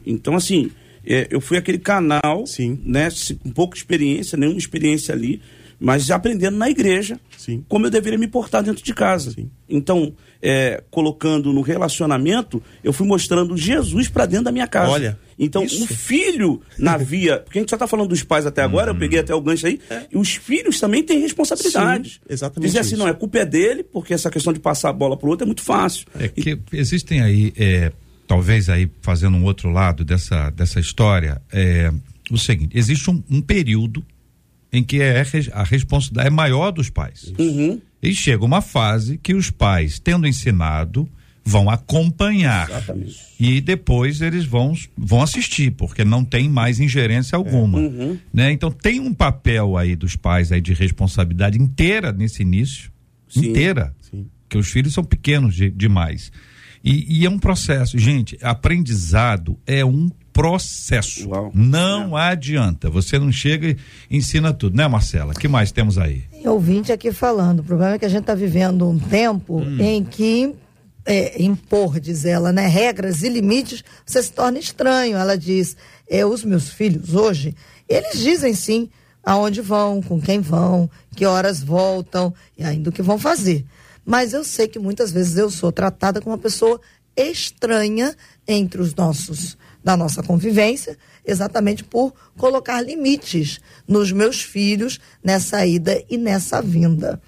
Então, 0.05 0.35
assim, 0.35 0.71
é, 1.05 1.27
eu 1.29 1.41
fui 1.41 1.57
aquele 1.57 1.79
canal, 1.79 2.47
Sim. 2.47 2.79
né, 2.85 3.09
com 3.41 3.51
pouca 3.51 3.75
experiência, 3.75 4.37
nenhuma 4.37 4.57
experiência 4.57 5.13
ali, 5.13 5.41
mas 5.83 6.09
aprendendo 6.09 6.55
na 6.55 6.69
igreja 6.69 7.19
Sim. 7.37 7.65
como 7.67 7.85
eu 7.85 7.91
deveria 7.91 8.17
me 8.17 8.27
portar 8.27 8.63
dentro 8.63 8.81
de 8.81 8.93
casa. 8.93 9.31
Sim. 9.31 9.51
Então, 9.67 10.13
é, 10.41 10.81
colocando 10.89 11.51
no 11.51 11.59
relacionamento, 11.59 12.63
eu 12.81 12.93
fui 12.93 13.05
mostrando 13.05 13.57
Jesus 13.57 14.07
para 14.07 14.25
dentro 14.25 14.45
da 14.45 14.51
minha 14.51 14.65
casa. 14.65 14.91
Olha, 14.91 15.19
então 15.37 15.65
isso. 15.65 15.83
o 15.83 15.87
filho 15.87 16.61
na 16.79 16.95
via, 16.95 17.39
porque 17.39 17.59
a 17.59 17.61
gente 17.61 17.69
só 17.69 17.75
está 17.75 17.85
falando 17.85 18.07
dos 18.07 18.23
pais 18.23 18.45
até 18.45 18.61
agora, 18.61 18.91
eu 18.91 18.95
peguei 18.95 19.19
até 19.19 19.35
o 19.35 19.41
gancho 19.41 19.67
aí, 19.67 19.77
e 20.09 20.17
os 20.17 20.35
filhos 20.35 20.79
também 20.79 21.03
têm 21.03 21.19
responsabilidade. 21.19 22.11
Sim, 22.11 22.19
exatamente 22.29 22.67
Dizer 22.67 22.79
assim, 22.79 22.95
isso. 22.95 23.03
não, 23.03 23.07
a 23.07 23.13
culpa 23.13 23.39
é 23.39 23.45
dele, 23.45 23.83
porque 23.83 24.13
essa 24.13 24.29
questão 24.29 24.53
de 24.53 24.61
passar 24.61 24.87
a 24.89 24.93
bola 24.93 25.17
pro 25.17 25.27
outro 25.27 25.43
é 25.43 25.47
muito 25.47 25.63
fácil. 25.63 26.05
É 26.17 26.29
que 26.29 26.57
existem 26.71 27.21
aí, 27.21 27.51
é, 27.57 27.91
talvez 28.25 28.69
aí 28.69 28.89
fazendo 29.01 29.35
um 29.35 29.43
outro 29.43 29.69
lado 29.69 30.05
dessa, 30.05 30.49
dessa 30.51 30.79
história, 30.79 31.41
é, 31.51 31.91
o 32.31 32.37
seguinte, 32.37 32.77
existe 32.77 33.09
um, 33.09 33.21
um 33.29 33.41
período 33.41 34.01
em 34.73 34.83
que 34.83 34.99
é, 35.01 35.23
a 35.53 35.63
responsabilidade 35.63 36.27
é 36.27 36.31
maior 36.31 36.71
dos 36.71 36.89
pais. 36.89 37.31
Uhum. 37.39 37.79
E 38.01 38.13
chega 38.13 38.43
uma 38.43 38.59
fase 38.59 39.17
que 39.17 39.33
os 39.35 39.49
pais, 39.51 39.99
tendo 39.99 40.27
ensinado, 40.27 41.07
vão 41.45 41.69
acompanhar. 41.69 42.69
Exatamente. 42.69 43.17
E 43.39 43.61
depois 43.61 44.19
eles 44.21 44.45
vão, 44.45 44.73
vão 44.97 45.21
assistir, 45.21 45.71
porque 45.71 46.03
não 46.03 46.25
tem 46.25 46.49
mais 46.49 46.79
ingerência 46.79 47.35
alguma. 47.35 47.77
Uhum. 47.77 48.17
Né? 48.33 48.51
Então 48.51 48.71
tem 48.71 48.99
um 48.99 49.13
papel 49.13 49.77
aí 49.77 49.95
dos 49.95 50.15
pais 50.15 50.51
aí 50.51 50.59
de 50.59 50.73
responsabilidade 50.73 51.61
inteira 51.61 52.11
nesse 52.11 52.41
início. 52.41 52.91
Sim. 53.29 53.49
Inteira. 53.49 53.93
Sim. 54.01 54.25
Que 54.49 54.57
os 54.57 54.69
filhos 54.69 54.93
são 54.93 55.03
pequenos 55.03 55.55
de- 55.55 55.69
demais. 55.69 56.31
E, 56.83 57.19
e 57.21 57.25
é 57.25 57.29
um 57.29 57.39
processo. 57.39 57.97
Gente, 57.97 58.37
aprendizado 58.41 59.57
é 59.65 59.85
um 59.85 60.09
processo. 60.33 61.29
Uau. 61.29 61.51
Não 61.53 62.17
adianta. 62.17 62.89
Você 62.89 63.19
não 63.19 63.31
chega 63.31 63.69
e 63.69 63.77
ensina 64.09 64.51
tudo, 64.51 64.75
né, 64.75 64.87
Marcela? 64.87 65.33
que 65.33 65.47
mais 65.47 65.71
temos 65.71 65.97
aí? 65.97 66.23
Tem 66.31 66.47
ouvinte 66.47 66.91
aqui 66.91 67.13
falando. 67.13 67.59
O 67.59 67.63
problema 67.63 67.93
é 67.93 67.99
que 67.99 68.05
a 68.05 68.09
gente 68.09 68.21
está 68.21 68.33
vivendo 68.33 68.89
um 68.89 68.97
tempo 68.97 69.61
em 69.79 70.03
que 70.03 70.53
é, 71.05 71.41
impor, 71.41 71.99
diz 71.99 72.25
ela, 72.25 72.51
né, 72.51 72.67
regras 72.67 73.23
e 73.23 73.29
limites, 73.29 73.83
você 74.05 74.23
se 74.23 74.31
torna 74.31 74.57
estranho. 74.57 75.17
Ela 75.17 75.37
diz, 75.37 75.77
é, 76.09 76.25
os 76.25 76.43
meus 76.43 76.69
filhos 76.69 77.13
hoje, 77.13 77.55
eles 77.87 78.19
dizem 78.19 78.53
sim 78.53 78.89
aonde 79.23 79.61
vão, 79.61 80.01
com 80.01 80.19
quem 80.19 80.41
vão, 80.41 80.89
que 81.15 81.25
horas 81.25 81.63
voltam 81.63 82.33
e 82.57 82.63
ainda 82.63 82.89
o 82.89 82.93
que 82.93 83.01
vão 83.01 83.17
fazer. 83.17 83.65
Mas 84.05 84.33
eu 84.33 84.43
sei 84.43 84.67
que 84.67 84.79
muitas 84.79 85.11
vezes 85.11 85.37
eu 85.37 85.49
sou 85.49 85.71
tratada 85.71 86.19
como 86.19 86.35
uma 86.35 86.41
pessoa 86.41 86.79
estranha 87.15 88.15
entre 88.47 88.81
os 88.81 88.93
nossos 88.95 89.57
da 89.83 89.97
nossa 89.97 90.23
convivência, 90.23 90.97
exatamente 91.25 91.83
por 91.83 92.13
colocar 92.37 92.81
limites 92.81 93.59
nos 93.87 94.11
meus 94.11 94.41
filhos 94.41 94.99
nessa 95.23 95.65
ida 95.65 96.03
e 96.09 96.17
nessa 96.17 96.61
vinda. 96.61 97.21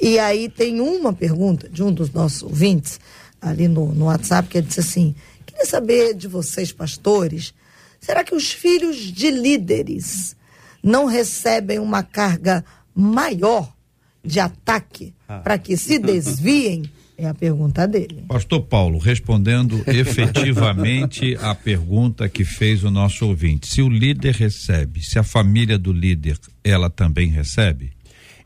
E 0.00 0.18
aí 0.18 0.48
tem 0.48 0.80
uma 0.80 1.12
pergunta 1.12 1.68
de 1.68 1.82
um 1.82 1.92
dos 1.92 2.10
nossos 2.10 2.42
ouvintes 2.42 3.00
ali 3.40 3.68
no, 3.68 3.92
no 3.94 4.06
WhatsApp 4.06 4.48
que 4.48 4.58
ele 4.58 4.66
disse 4.66 4.80
assim: 4.80 5.14
queria 5.46 5.64
saber 5.64 6.14
de 6.14 6.28
vocês, 6.28 6.72
pastores, 6.72 7.54
será 8.00 8.22
que 8.24 8.34
os 8.34 8.52
filhos 8.52 8.96
de 8.96 9.30
líderes 9.30 10.36
não 10.82 11.06
recebem 11.06 11.78
uma 11.78 12.02
carga 12.02 12.64
maior 12.94 13.72
de 14.22 14.40
ataque 14.40 15.14
para 15.42 15.58
que 15.58 15.76
se 15.76 15.98
desviem? 15.98 16.90
É 17.16 17.26
a 17.26 17.34
pergunta 17.34 17.86
dele. 17.86 18.24
Pastor 18.28 18.62
Paulo, 18.62 18.98
respondendo 18.98 19.82
efetivamente 19.86 21.36
a 21.40 21.54
pergunta 21.54 22.28
que 22.28 22.44
fez 22.44 22.82
o 22.82 22.90
nosso 22.90 23.26
ouvinte. 23.26 23.68
Se 23.68 23.82
o 23.82 23.88
líder 23.88 24.34
recebe, 24.34 25.02
se 25.02 25.18
a 25.18 25.22
família 25.22 25.78
do 25.78 25.92
líder, 25.92 26.38
ela 26.62 26.90
também 26.90 27.28
recebe? 27.28 27.92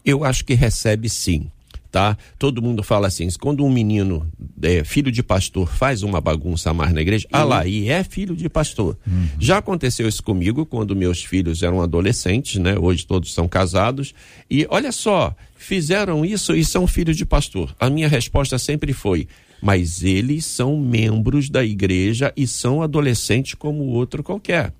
Eu 0.05 0.25
acho 0.25 0.45
que 0.45 0.55
recebe 0.55 1.09
sim. 1.09 1.51
Tá? 1.91 2.19
Todo 2.39 2.61
mundo 2.61 2.83
fala 2.83 3.07
assim, 3.07 3.27
quando 3.41 3.65
um 3.65 3.73
menino, 3.73 4.31
é, 4.61 4.85
filho 4.85 5.11
de 5.11 5.23
pastor, 5.23 5.67
faz 5.67 6.03
uma 6.03 6.21
bagunça 6.21 6.71
a 6.71 6.75
mais 6.75 6.93
na 6.93 7.01
igreja, 7.01 7.27
ah 7.33 7.43
lá, 7.43 7.67
e 7.67 7.89
é 7.89 8.05
filho 8.05 8.37
de 8.37 8.47
pastor. 8.47 8.95
Já 9.39 9.57
aconteceu 9.57 10.07
isso 10.07 10.23
comigo 10.23 10.67
quando 10.67 10.95
meus 10.95 11.25
filhos 11.25 11.63
eram 11.63 11.81
adolescentes, 11.81 12.61
né? 12.61 12.77
Hoje 12.79 13.07
todos 13.07 13.33
são 13.33 13.49
casados. 13.49 14.15
E 14.51 14.67
olha 14.69 14.93
só, 14.93 15.35
fizeram 15.59 16.25
isso 16.25 16.55
e 16.55 16.65
são 16.65 16.87
filhos 16.87 17.17
de 17.17 17.27
pastor. 17.27 17.75
A 17.79 17.91
minha 17.91 18.09
resposta 18.09 18.59
sempre 18.59 18.93
foi: 18.95 19.29
mas 19.61 20.03
eles 20.03 20.47
são 20.47 20.79
membros 20.79 21.51
da 21.51 21.65
igreja 21.65 22.33
e 22.37 22.47
são 22.47 22.81
adolescentes 22.81 23.55
como 23.55 23.85
outro 23.85 24.23
qualquer. 24.23 24.73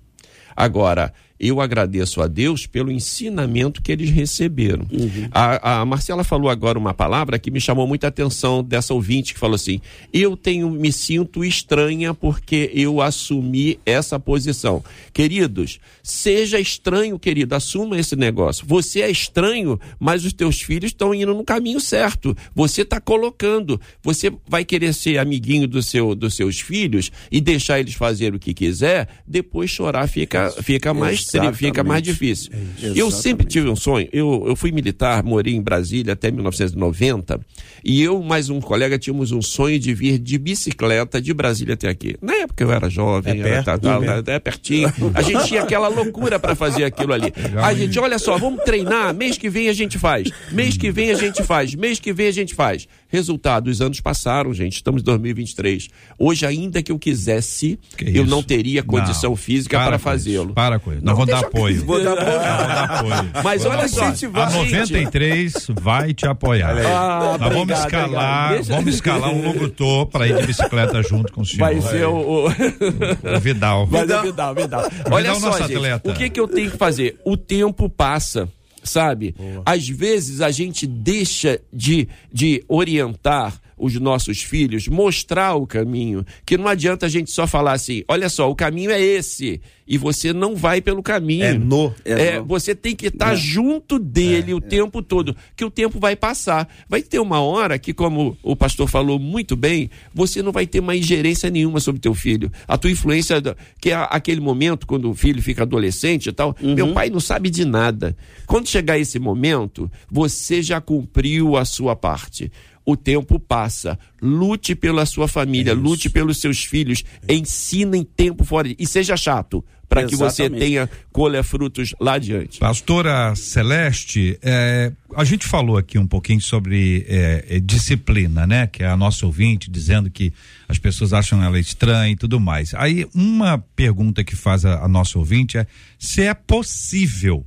Agora, 0.55 1.13
eu 1.39 1.61
agradeço 1.61 2.21
a 2.21 2.27
Deus 2.27 2.67
pelo 2.67 2.91
ensinamento 2.91 3.81
que 3.81 3.91
eles 3.91 4.09
receberam. 4.09 4.85
A, 5.31 5.81
a 5.81 5.85
Marcela 5.85 6.23
falou 6.23 6.49
agora 6.49 6.77
uma 6.77 6.93
palavra 6.93 7.39
que 7.39 7.49
me 7.49 7.61
chamou 7.61 7.87
muita 7.87 8.07
atenção 8.07 8.63
dessa 8.63 8.93
ouvinte 8.93 9.33
que 9.33 9.39
falou 9.39 9.55
assim: 9.55 9.79
eu 10.11 10.35
tenho 10.35 10.69
me 10.69 10.91
sinto 10.91 11.45
estranha 11.45 12.13
porque 12.13 12.69
eu 12.73 13.01
assumi 13.01 13.79
essa 13.85 14.19
posição. 14.19 14.83
Queridos, 15.13 15.79
seja 16.03 16.59
estranho, 16.59 17.17
querido, 17.17 17.55
assuma 17.55 17.97
esse 17.97 18.15
negócio. 18.15 18.65
Você 18.67 19.01
é 19.01 19.09
estranho, 19.09 19.79
mas 19.99 20.25
os 20.25 20.33
teus 20.33 20.61
filhos 20.61 20.91
estão 20.91 21.13
indo 21.13 21.33
no 21.33 21.43
caminho 21.45 21.79
certo. 21.79 22.35
Você 22.53 22.81
está 22.81 22.99
colocando. 22.99 23.79
Você 24.03 24.31
vai 24.47 24.65
querer 24.65 24.93
ser 24.93 25.17
amiguinho 25.17 25.67
do 25.67 25.81
seu, 25.81 26.13
dos 26.13 26.33
seus 26.33 26.59
filhos 26.59 27.11
e 27.31 27.39
deixar 27.39 27.79
eles 27.79 27.93
fazer 27.93 28.33
o 28.33 28.39
que 28.39 28.53
quiser, 28.53 29.07
depois 29.25 29.69
chorar 29.69 30.07
fica, 30.07 30.51
fica 30.61 30.93
mais 30.93 31.28
tri- 31.31 31.53
fica 31.53 31.83
mais 31.83 32.01
difícil. 32.01 32.51
É. 32.81 32.91
Eu 32.95 33.09
sempre 33.11 33.45
tive 33.45 33.67
um 33.69 33.75
sonho. 33.75 34.07
Eu, 34.11 34.45
eu 34.47 34.55
fui 34.55 34.71
militar, 34.71 35.23
morei 35.23 35.53
em 35.55 35.61
Brasília 35.61 36.13
até 36.13 36.31
1990 36.31 37.39
e 37.83 38.01
eu 38.01 38.21
mais 38.21 38.49
um 38.49 38.59
colega 38.59 38.97
tínhamos 38.97 39.31
um 39.31 39.41
sonho 39.41 39.79
de 39.79 39.93
vir 39.93 40.17
de 40.19 40.37
bicicleta 40.37 41.21
de 41.21 41.33
Brasília 41.33 41.73
até 41.73 41.87
aqui. 41.89 42.15
Na 42.21 42.33
época 42.33 42.63
eu 42.63 42.71
era 42.71 42.89
jovem, 42.89 43.33
É 43.33 43.39
era, 43.39 43.63
perto, 43.63 43.81
tal, 43.81 44.01
né? 44.01 44.21
tal, 44.21 44.35
é 44.35 44.39
pertinho. 44.39 44.91
A 45.13 45.21
gente 45.21 45.45
tinha 45.47 45.63
aquela 45.63 45.87
loucura 45.87 46.39
para 46.39 46.55
fazer 46.55 46.83
aquilo 46.83 47.13
ali. 47.13 47.33
A 47.63 47.73
gente, 47.73 47.97
olha 47.99 48.19
só, 48.19 48.37
vamos 48.37 48.63
treinar, 48.63 49.13
mês 49.13 49.37
que 49.37 49.49
vem 49.49 49.69
a 49.69 49.73
gente 49.73 49.97
faz. 49.97 50.29
Mês 50.51 50.77
que 50.77 50.91
vem 50.91 51.11
a 51.11 51.15
gente 51.15 51.43
faz, 51.43 51.73
mês 51.75 51.99
que 51.99 52.11
vem 52.13 52.27
a 52.27 52.31
gente 52.31 52.53
faz. 52.55 52.87
Resultado, 53.11 53.69
os 53.69 53.81
anos 53.81 53.99
passaram, 53.99 54.53
gente. 54.53 54.75
Estamos 54.75 55.01
em 55.01 55.05
2023. 55.05 55.89
Hoje, 56.17 56.45
ainda 56.45 56.81
que 56.83 56.91
eu 56.91 56.99
quisesse, 56.99 57.79
Que 57.97 58.15
eu 58.17 58.25
não 58.25 58.43
teria 58.43 58.83
condição 58.83 59.31
Não, 59.31 59.35
física 59.35 59.77
para 59.77 59.87
para 59.89 59.99
fazê-lo. 59.99 60.53
Para 60.53 60.77
com 60.79 60.93
isso. 60.93 61.03
Nós 61.03 61.15
vamos 61.17 61.31
dar 61.31 61.39
apoio. 61.39 61.83
Vou 61.85 62.03
dar 62.03 62.15
Nós 62.15 62.23
vamos 62.25 62.43
dar 62.43 62.83
apoio. 62.83 63.31
Mas 63.43 63.65
olha 63.65 63.87
só. 63.87 64.03
A 64.05 64.11
gente, 64.11 64.27
93 64.27 65.53
vai 65.81 66.13
te 66.13 66.27
apoiar. 66.27 66.77
Ah, 66.85 67.37
Nós 67.39 67.53
vamos 67.53 67.77
escalar, 67.79 68.51
obrigado. 68.53 68.67
Vamos 68.75 68.93
escalar 68.93 69.29
um 69.31 69.43
locutor 69.45 70.05
para 70.05 70.27
ir 70.27 70.35
de 70.37 70.45
bicicleta 70.47 71.01
junto 71.01 71.33
com 71.33 71.41
o 71.41 71.45
senhor. 71.45 71.59
vai 71.59 71.81
ser 71.81 72.05
o- 72.05 72.45
o... 72.47 73.39
Vidal. 73.41 73.87
Vai 73.87 74.05
dar 74.05 74.21
Vidal, 74.21 74.53
Vidal. 74.55 74.81
Olha 75.11 75.33
Vidal, 75.33 75.39
só, 75.39 75.47
nosso 75.47 75.63
gente, 75.63 75.75
atleta. 75.75 76.11
o 76.11 76.13
que, 76.13 76.29
que 76.29 76.39
eu 76.39 76.47
tenho 76.47 76.69
que 76.71 76.77
fazer? 76.77 77.19
O 77.25 77.35
tempo 77.35 77.89
passa, 77.89 78.47
sabe? 78.89 79.35
Às 79.65 79.87
vezes 79.87 80.41
a 80.41 80.51
gente 80.51 80.85
deixa 80.87 81.59
de, 81.71 82.07
de 82.31 82.63
orientar 82.67 83.61
os 83.79 83.95
nossos 83.95 84.41
filhos, 84.41 84.87
mostrar 84.87 85.55
o 85.55 85.65
caminho, 85.65 86.25
que 86.45 86.57
não 86.57 86.67
adianta 86.67 87.05
a 87.05 87.09
gente 87.09 87.31
só 87.31 87.47
falar 87.47 87.73
assim, 87.73 88.03
olha 88.07 88.29
só, 88.29 88.49
o 88.49 88.55
caminho 88.55 88.91
é 88.91 89.01
esse, 89.01 89.61
e 89.89 89.97
você 89.97 90.31
não 90.31 90.55
vai 90.55 90.81
pelo 90.81 91.01
caminho. 91.01 91.45
É 91.45 91.53
no. 91.53 91.91
É 92.05 92.11
É, 92.11 92.39
no. 92.39 92.45
você 92.45 92.75
tem 92.75 92.95
que 92.95 93.07
estar 93.07 93.33
junto 93.33 93.97
dele 93.97 94.53
o 94.53 94.61
tempo 94.61 95.01
todo, 95.01 95.35
que 95.55 95.65
o 95.65 95.71
tempo 95.71 95.99
vai 95.99 96.15
passar. 96.15 96.69
Vai 96.87 97.01
ter 97.01 97.19
uma 97.19 97.41
hora 97.41 97.79
que, 97.79 97.91
como 97.91 98.37
o 98.43 98.55
pastor 98.55 98.87
falou 98.87 99.17
muito 99.17 99.55
bem, 99.55 99.89
você 100.13 100.43
não 100.43 100.51
vai 100.51 100.67
ter 100.67 100.79
mais 100.79 100.99
ingerência 100.99 101.49
nenhuma 101.49 101.79
sobre 101.79 101.99
teu 101.99 102.13
filho. 102.13 102.51
A 102.67 102.77
tua 102.77 102.91
influência, 102.91 103.41
que 103.81 103.89
é 103.89 103.95
aquele 104.11 104.39
momento 104.39 104.85
quando 104.85 105.09
o 105.09 105.15
filho 105.15 105.41
fica 105.41 105.63
adolescente 105.63 106.29
e 106.29 106.31
tal, 106.31 106.55
meu 106.61 106.93
pai 106.93 107.09
não 107.09 107.19
sabe 107.19 107.49
de 107.49 107.65
nada. 107.65 108.15
Quando 108.45 108.67
chegar 108.67 108.99
esse 108.99 109.17
momento, 109.17 109.91
você 110.09 110.61
já 110.61 110.79
cumpriu 110.79 111.57
a 111.57 111.65
sua 111.65 111.95
parte. 111.95 112.51
O 112.89 112.97
tempo 112.97 113.39
passa. 113.39 113.99
Lute 114.19 114.73
pela 114.73 115.05
sua 115.05 115.27
família, 115.27 115.75
lute 115.75 116.09
pelos 116.09 116.41
seus 116.41 116.63
filhos, 116.63 117.03
ensina 117.29 117.95
em 117.95 118.03
tempo 118.03 118.43
fora 118.43 118.67
e 118.79 118.87
seja 118.87 119.15
chato 119.15 119.63
para 119.87 120.05
que 120.05 120.15
você 120.15 120.49
tenha 120.49 120.89
colha 121.11 121.43
frutos 121.43 121.93
lá 122.01 122.13
adiante. 122.13 122.57
Pastora 122.57 123.35
Celeste, 123.35 124.39
é, 124.41 124.91
a 125.15 125.23
gente 125.23 125.45
falou 125.45 125.77
aqui 125.77 125.99
um 125.99 126.07
pouquinho 126.07 126.41
sobre 126.41 127.05
é, 127.07 127.45
é, 127.47 127.59
disciplina, 127.59 128.47
né? 128.47 128.65
Que 128.65 128.81
é 128.81 128.87
a 128.87 128.97
nossa 128.97 129.23
ouvinte 129.27 129.69
dizendo 129.69 130.09
que 130.09 130.33
as 130.67 130.79
pessoas 130.79 131.13
acham 131.13 131.43
ela 131.43 131.59
estranha 131.59 132.13
e 132.13 132.15
tudo 132.15 132.39
mais. 132.39 132.73
Aí 132.73 133.07
uma 133.13 133.59
pergunta 133.75 134.23
que 134.23 134.35
faz 134.35 134.65
a, 134.65 134.83
a 134.83 134.87
nossa 134.87 135.19
ouvinte 135.19 135.59
é 135.59 135.67
se 135.99 136.23
é 136.23 136.33
possível 136.33 137.45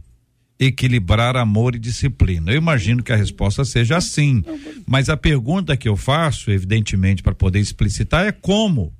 equilibrar 0.58 1.36
amor 1.36 1.74
e 1.74 1.78
disciplina. 1.78 2.52
Eu 2.52 2.56
imagino 2.56 3.02
que 3.02 3.12
a 3.12 3.16
resposta 3.16 3.64
seja 3.64 4.00
sim, 4.00 4.44
mas 4.86 5.08
a 5.08 5.16
pergunta 5.16 5.76
que 5.76 5.88
eu 5.88 5.96
faço, 5.96 6.50
evidentemente, 6.50 7.22
para 7.22 7.34
poder 7.34 7.58
explicitar 7.58 8.26
é 8.26 8.32
como. 8.32 8.92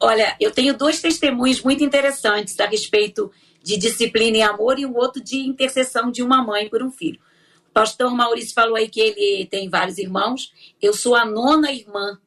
Olha, 0.00 0.36
eu 0.38 0.50
tenho 0.50 0.76
dois 0.76 1.00
testemunhos 1.00 1.62
muito 1.62 1.82
interessantes 1.82 2.58
a 2.60 2.66
respeito 2.66 3.32
de 3.62 3.78
disciplina 3.78 4.36
e 4.36 4.42
amor 4.42 4.78
e 4.78 4.84
um 4.84 4.94
outro 4.94 5.22
de 5.22 5.38
intercessão 5.38 6.10
de 6.10 6.22
uma 6.22 6.44
mãe 6.44 6.68
por 6.68 6.82
um 6.82 6.90
filho. 6.90 7.18
O 7.70 7.72
pastor 7.72 8.14
Maurício 8.14 8.52
falou 8.54 8.76
aí 8.76 8.88
que 8.88 9.00
ele 9.00 9.46
tem 9.46 9.68
vários 9.68 9.96
irmãos. 9.98 10.52
Eu 10.80 10.92
sou 10.92 11.16
a 11.16 11.24
nona 11.24 11.72
irmã. 11.72 12.18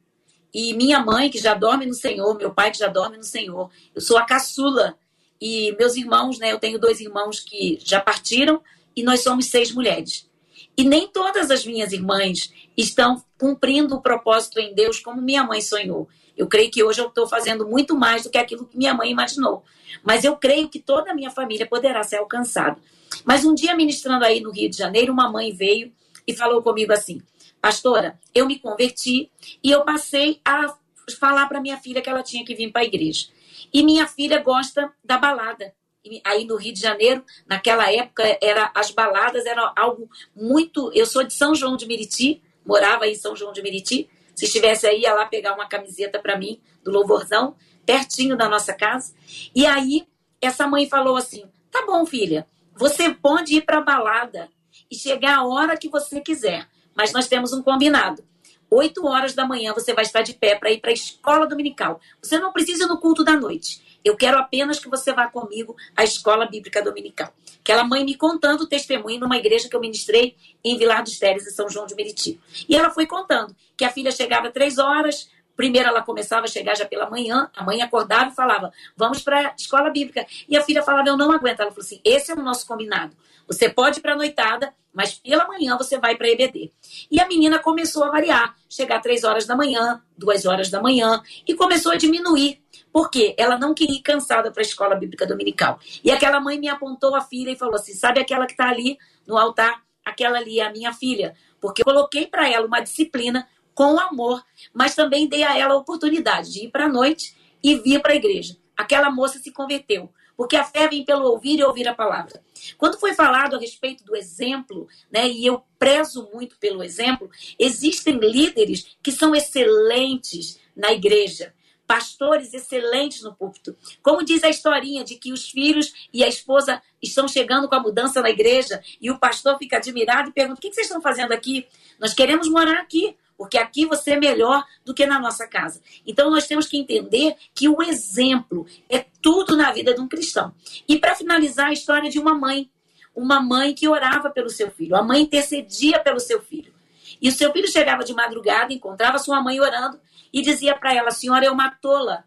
E 0.54 0.74
minha 0.74 1.00
mãe, 1.00 1.30
que 1.30 1.38
já 1.38 1.54
dorme 1.54 1.86
no 1.86 1.94
Senhor, 1.94 2.36
meu 2.36 2.52
pai, 2.52 2.72
que 2.72 2.80
já 2.80 2.88
dorme 2.88 3.18
no 3.18 3.24
Senhor. 3.24 3.70
Eu 3.94 4.02
sou 4.02 4.18
a 4.18 4.26
caçula. 4.26 4.98
E 5.40 5.76
meus 5.78 5.96
irmãos, 5.96 6.40
né? 6.40 6.52
Eu 6.52 6.60
tenho 6.60 6.80
dois 6.80 7.00
irmãos 7.00 7.40
que 7.40 7.80
já 7.84 8.00
partiram 8.00 8.62
e 8.96 9.04
nós 9.04 9.22
somos 9.22 9.46
seis 9.46 9.72
mulheres. 9.72 10.28
E 10.76 10.84
nem 10.84 11.08
todas 11.08 11.50
as 11.50 11.66
minhas 11.66 11.92
irmãs 11.92 12.52
estão 12.76 13.24
cumprindo 13.38 13.96
o 13.96 14.02
propósito 14.02 14.60
em 14.60 14.74
Deus 14.74 15.00
como 15.00 15.22
minha 15.22 15.44
mãe 15.44 15.62
sonhou. 15.62 16.08
Eu 16.36 16.48
creio 16.48 16.70
que 16.70 16.84
hoje 16.84 17.02
eu 17.02 17.08
estou 17.08 17.28
fazendo 17.28 17.68
muito 17.68 17.96
mais 17.96 18.24
do 18.24 18.30
que 18.30 18.38
aquilo 18.38 18.66
que 18.66 18.78
minha 18.78 18.94
mãe 18.94 19.10
imaginou. 19.10 19.64
Mas 20.04 20.24
eu 20.24 20.36
creio 20.36 20.70
que 20.70 20.80
toda 20.80 21.12
a 21.12 21.16
minha 21.16 21.32
família 21.32 21.66
poderá 21.66 22.04
ser 22.04 22.18
alcançada. 22.18 22.78
Mas 23.26 23.44
um 23.44 23.56
dia, 23.56 23.76
ministrando 23.76 24.24
aí 24.24 24.40
no 24.40 24.52
Rio 24.52 24.70
de 24.70 24.78
Janeiro, 24.78 25.12
uma 25.12 25.32
mãe 25.32 25.52
veio 25.52 25.92
e 26.28 26.36
falou 26.36 26.62
comigo 26.62 26.94
assim: 26.94 27.22
Pastora, 27.60 28.20
eu 28.36 28.46
me 28.46 28.60
converti 28.60 29.32
e 29.64 29.72
eu 29.72 29.84
passei 29.84 30.40
a 30.46 30.76
falar 31.20 31.48
para 31.48 31.62
minha 31.62 31.78
filha 31.78 32.02
que 32.02 32.10
ela 32.10 32.22
tinha 32.22 32.46
que 32.46 32.54
vir 32.54 32.72
para 32.72 32.82
a 32.82 32.86
igreja. 32.86 33.28
E 33.74 33.84
minha 33.84 34.08
filha 34.08 34.42
gosta 34.42 34.92
da 35.04 35.18
balada. 35.18 35.74
E 36.04 36.22
Aí 36.24 36.46
no 36.46 36.56
Rio 36.56 36.74
de 36.74 36.80
Janeiro, 36.80 37.24
naquela 37.46 37.92
época, 37.92 38.24
era 38.42 38.72
as 38.74 38.92
baladas 38.92 39.46
eram 39.46 39.72
algo 39.76 40.10
muito. 40.36 40.92
Eu 40.94 41.06
sou 41.06 41.24
de 41.24 41.34
São 41.34 41.54
João 41.54 41.76
de 41.76 41.86
Meriti, 41.86 42.42
morava 42.66 43.08
em 43.08 43.16
São 43.16 43.36
João 43.36 43.52
de 43.52 43.62
Meriti. 43.62 44.10
Se 44.36 44.46
estivesse 44.46 44.88
aí, 44.88 45.02
ia 45.02 45.14
lá 45.14 45.26
pegar 45.26 45.54
uma 45.54 45.68
camiseta 45.68 46.20
para 46.20 46.38
mim, 46.38 46.62
do 46.84 46.92
Louvorzão, 46.92 47.56
pertinho 47.86 48.38
da 48.38 48.48
nossa 48.48 48.74
casa. 48.74 49.14
E 49.54 49.66
aí, 49.66 50.08
essa 50.42 50.68
mãe 50.68 50.88
falou 50.88 51.18
assim: 51.18 51.46
tá 51.72 51.86
bom, 51.86 52.06
filha, 52.06 52.48
você 52.76 53.14
pode 53.14 53.56
ir 53.56 53.62
para 53.62 53.82
balada 53.82 54.50
e 54.90 54.96
chegar 54.96 55.38
a 55.38 55.46
hora 55.46 55.78
que 55.78 55.90
você 55.90 56.22
quiser, 56.22 56.68
mas 56.96 57.12
nós 57.12 57.28
temos 57.28 57.52
um 57.52 57.62
combinado. 57.62 58.24
8 58.70 59.06
horas 59.06 59.34
da 59.34 59.46
manhã 59.46 59.74
você 59.74 59.94
vai 59.94 60.04
estar 60.04 60.22
de 60.22 60.34
pé 60.34 60.56
para 60.56 60.72
ir 60.72 60.80
para 60.80 60.92
a 60.92 60.94
escola 60.94 61.48
dominical. 61.48 62.00
Você 62.22 62.38
não 62.38 62.52
precisa 62.52 62.84
ir 62.84 62.88
no 62.88 63.00
culto 63.00 63.24
da 63.24 63.36
noite. 63.36 63.82
Eu 64.04 64.16
quero 64.16 64.38
apenas 64.38 64.80
que 64.80 64.90
você 64.90 65.12
vá 65.14 65.28
comigo 65.28 65.76
à 65.96 66.04
escola 66.04 66.46
bíblica 66.46 66.82
dominical. 66.82 67.34
Aquela 67.60 67.84
mãe 67.84 68.06
me 68.06 68.16
contando 68.16 68.62
o 68.62 68.68
testemunho 68.68 69.20
numa 69.20 69.38
igreja 69.38 69.68
que 69.68 69.76
eu 69.76 69.82
ministrei 69.82 70.36
em 70.64 70.78
Vilar 70.78 71.04
dos 71.04 71.20
Teres, 71.20 71.46
em 71.46 71.52
São 71.52 71.70
João 71.70 71.86
de 71.86 71.96
Meriti. 71.96 72.40
E 72.70 72.76
ela 72.76 72.90
foi 72.90 73.06
contando 73.06 73.54
que 73.76 73.84
a 73.84 73.90
filha 73.90 74.12
chegava 74.12 74.50
três 74.50 74.78
horas, 74.78 75.30
Primeiro 75.58 75.90
ela 75.90 76.04
começava 76.04 76.46
a 76.46 76.48
chegar 76.48 76.78
já 76.78 76.86
pela 76.86 77.10
manhã, 77.10 77.50
a 77.56 77.64
mãe 77.64 77.82
acordava 77.82 78.30
e 78.30 78.36
falava: 78.36 78.72
Vamos 78.96 79.24
para 79.24 79.40
a 79.40 79.54
escola 79.58 79.90
bíblica. 79.90 80.26
E 80.48 80.56
a 80.56 80.62
filha 80.62 80.84
falava: 80.84 81.10
Eu 81.10 81.18
não 81.18 81.32
aguento. 81.32 81.60
Ela 81.60 81.72
falou 81.72 81.84
assim: 81.84 82.00
Esse 82.06 82.32
é 82.32 82.36
o 82.36 82.42
nosso 82.44 82.68
combinado. 82.68 83.16
Você 83.48 83.68
pode 83.68 83.98
ir 83.98 84.02
para 84.02 84.14
a 84.14 84.16
noitada, 84.16 84.72
mas 84.94 85.16
pela 85.16 85.48
manhã 85.48 85.76
você 85.76 85.98
vai 85.98 86.16
para 86.16 86.28
a 86.28 86.30
EBD. 86.30 86.72
E 87.10 87.20
a 87.20 87.28
menina 87.28 87.58
começou 87.58 88.04
a 88.04 88.12
variar, 88.12 88.56
chegar 88.70 89.02
três 89.02 89.24
horas 89.24 89.48
da 89.48 89.56
manhã, 89.56 90.02
duas 90.16 90.46
horas 90.46 90.70
da 90.70 90.80
manhã, 90.80 91.24
e 91.48 91.56
começou 91.56 91.92
a 91.92 91.96
diminuir. 91.96 92.62
Por 92.92 93.10
quê? 93.10 93.34
Ela 93.38 93.58
não 93.58 93.74
queria 93.74 93.96
ir 93.96 94.02
cansada 94.02 94.52
para 94.52 94.62
a 94.62 94.66
escola 94.66 94.96
bíblica 94.96 95.26
dominical. 95.26 95.80
E 96.04 96.12
aquela 96.12 96.40
mãe 96.40 96.60
me 96.60 96.68
apontou 96.68 97.16
a 97.16 97.22
filha 97.22 97.50
e 97.50 97.56
falou 97.56 97.76
assim: 97.76 97.94
Sabe 97.94 98.20
aquela 98.20 98.46
que 98.46 98.54
está 98.54 98.70
ali 98.70 98.98
no 99.26 99.38
altar? 99.38 99.82
Aquela 100.06 100.38
ali 100.38 100.60
é 100.60 100.66
a 100.66 100.72
minha 100.72 100.94
filha. 100.94 101.36
Porque 101.60 101.82
eu 101.82 101.86
coloquei 101.86 102.28
para 102.28 102.48
ela 102.48 102.68
uma 102.68 102.80
disciplina 102.80 103.48
com 103.78 104.00
amor, 104.00 104.44
mas 104.74 104.96
também 104.96 105.28
dei 105.28 105.44
a 105.44 105.56
ela 105.56 105.76
a 105.76 105.78
oportunidade 105.78 106.52
de 106.52 106.66
ir 106.66 106.72
para 106.72 106.86
a 106.86 106.90
noite 106.90 107.38
e 107.64 107.76
vir 107.76 108.02
para 108.02 108.14
a 108.14 108.16
igreja. 108.16 108.58
Aquela 108.76 109.12
moça 109.12 109.38
se 109.38 109.52
converteu, 109.52 110.12
porque 110.36 110.56
a 110.56 110.64
fé 110.64 110.88
vem 110.88 111.06
pelo 111.06 111.26
ouvir 111.26 111.60
e 111.60 111.64
ouvir 111.64 111.88
a 111.88 111.94
palavra. 111.94 112.42
Quando 112.76 113.00
foi 113.00 113.14
falado 113.14 113.56
a 113.56 113.60
respeito 113.60 114.04
do 114.04 114.16
exemplo, 114.16 114.88
né, 115.12 115.30
e 115.30 115.46
eu 115.46 115.62
prezo 115.78 116.28
muito 116.34 116.58
pelo 116.58 116.84
exemplo, 116.84 117.30
existem 117.60 118.18
líderes 118.18 118.98
que 119.04 119.12
são 119.12 119.36
excelentes 119.36 120.60
na 120.76 120.92
igreja, 120.92 121.54
pastores 121.86 122.56
excelentes 122.56 123.22
no 123.22 123.36
púlpito. 123.36 123.78
Como 124.02 124.26
diz 124.26 124.44
a 124.44 124.50
historinha 124.50 125.04
de 125.04 125.18
que 125.18 125.32
os 125.32 125.52
filhos 125.52 126.10
e 126.12 126.24
a 126.24 126.28
esposa 126.28 126.82
estão 127.00 127.28
chegando 127.28 127.70
com 127.70 127.76
a 127.76 127.80
mudança 127.80 128.24
na 128.24 128.32
igreja 128.32 128.82
e 129.00 129.12
o 129.12 129.20
pastor 129.20 129.56
fica 129.60 129.78
admirado 129.78 130.30
e 130.30 130.34
pergunta: 130.34 130.58
o 130.58 130.62
que 130.62 130.74
vocês 130.74 130.88
estão 130.88 131.00
fazendo 131.00 131.32
aqui? 131.32 131.68
Nós 132.00 132.16
queremos 132.16 132.50
morar 132.50 132.82
aqui 132.82 133.16
porque 133.38 133.58
aqui 133.58 133.86
você 133.86 134.12
é 134.12 134.20
melhor 134.20 134.66
do 134.84 134.94
que 134.94 135.06
na 135.06 135.20
nossa 135.20 135.48
casa. 135.48 135.80
Então 136.06 136.32
nós 136.32 136.48
temos 136.48 136.68
que 136.68 136.78
entender 136.78 137.36
que 137.54 137.70
o 137.70 137.82
exemplo 137.82 138.66
é 138.90 139.06
tudo 139.22 139.56
na 139.56 139.72
vida 139.72 139.94
de 139.94 140.02
um 140.02 140.08
cristão. 140.08 140.54
E 140.88 140.98
para 140.98 141.16
finalizar, 141.16 141.68
a 141.68 141.74
história 141.74 142.10
de 142.10 142.18
uma 142.18 142.34
mãe, 142.34 142.70
uma 143.16 143.40
mãe 143.40 143.74
que 143.76 143.88
orava 143.88 144.30
pelo 144.30 144.50
seu 144.50 144.72
filho, 144.72 144.96
a 144.96 145.04
mãe 145.04 145.22
intercedia 145.22 146.00
pelo 146.00 146.20
seu 146.20 146.42
filho. 146.42 146.74
E 147.22 147.30
o 147.30 147.32
seu 147.32 147.52
filho 147.54 147.68
chegava 147.68 148.04
de 148.04 148.14
madrugada, 148.14 148.74
encontrava 148.74 149.20
sua 149.20 149.42
mãe 149.42 149.60
orando 149.60 150.00
e 150.34 150.42
dizia 150.42 150.76
para 150.76 150.94
ela: 150.94 151.12
Senhora, 151.12 151.46
é 151.46 151.52
uma 151.52 151.70
tola. 151.70 152.26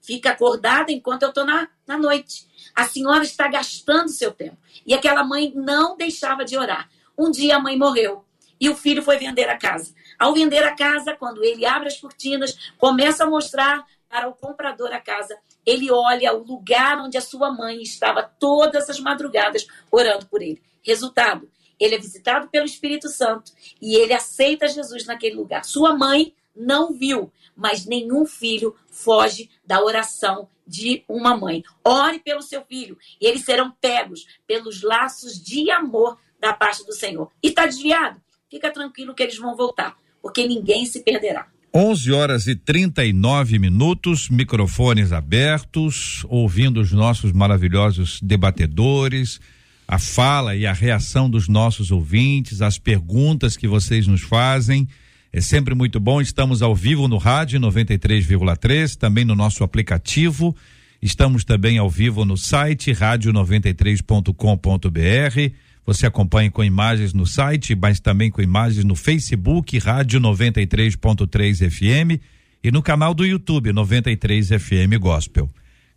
Fica 0.00 0.30
acordada 0.30 0.90
enquanto 0.90 1.22
eu 1.22 1.28
estou 1.28 1.44
na, 1.44 1.68
na 1.86 1.98
noite. 1.98 2.46
A 2.74 2.86
senhora 2.86 3.24
está 3.24 3.46
gastando 3.46 4.08
seu 4.08 4.32
tempo. 4.32 4.56
E 4.86 4.94
aquela 4.94 5.22
mãe 5.22 5.52
não 5.54 5.96
deixava 5.96 6.44
de 6.44 6.56
orar. 6.56 6.88
Um 7.16 7.30
dia 7.30 7.56
a 7.56 7.60
mãe 7.60 7.76
morreu 7.76 8.24
e 8.60 8.68
o 8.68 8.76
filho 8.76 9.02
foi 9.02 9.18
vender 9.18 9.48
a 9.48 9.56
casa. 9.56 9.94
Ao 10.18 10.34
vender 10.34 10.64
a 10.64 10.74
casa, 10.74 11.14
quando 11.14 11.44
ele 11.44 11.64
abre 11.64 11.88
as 11.88 12.00
cortinas, 12.00 12.72
começa 12.76 13.24
a 13.24 13.30
mostrar 13.30 13.86
para 14.08 14.28
o 14.28 14.34
comprador 14.34 14.92
a 14.92 15.00
casa, 15.00 15.38
ele 15.64 15.90
olha 15.90 16.32
o 16.34 16.42
lugar 16.42 16.98
onde 16.98 17.18
a 17.18 17.20
sua 17.20 17.52
mãe 17.52 17.82
estava 17.82 18.22
todas 18.22 18.88
as 18.88 18.98
madrugadas 18.98 19.66
orando 19.90 20.26
por 20.26 20.40
ele. 20.40 20.62
Resultado, 20.82 21.50
ele 21.78 21.94
é 21.94 21.98
visitado 21.98 22.48
pelo 22.48 22.64
Espírito 22.64 23.08
Santo 23.08 23.52
e 23.80 23.94
ele 23.94 24.12
aceita 24.12 24.66
Jesus 24.66 25.04
naquele 25.04 25.36
lugar. 25.36 25.64
Sua 25.64 25.94
mãe 25.94 26.34
não 26.56 26.92
viu, 26.92 27.30
mas 27.54 27.84
nenhum 27.84 28.24
filho 28.24 28.74
foge 28.90 29.50
da 29.64 29.82
oração 29.82 30.48
de 30.66 31.04
uma 31.08 31.36
mãe. 31.36 31.62
Ore 31.84 32.18
pelo 32.18 32.42
seu 32.42 32.62
filho 32.64 32.98
e 33.20 33.26
eles 33.26 33.44
serão 33.44 33.70
pegos 33.70 34.26
pelos 34.46 34.82
laços 34.82 35.40
de 35.40 35.70
amor 35.70 36.18
da 36.40 36.52
parte 36.52 36.84
do 36.84 36.92
Senhor. 36.92 37.30
E 37.42 37.48
está 37.48 37.66
desviado? 37.66 38.20
Fica 38.50 38.72
tranquilo 38.72 39.14
que 39.14 39.22
eles 39.22 39.38
vão 39.38 39.56
voltar, 39.56 39.96
porque 40.22 40.46
ninguém 40.46 40.86
se 40.86 41.00
perderá. 41.00 41.46
11 41.74 42.12
horas 42.12 42.46
e 42.46 42.56
39 42.56 43.58
minutos, 43.58 44.30
microfones 44.30 45.12
abertos, 45.12 46.24
ouvindo 46.28 46.80
os 46.80 46.92
nossos 46.92 47.30
maravilhosos 47.30 48.20
debatedores, 48.22 49.38
a 49.86 49.98
fala 49.98 50.56
e 50.56 50.66
a 50.66 50.72
reação 50.72 51.28
dos 51.28 51.46
nossos 51.46 51.90
ouvintes, 51.90 52.62
as 52.62 52.78
perguntas 52.78 53.56
que 53.56 53.68
vocês 53.68 54.06
nos 54.06 54.22
fazem. 54.22 54.88
É 55.30 55.42
sempre 55.42 55.74
muito 55.74 56.00
bom. 56.00 56.20
Estamos 56.20 56.62
ao 56.62 56.74
vivo 56.74 57.06
no 57.06 57.18
rádio 57.18 57.60
93,3, 57.60 58.96
também 58.96 59.26
no 59.26 59.34
nosso 59.34 59.62
aplicativo. 59.62 60.56
Estamos 61.00 61.44
também 61.44 61.78
ao 61.78 61.88
vivo 61.88 62.24
no 62.24 62.36
site 62.36 62.92
rádio93.com.br. 62.92 65.54
Você 65.88 66.04
acompanha 66.04 66.50
com 66.50 66.62
imagens 66.62 67.14
no 67.14 67.26
site, 67.26 67.74
mas 67.74 67.98
também 67.98 68.30
com 68.30 68.42
imagens 68.42 68.84
no 68.84 68.94
Facebook, 68.94 69.78
Rádio 69.78 70.20
93.3 70.20 71.70
FM 71.70 72.20
e 72.62 72.70
no 72.70 72.82
canal 72.82 73.14
do 73.14 73.24
YouTube 73.24 73.72
93 73.72 74.48
FM 74.48 75.00
Gospel. 75.00 75.48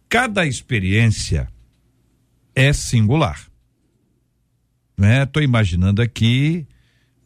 Cada 0.08 0.46
experiência 0.46 1.50
é 2.56 2.72
singular. 2.72 3.38
Né? 4.98 5.28
Imaginando 5.42 6.02
aqui 6.02 6.66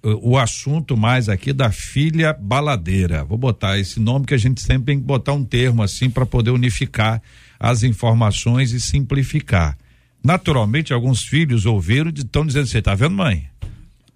o, 0.01 0.31
o 0.31 0.37
assunto 0.39 0.97
mais 0.97 1.29
aqui 1.29 1.53
da 1.53 1.71
filha 1.71 2.33
baladeira. 2.33 3.23
Vou 3.23 3.37
botar 3.37 3.77
esse 3.77 3.99
nome 3.99 4.25
que 4.25 4.33
a 4.33 4.39
gente 4.39 4.59
sempre 4.59 4.85
tem 4.85 4.99
que 4.99 5.05
botar 5.05 5.33
um 5.33 5.45
termo 5.45 5.83
assim 5.83 6.09
para 6.09 6.25
poder 6.25 6.49
unificar 6.49 7.21
as 7.59 7.83
informações 7.83 8.71
e 8.71 8.81
simplificar. 8.81 9.77
Naturalmente, 10.25 10.91
alguns 10.91 11.21
filhos 11.21 11.67
ouviram 11.67 12.09
e 12.09 12.19
estão 12.19 12.47
dizendo: 12.47 12.65
Você 12.65 12.81
tá 12.81 12.95
vendo, 12.95 13.13
mãe? 13.13 13.47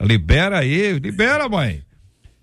Libera 0.02 0.58
aí, 0.58 0.98
libera, 0.98 1.48
mãe. 1.48 1.84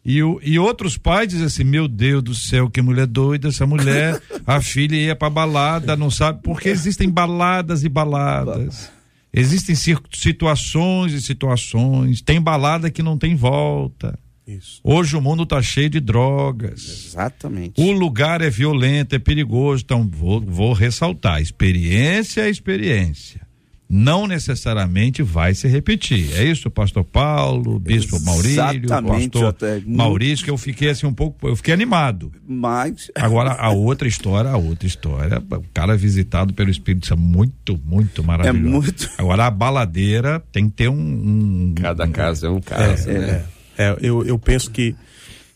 E, 0.05 0.23
o, 0.23 0.39
e 0.41 0.57
outros 0.57 0.97
pais 0.97 1.27
dizem 1.27 1.47
assim: 1.47 1.65
Meu 1.65 1.89
Deus 1.89 2.23
do 2.23 2.33
céu, 2.33 2.71
que 2.71 2.81
mulher 2.81 3.09
doida, 3.09 3.49
essa 3.49 3.67
mulher, 3.67 4.23
a 4.47 4.61
filha 4.61 4.95
ia 4.95 5.17
pra 5.17 5.29
balada, 5.29 5.97
não 5.97 6.13
sabe, 6.13 6.43
porque 6.45 6.69
existem 6.69 7.11
baladas 7.11 7.83
e 7.83 7.89
baladas. 7.89 8.89
Existem 9.35 9.75
situações 10.13 11.13
e 11.13 11.21
situações. 11.21 12.23
Tem 12.23 12.41
balada 12.41 12.89
que 12.89 13.03
não 13.03 13.19
tem 13.19 13.35
volta. 13.35 14.17
Isso. 14.47 14.81
Hoje 14.85 15.17
o 15.17 15.21
mundo 15.21 15.43
está 15.43 15.61
cheio 15.61 15.91
de 15.91 15.99
drogas. 15.99 17.09
Exatamente. 17.09 17.81
O 17.81 17.91
lugar 17.91 18.41
é 18.43 18.49
violento, 18.49 19.17
é 19.17 19.19
perigoso. 19.19 19.83
Então, 19.85 20.09
vou, 20.09 20.41
vou 20.41 20.73
ressaltar: 20.73 21.43
experiência 21.43 22.43
é 22.43 22.49
experiência 22.49 23.46
não 23.89 24.27
necessariamente 24.27 25.23
vai 25.23 25.55
se 25.55 25.69
repetir. 25.69 26.33
É 26.35 26.45
isso, 26.45 26.71
pastor 26.71 27.05
Paulo, 27.05 27.79
bispo 27.79 28.21
Maurílio, 28.21 28.89
pastor 28.89 29.55
Maurício, 29.87 30.45
que 30.45 30.51
eu 30.51 30.59
fiquei 30.59 30.91
assim 30.91 31.07
um 31.07 31.15
pouco, 31.15 31.49
eu 31.49 31.55
fiquei 31.55 31.73
animado. 31.73 32.33
Mas 32.47 33.11
agora 33.15 33.53
a 33.53 33.71
outra 33.71 34.09
história, 34.09 34.51
a 34.51 34.57
outra 34.57 34.87
história, 34.87 35.39
o 35.39 35.65
cara 35.73 35.97
visitado 35.97 36.53
pelo 36.53 36.71
Espírito 36.71 37.07
Santo 37.07 37.21
muito, 37.21 37.81
muito 37.85 38.25
maravilhoso. 38.25 38.67
É 38.67 38.71
muito. 38.71 39.11
Agora 39.19 39.47
a 39.47 39.51
baladeira 39.51 40.43
tem 40.51 40.69
que 40.69 40.75
ter 40.75 40.89
um, 40.89 40.95
um 40.97 41.75
cada 41.77 42.09
caso 42.09 42.47
é 42.47 42.51
um 42.51 42.61
caso, 42.61 43.09
é, 43.09 43.19
né? 43.19 43.45
É, 43.79 43.85
é, 43.85 43.97
eu, 44.01 44.25
eu 44.25 44.39
penso 44.39 44.71
que 44.71 44.97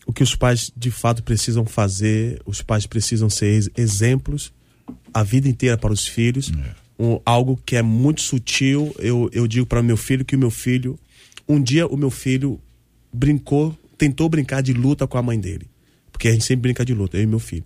o 0.05 0.13
que 0.13 0.23
os 0.23 0.35
pais 0.35 0.71
de 0.75 0.89
fato 0.89 1.21
precisam 1.21 1.65
fazer, 1.65 2.41
os 2.45 2.61
pais 2.61 2.85
precisam 2.85 3.29
ser 3.29 3.71
exemplos 3.77 4.53
a 5.13 5.23
vida 5.23 5.49
inteira 5.49 5.77
para 5.77 5.91
os 5.91 6.07
filhos. 6.07 6.51
É 6.51 6.80
um, 7.01 7.19
algo 7.25 7.59
que 7.65 7.75
é 7.75 7.81
muito 7.81 8.21
sutil. 8.21 8.93
Eu, 8.99 9.27
eu 9.33 9.47
digo 9.47 9.65
para 9.65 9.81
meu 9.81 9.97
filho 9.97 10.23
que 10.23 10.35
o 10.35 10.39
meu 10.39 10.51
filho, 10.51 10.99
um 11.49 11.61
dia 11.61 11.87
o 11.87 11.97
meu 11.97 12.11
filho 12.11 12.61
brincou, 13.11 13.75
tentou 13.97 14.29
brincar 14.29 14.61
de 14.61 14.71
luta 14.71 15.07
com 15.07 15.17
a 15.17 15.23
mãe 15.23 15.39
dele. 15.39 15.67
Porque 16.11 16.27
a 16.27 16.31
gente 16.31 16.45
sempre 16.45 16.61
brinca 16.61 16.85
de 16.85 16.93
luta, 16.93 17.17
eu 17.17 17.23
e 17.23 17.25
meu 17.25 17.39
filho. 17.39 17.65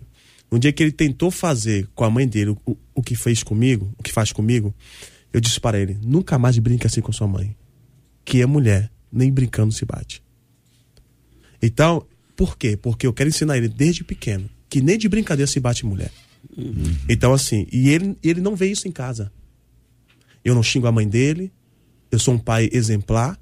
Um 0.50 0.58
dia 0.58 0.72
que 0.72 0.82
ele 0.82 0.92
tentou 0.92 1.30
fazer 1.30 1.86
com 1.94 2.04
a 2.04 2.10
mãe 2.10 2.26
dele 2.26 2.56
o, 2.64 2.76
o 2.94 3.02
que 3.02 3.14
fez 3.14 3.42
comigo, 3.42 3.92
o 3.98 4.02
que 4.02 4.12
faz 4.12 4.32
comigo, 4.32 4.74
eu 5.32 5.40
disse 5.40 5.60
para 5.60 5.78
ele: 5.78 5.98
nunca 6.02 6.38
mais 6.38 6.58
brinque 6.58 6.86
assim 6.86 7.02
com 7.02 7.12
sua 7.12 7.26
mãe. 7.26 7.54
Que 8.24 8.40
é 8.40 8.46
mulher, 8.46 8.90
nem 9.12 9.30
brincando 9.30 9.74
se 9.74 9.84
bate. 9.84 10.22
Então, 11.60 12.06
por 12.34 12.56
quê? 12.56 12.76
Porque 12.76 13.06
eu 13.06 13.12
quero 13.12 13.28
ensinar 13.28 13.56
ele 13.58 13.68
desde 13.68 14.02
pequeno 14.02 14.48
que 14.68 14.80
nem 14.80 14.98
de 14.98 15.08
brincadeira 15.08 15.50
se 15.50 15.60
bate 15.60 15.86
mulher. 15.86 16.10
Uhum. 16.56 16.96
Então, 17.08 17.32
assim, 17.32 17.66
e 17.70 17.90
ele, 17.90 18.16
ele 18.22 18.40
não 18.40 18.56
vê 18.56 18.66
isso 18.66 18.88
em 18.88 18.92
casa. 18.92 19.30
Eu 20.44 20.54
não 20.54 20.62
xingo 20.62 20.86
a 20.86 20.92
mãe 20.92 21.06
dele, 21.06 21.52
eu 22.10 22.18
sou 22.18 22.34
um 22.34 22.38
pai 22.38 22.70
exemplar, 22.72 23.38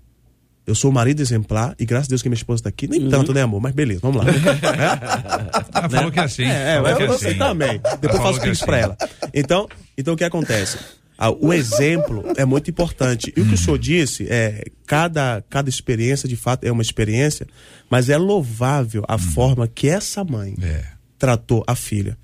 eu 0.67 0.75
sou 0.75 0.91
um 0.91 0.95
marido 0.95 1.21
exemplar, 1.21 1.75
e 1.79 1.85
graças 1.85 2.09
a 2.09 2.11
Deus 2.11 2.23
que 2.23 2.29
minha 2.29 2.37
esposa 2.37 2.61
está 2.61 2.71
aqui. 2.71 2.89
Nem 2.89 3.05
uhum. 3.05 3.11
tanto, 3.11 3.33
né, 3.33 3.43
amor? 3.43 3.61
Mas 3.61 3.73
beleza, 3.73 4.01
vamos 4.03 4.25
lá. 4.25 4.33
é? 5.85 5.89
falou 5.89 6.11
que 6.11 6.19
é 6.19 6.23
assim. 6.23 6.45
É, 6.45 6.77
é 6.77 7.03
eu, 7.03 7.07
você 7.07 7.29
assim. 7.29 7.39
também. 7.39 7.81
Depois 8.01 8.23
faço 8.23 8.41
é 8.41 8.51
isso 8.51 8.51
assim. 8.51 8.65
para 8.65 8.79
ela. 8.79 8.97
Então, 9.33 9.69
então, 9.97 10.15
o 10.15 10.17
que 10.17 10.25
acontece? 10.25 10.79
Ah, 11.17 11.31
o 11.31 11.53
exemplo 11.53 12.25
é 12.37 12.45
muito 12.45 12.71
importante. 12.71 13.33
E 13.37 13.41
o 13.41 13.47
que 13.47 13.55
o 13.55 13.59
senhor 13.59 13.79
disse 13.79 14.27
é 14.29 14.65
cada, 14.87 15.45
cada 15.49 15.69
experiência, 15.69 16.29
de 16.29 16.35
fato, 16.35 16.65
é 16.65 16.73
uma 16.73 16.83
experiência, 16.83 17.47
mas 17.89 18.09
é 18.09 18.17
louvável 18.17 19.05
a 19.07 19.15
hum. 19.15 19.19
forma 19.19 19.69
que 19.69 19.89
essa 19.89 20.25
mãe 20.25 20.57
é. 20.61 20.85
tratou 21.19 21.63
a 21.67 21.77
filha 21.77 22.17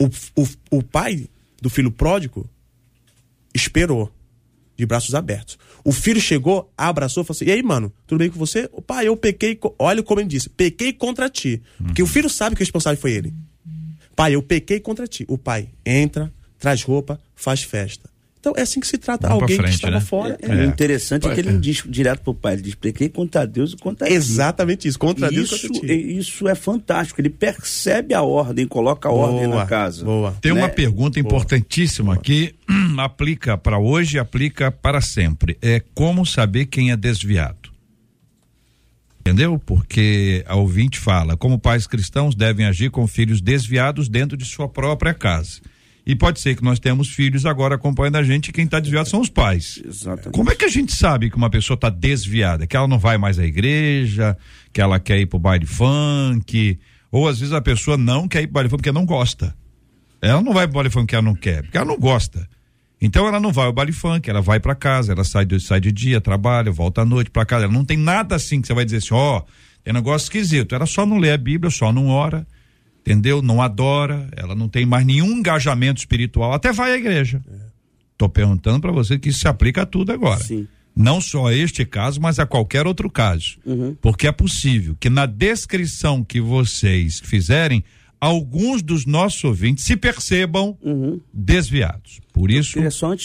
o, 0.00 0.06
o, 0.40 0.78
o 0.78 0.82
pai 0.82 1.28
do 1.60 1.68
filho 1.68 1.90
pródigo 1.90 2.48
esperou 3.54 4.10
de 4.76 4.86
braços 4.86 5.14
abertos. 5.14 5.58
O 5.84 5.92
filho 5.92 6.20
chegou, 6.20 6.72
abraçou, 6.76 7.22
falou 7.22 7.36
assim: 7.36 7.44
E 7.44 7.52
aí, 7.52 7.62
mano, 7.62 7.92
tudo 8.06 8.18
bem 8.18 8.30
com 8.30 8.38
você? 8.38 8.68
O 8.72 8.80
pai, 8.80 9.08
eu 9.08 9.16
pequei. 9.16 9.58
Olha 9.78 10.02
como 10.02 10.20
ele 10.20 10.28
disse: 10.28 10.48
pequei 10.48 10.92
contra 10.92 11.28
ti. 11.28 11.62
Uhum. 11.78 11.86
Porque 11.86 12.02
o 12.02 12.06
filho 12.06 12.28
sabe 12.28 12.56
que 12.56 12.62
o 12.62 12.64
responsável 12.64 13.00
foi 13.00 13.12
ele. 13.12 13.34
Pai, 14.16 14.34
eu 14.34 14.42
pequei 14.42 14.80
contra 14.80 15.06
ti. 15.06 15.24
O 15.28 15.38
pai 15.38 15.68
entra, 15.84 16.32
traz 16.58 16.82
roupa, 16.82 17.20
faz 17.34 17.62
festa. 17.62 18.09
Então 18.40 18.54
é 18.56 18.62
assim 18.62 18.80
que 18.80 18.86
se 18.86 18.96
trata 18.96 19.28
Vamos 19.28 19.42
alguém 19.42 19.58
frente, 19.58 19.70
que 19.70 19.76
estava 19.76 19.96
né? 19.96 20.00
fora. 20.00 20.38
É, 20.40 20.50
é. 20.50 20.64
interessante 20.64 21.28
é 21.28 21.34
que 21.34 21.40
ele 21.40 21.52
não 21.52 21.60
diz 21.60 21.84
direto 21.86 22.22
pro 22.22 22.34
pai, 22.34 22.54
ele 22.54 22.62
diz 22.62 22.74
pequei 22.74 23.10
contra 23.10 23.46
Deus 23.46 23.74
e 23.74 23.76
contra 23.76 24.10
Exatamente 24.10 24.88
isso, 24.88 24.98
contra 24.98 25.26
isso, 25.28 25.34
Deus 25.34 25.64
e 25.64 25.68
contra 25.68 25.88
ti. 25.88 26.18
Isso 26.18 26.48
é 26.48 26.54
fantástico, 26.54 27.20
ele 27.20 27.28
percebe 27.28 28.14
a 28.14 28.22
ordem, 28.22 28.66
coloca 28.66 29.10
a 29.10 29.12
boa, 29.12 29.28
ordem 29.28 29.46
na 29.46 29.66
casa. 29.66 30.04
Boa. 30.06 30.34
Tem 30.40 30.54
né? 30.54 30.60
uma 30.60 30.68
pergunta 30.70 31.20
importantíssima 31.20 32.14
boa. 32.14 32.24
que 32.24 32.54
aplica 32.96 33.58
para 33.58 33.78
hoje 33.78 34.16
e 34.16 34.18
aplica 34.18 34.70
para 34.72 35.02
sempre. 35.02 35.58
É 35.60 35.82
como 35.94 36.24
saber 36.24 36.66
quem 36.66 36.90
é 36.90 36.96
desviado. 36.96 37.70
Entendeu? 39.20 39.58
Porque 39.58 40.42
a 40.46 40.56
ouvinte 40.56 40.98
fala, 40.98 41.36
como 41.36 41.58
pais 41.58 41.86
cristãos 41.86 42.34
devem 42.34 42.64
agir 42.64 42.90
com 42.90 43.06
filhos 43.06 43.42
desviados 43.42 44.08
dentro 44.08 44.34
de 44.34 44.46
sua 44.46 44.66
própria 44.66 45.12
casa. 45.12 45.60
E 46.10 46.16
pode 46.16 46.40
ser 46.40 46.56
que 46.56 46.64
nós 46.64 46.80
temos 46.80 47.10
filhos 47.10 47.46
agora 47.46 47.76
acompanhando 47.76 48.16
a 48.16 48.24
gente 48.24 48.48
e 48.48 48.52
quem 48.52 48.64
está 48.64 48.80
desviado 48.80 49.08
são 49.08 49.20
os 49.20 49.28
pais. 49.28 49.80
Exatamente. 49.86 50.32
Como 50.32 50.50
é 50.50 50.56
que 50.56 50.64
a 50.64 50.68
gente 50.68 50.92
sabe 50.92 51.30
que 51.30 51.36
uma 51.36 51.48
pessoa 51.48 51.76
está 51.76 51.88
desviada? 51.88 52.66
Que 52.66 52.76
ela 52.76 52.88
não 52.88 52.98
vai 52.98 53.16
mais 53.16 53.38
à 53.38 53.46
igreja, 53.46 54.36
que 54.72 54.80
ela 54.80 54.98
quer 54.98 55.20
ir 55.20 55.26
pro 55.26 55.38
baile 55.38 55.66
funk, 55.66 56.80
ou 57.12 57.28
às 57.28 57.38
vezes 57.38 57.54
a 57.54 57.60
pessoa 57.60 57.96
não 57.96 58.26
quer 58.26 58.42
ir 58.42 58.48
pro 58.48 58.54
baile 58.54 58.68
funk 58.68 58.78
porque 58.78 58.90
não 58.90 59.06
gosta. 59.06 59.54
Ela 60.20 60.42
não 60.42 60.52
vai 60.52 60.66
pro 60.66 60.74
baile 60.74 60.90
funk 60.90 61.04
porque 61.04 61.14
ela 61.14 61.24
não 61.24 61.36
quer, 61.36 61.62
porque 61.62 61.76
ela 61.76 61.86
não 61.86 61.96
gosta. 61.96 62.44
Então 63.00 63.28
ela 63.28 63.38
não 63.38 63.52
vai 63.52 63.66
ao 63.66 63.72
baile 63.72 63.92
funk, 63.92 64.28
ela 64.28 64.42
vai 64.42 64.58
para 64.58 64.74
casa, 64.74 65.12
ela 65.12 65.22
sai 65.22 65.44
de, 65.44 65.60
sai 65.60 65.80
de 65.80 65.92
dia, 65.92 66.20
trabalha, 66.20 66.72
volta 66.72 67.02
à 67.02 67.04
noite 67.04 67.30
para 67.30 67.46
casa. 67.46 67.66
Ela 67.66 67.72
não 67.72 67.84
tem 67.84 67.96
nada 67.96 68.34
assim 68.34 68.60
que 68.60 68.66
você 68.66 68.74
vai 68.74 68.84
dizer 68.84 68.96
assim, 68.96 69.14
ó, 69.14 69.38
oh, 69.38 69.42
tem 69.84 69.94
negócio 69.94 70.24
esquisito. 70.24 70.74
Ela 70.74 70.86
só 70.86 71.06
não 71.06 71.18
lê 71.18 71.30
a 71.30 71.38
Bíblia, 71.38 71.70
só 71.70 71.92
não 71.92 72.08
ora 72.08 72.44
entendeu? 73.00 73.42
Não 73.42 73.60
adora, 73.60 74.28
ela 74.36 74.54
não 74.54 74.68
tem 74.68 74.86
mais 74.86 75.04
nenhum 75.04 75.38
engajamento 75.38 76.00
espiritual, 76.00 76.52
até 76.52 76.72
vai 76.72 76.92
à 76.92 76.96
igreja. 76.96 77.42
Estou 78.12 78.28
é. 78.28 78.30
perguntando 78.30 78.80
para 78.80 78.92
você 78.92 79.18
que 79.18 79.28
isso 79.28 79.40
se 79.40 79.48
aplica 79.48 79.82
a 79.82 79.86
tudo 79.86 80.12
agora. 80.12 80.42
Sim. 80.42 80.66
Não 80.94 81.20
só 81.20 81.46
a 81.46 81.54
este 81.54 81.84
caso, 81.84 82.20
mas 82.20 82.38
a 82.38 82.46
qualquer 82.46 82.86
outro 82.86 83.08
caso. 83.08 83.58
Uhum. 83.64 83.96
Porque 84.00 84.26
é 84.26 84.32
possível 84.32 84.96
que 84.98 85.08
na 85.08 85.24
descrição 85.24 86.22
que 86.22 86.40
vocês 86.40 87.20
fizerem, 87.20 87.82
alguns 88.20 88.82
dos 88.82 89.06
nossos 89.06 89.42
ouvintes 89.44 89.84
se 89.84 89.96
percebam 89.96 90.76
uhum. 90.82 91.20
desviados. 91.32 92.20
Por 92.32 92.50
isso, 92.50 92.78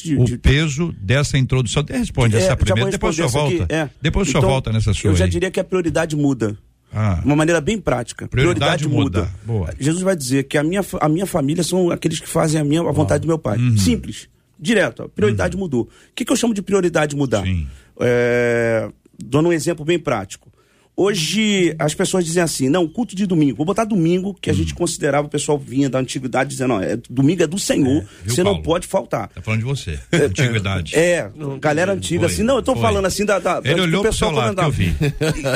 de, 0.03 0.15
o 0.15 0.23
de... 0.23 0.37
peso 0.37 0.93
dessa 1.01 1.37
introdução. 1.37 1.83
Responde 1.87 2.35
é, 2.35 2.39
essa 2.39 2.55
primeira, 2.55 2.89
depois 2.89 3.13
o 3.13 3.17
senhor 3.17 3.29
volta. 3.29 3.65
É. 3.73 3.89
Depois 4.01 4.27
o 4.27 4.31
senhor 4.31 4.39
então, 4.41 4.49
volta 4.49 4.71
nessa 4.71 4.93
sua. 4.93 5.11
Eu 5.11 5.15
já 5.15 5.25
aí. 5.25 5.31
diria 5.31 5.51
que 5.51 5.59
a 5.59 5.63
prioridade 5.63 6.15
muda. 6.15 6.57
Ah. 6.97 7.21
Uma 7.25 7.35
maneira 7.35 7.59
bem 7.59 7.77
prática. 7.77 8.25
Prioridade, 8.25 8.87
Prioridade 8.87 9.29
muda. 9.45 9.75
Jesus 9.77 10.01
vai 10.01 10.15
dizer 10.15 10.43
que 10.43 10.57
a 10.57 10.63
minha, 10.63 10.81
a 11.01 11.09
minha 11.09 11.25
família 11.25 11.61
são 11.61 11.91
aqueles 11.91 12.21
que 12.21 12.27
fazem 12.27 12.59
a 12.59 12.63
minha 12.63 12.79
a 12.81 12.91
vontade 12.91 13.23
do 13.23 13.27
meu 13.27 13.37
pai. 13.37 13.57
Uhum. 13.57 13.77
Simples. 13.77 14.29
Direto. 14.57 15.03
A 15.03 15.09
prioridade 15.09 15.57
uhum. 15.57 15.63
mudou. 15.63 15.81
O 15.83 15.89
que, 16.15 16.23
que 16.23 16.31
eu 16.31 16.37
chamo 16.37 16.53
de 16.53 16.61
prioridade 16.61 17.13
mudar? 17.13 17.43
Sim. 17.43 17.67
É, 17.99 18.89
dando 19.21 19.49
um 19.49 19.53
exemplo 19.53 19.83
bem 19.83 19.99
prático. 19.99 20.49
Hoje 20.97 21.75
as 21.77 21.93
pessoas 21.93 22.23
dizem 22.23 22.41
assim, 22.41 22.69
não, 22.69 22.87
culto 22.87 23.15
de 23.15 23.25
domingo. 23.25 23.57
Vou 23.57 23.65
botar 23.65 23.83
domingo, 23.83 24.33
que 24.33 24.49
a 24.49 24.53
gente 24.53 24.73
considerava, 24.73 25.27
o 25.27 25.29
pessoal 25.29 25.59
vinha 25.59 25.89
da 25.89 25.99
antiguidade 25.99 26.51
dizendo, 26.51 26.69
não, 26.69 26.81
é, 26.81 26.95
domingo 27.09 27.43
é 27.43 27.47
do 27.47 27.59
Senhor, 27.59 28.01
É, 28.03 28.05
viu, 28.23 28.33
você 28.33 28.43
não 28.43 28.51
Paulo? 28.51 28.63
pode 28.63 28.87
faltar. 28.87 29.27
Tá 29.27 29.41
falando 29.41 29.59
de 29.59 29.65
você. 29.65 29.99
Antiguidade. 30.13 30.95
É, 30.95 31.29
galera 31.59 31.91
antiga, 31.91 32.21
Foi, 32.21 32.33
assim, 32.33 32.43
não, 32.43 32.55
eu 32.57 32.61
tô 32.63 32.73
foi. 32.73 32.81
falando 32.81 33.05
assim 33.05 33.25
da. 33.25 33.39
da 33.39 33.59
Ele 33.63 33.75
da- 33.75 33.81
olhou 33.83 34.03
do 34.03 34.09
pro 34.09 34.17
seu 34.17 34.31
lado, 34.31 34.61
eu 34.61 34.71
vi. 34.71 34.95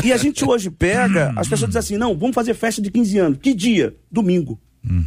E, 0.04 0.08
e 0.08 0.14
a 0.14 0.18
gente 0.18 0.44
hoje 0.44 0.70
pega, 0.70 1.32
as 1.38 1.48
pessoas 1.48 1.70
dizem 1.70 1.80
assim, 1.80 1.98
não, 1.98 2.18
vamos 2.18 2.36
fazer 2.36 2.54
festa 2.54 2.82
de 2.82 2.92
15 2.92 3.18
anos. 3.18 3.40
Que 3.42 3.54
dia? 3.54 3.96
Domingo. 4.12 4.60
Uhum. 4.84 5.06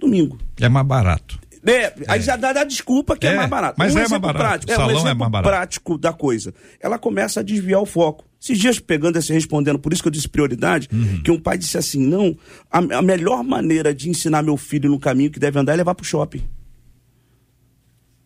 Domingo. 0.00 0.38
É 0.60 0.68
mais 0.70 0.86
barato. 0.86 1.38
É, 1.66 1.94
aí 2.08 2.20
já 2.20 2.36
dá, 2.36 2.52
dá 2.52 2.62
desculpa 2.64 3.16
que 3.16 3.26
é, 3.26 3.32
É, 3.32 3.36
mais 3.36 3.48
barato. 3.48 3.74
mas 3.78 3.94
é 3.96 4.06
mais 4.06 4.10
barato. 4.20 4.38
prático, 4.38 4.70
O 4.70 4.74
é, 4.74 4.76
um 4.76 4.80
salão 4.80 4.96
é 4.96 5.00
exemplo 5.00 5.18
mais 5.18 5.32
barato. 5.32 5.48
prático 5.50 5.98
da 5.98 6.12
coisa. 6.12 6.54
Ela 6.80 6.98
começa 6.98 7.40
a 7.40 7.42
desviar 7.42 7.80
o 7.80 7.86
foco. 7.86 8.24
Esses 8.44 8.58
dias 8.58 8.78
pegando 8.78 9.18
esse 9.18 9.32
respondendo, 9.32 9.78
por 9.78 9.90
isso 9.92 10.02
que 10.02 10.08
eu 10.08 10.12
disse 10.12 10.28
prioridade, 10.28 10.86
Uhum. 10.92 11.22
que 11.22 11.30
um 11.30 11.40
pai 11.40 11.56
disse 11.56 11.78
assim: 11.78 11.98
não, 12.06 12.36
a, 12.70 12.78
a 12.98 13.00
melhor 13.02 13.42
maneira 13.42 13.94
de 13.94 14.10
ensinar 14.10 14.42
meu 14.42 14.58
filho 14.58 14.90
no 14.90 15.00
caminho 15.00 15.30
que 15.30 15.38
deve 15.40 15.58
andar 15.58 15.72
é 15.72 15.76
levar 15.76 15.94
pro 15.94 16.04
shopping. 16.04 16.42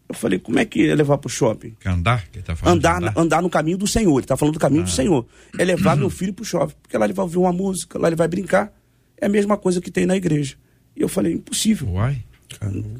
Eu 0.08 0.14
falei, 0.14 0.38
como 0.38 0.58
é 0.58 0.64
que 0.64 0.88
é 0.88 0.94
levar 0.94 1.18
pro 1.18 1.28
shopping? 1.28 1.76
Que 1.78 1.86
andar? 1.88 2.26
Que 2.30 2.38
ele 2.38 2.42
tá 2.44 2.56
falando 2.56 2.76
Andar, 2.78 3.00
na- 3.00 3.12
andar 3.14 3.42
no 3.42 3.50
caminho 3.50 3.76
do 3.76 3.86
Senhor. 3.86 4.10
Ele 4.18 4.24
está 4.24 4.36
falando 4.38 4.54
do 4.54 4.56
Ah. 4.56 4.60
caminho 4.60 4.82
do 4.84 4.90
Senhor. 4.90 5.26
É 5.58 5.64
levar 5.64 5.96
meu 5.96 6.08
filho 6.10 6.32
pro 6.32 6.44
shopping. 6.46 6.74
Porque 6.82 6.96
lá 6.96 7.04
ele 7.04 7.12
vai 7.12 7.22
ouvir 7.24 7.36
uma 7.38 7.52
música, 7.52 7.98
lá 7.98 8.08
ele 8.08 8.16
vai 8.16 8.26
brincar. 8.26 8.72
É 9.20 9.26
a 9.26 9.28
mesma 9.28 9.56
coisa 9.58 9.80
que 9.82 9.90
tem 9.90 10.06
na 10.06 10.16
igreja. 10.16 10.56
E 10.96 11.02
eu 11.02 11.08
falei, 11.08 11.34
impossível. 11.34 11.88
Uai. 11.90 12.22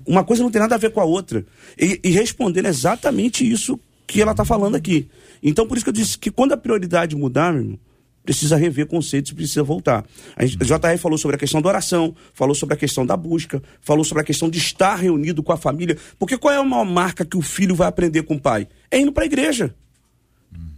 Uma 0.06 0.22
coisa 0.22 0.42
não 0.42 0.50
tem 0.50 0.60
nada 0.60 0.74
a 0.74 0.78
ver 0.78 0.90
com 0.90 1.00
a 1.00 1.04
outra. 1.04 1.44
E, 1.80 1.98
e 2.04 2.10
respondendo 2.10 2.66
exatamente 2.66 3.48
isso 3.50 3.80
que 4.06 4.20
ela 4.20 4.32
está 4.32 4.44
falando 4.44 4.74
aqui. 4.74 5.08
Então, 5.43 5.66
por 5.66 5.76
isso 5.76 5.84
que 5.84 5.91
eu 5.91 5.95
disse 5.95 6.18
que 6.18 6.30
quando 6.30 6.53
a 6.53 6.57
prioridade 6.57 7.14
mudar, 7.16 7.53
meu 7.53 7.62
irmão, 7.62 7.78
precisa 8.24 8.57
rever 8.57 8.86
conceitos, 8.86 9.32
precisa 9.32 9.62
voltar. 9.62 10.05
A 10.36 10.45
gente- 10.45 10.59
JR 10.59 10.99
falou 10.99 11.16
sobre 11.16 11.36
a 11.36 11.39
questão 11.39 11.62
da 11.62 11.68
oração, 11.70 12.14
falou 12.34 12.55
sobre 12.55 12.74
a 12.74 12.76
questão 12.76 13.07
da 13.07 13.16
busca, 13.16 13.62
falou 13.80 14.05
sobre 14.05 14.20
a 14.22 14.24
questão 14.24 14.51
de 14.51 14.59
estar 14.59 14.97
reunido 14.97 15.43
com 15.43 15.51
a 15.53 15.57
família. 15.57 15.97
Porque 16.18 16.36
qual 16.36 16.53
é 16.53 16.59
a 16.59 16.62
maior 16.64 16.84
marca 16.84 17.24
que 17.24 17.39
o 17.39 17.43
filho 17.43 17.74
vai 17.74 17.89
aprender 17.89 18.22
com 18.24 18.34
o 18.34 18.41
pai? 18.41 18.68
É 18.91 18.99
indo 19.01 19.12
para 19.12 19.22
a 19.22 19.26
igreja. 19.26 19.74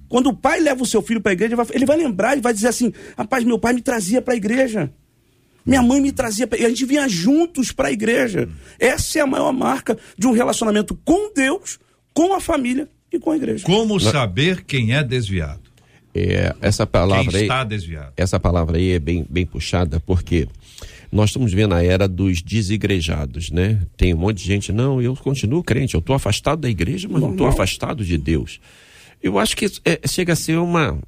Quando 0.09 0.29
o 0.29 0.37
pai 0.37 0.61
leva 0.61 0.83
o 0.83 0.87
seu 0.87 1.03
filho 1.03 1.21
para 1.21 1.33
a 1.33 1.35
igreja, 1.35 1.55
ele 1.55 1.85
vai- 1.87 1.97
ele 1.97 2.05
lembrar 2.05 2.37
e 2.37 2.41
vai 2.41 2.53
dizer 2.53 2.69
assim: 2.69 2.93
rapaz, 3.17 3.45
meu 3.45 3.59
pai 3.59 3.73
me 3.73 3.81
trazia 3.81 4.21
para 4.23 4.35
a 4.35 4.37
igreja. 4.37 4.93
Minha 5.65 5.83
mãe 5.83 6.01
me 6.01 6.11
trazia. 6.13 6.47
Pra... 6.47 6.59
E 6.59 6.65
a 6.65 6.69
gente 6.69 6.85
vinha 6.85 7.09
juntos 7.09 7.71
para 7.73 7.89
a 7.89 7.93
igreja. 7.93 8.49
Essa 8.79 9.19
é 9.19 9.23
a 9.23 9.27
maior 9.27 9.53
marca 9.53 9.99
de 10.17 10.27
um 10.27 10.33
relacionamento 10.33 10.95
com 11.05 11.33
Deus, 11.35 11.79
com 12.15 12.33
a 12.35 12.41
família 12.41 12.89
e 13.13 13.19
com 13.19 13.31
a 13.31 13.37
igreja. 13.37 13.65
Como 13.65 13.99
saber 14.01 14.65
quem 14.65 14.95
é 14.95 15.03
desviado? 15.03 15.61
É, 16.15 16.55
essa 16.61 16.87
palavra 16.87 17.31
Quem 17.31 17.37
aí, 17.41 17.45
está 17.45 17.63
desviado? 17.63 18.13
essa 18.17 18.41
palavra 18.41 18.79
aí 18.79 18.93
é 18.93 18.99
bem, 18.99 19.25
bem 19.31 19.47
puxada 19.47 20.01
porque 20.01 20.49
nós 21.13 21.31
estamos 21.31 21.53
vendo 21.53 21.73
a 21.75 21.85
era 21.85 22.09
dos 22.09 22.43
desigrejados, 22.43 23.51
né? 23.53 23.81
Tem 23.97 24.13
um 24.13 24.17
monte 24.19 24.39
de 24.39 24.45
gente, 24.45 24.73
não, 24.73 25.01
eu 25.01 25.15
continuo 25.17 25.63
crente, 25.63 25.95
eu 25.95 26.01
estou 26.01 26.15
afastado 26.17 26.61
da 26.63 26.71
igreja, 26.71 27.09
mas 27.11 27.21
não 27.23 27.31
estou 27.33 27.47
afastado 27.47 28.05
de 28.05 28.19
Deus. 28.19 28.61
Eu 29.23 29.39
acho 29.39 29.57
que 29.57 29.67
é- 29.85 30.01
chega 30.09 30.33
a 30.33 30.37
ser 30.37 30.57
uma. 30.59 30.99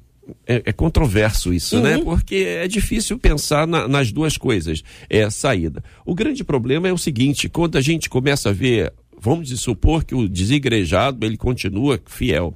É, 0.47 0.61
é 0.67 0.71
controverso 0.71 1.53
isso, 1.53 1.81
né? 1.81 1.97
Porque 1.97 2.35
é 2.35 2.65
difícil 2.67 3.19
pensar 3.19 3.67
na- 3.67 3.89
nas 3.89 4.09
duas 4.09 4.37
coisas, 4.37 4.81
é 5.09 5.23
a 5.23 5.29
saída. 5.31 5.83
O 6.05 6.15
grande 6.15 6.45
problema 6.45 6.87
é 6.87 6.93
o 6.93 6.97
seguinte: 6.97 7.49
quando 7.49 7.77
a 7.77 7.81
gente 7.81 8.09
começa 8.09 8.49
a 8.49 8.53
ver, 8.53 8.93
vamos 9.23 9.49
supor 9.61 10.03
que 10.03 10.13
o 10.13 10.27
desigrejado 10.27 11.25
ele 11.25 11.37
continua 11.37 11.97
fiel. 12.05 12.53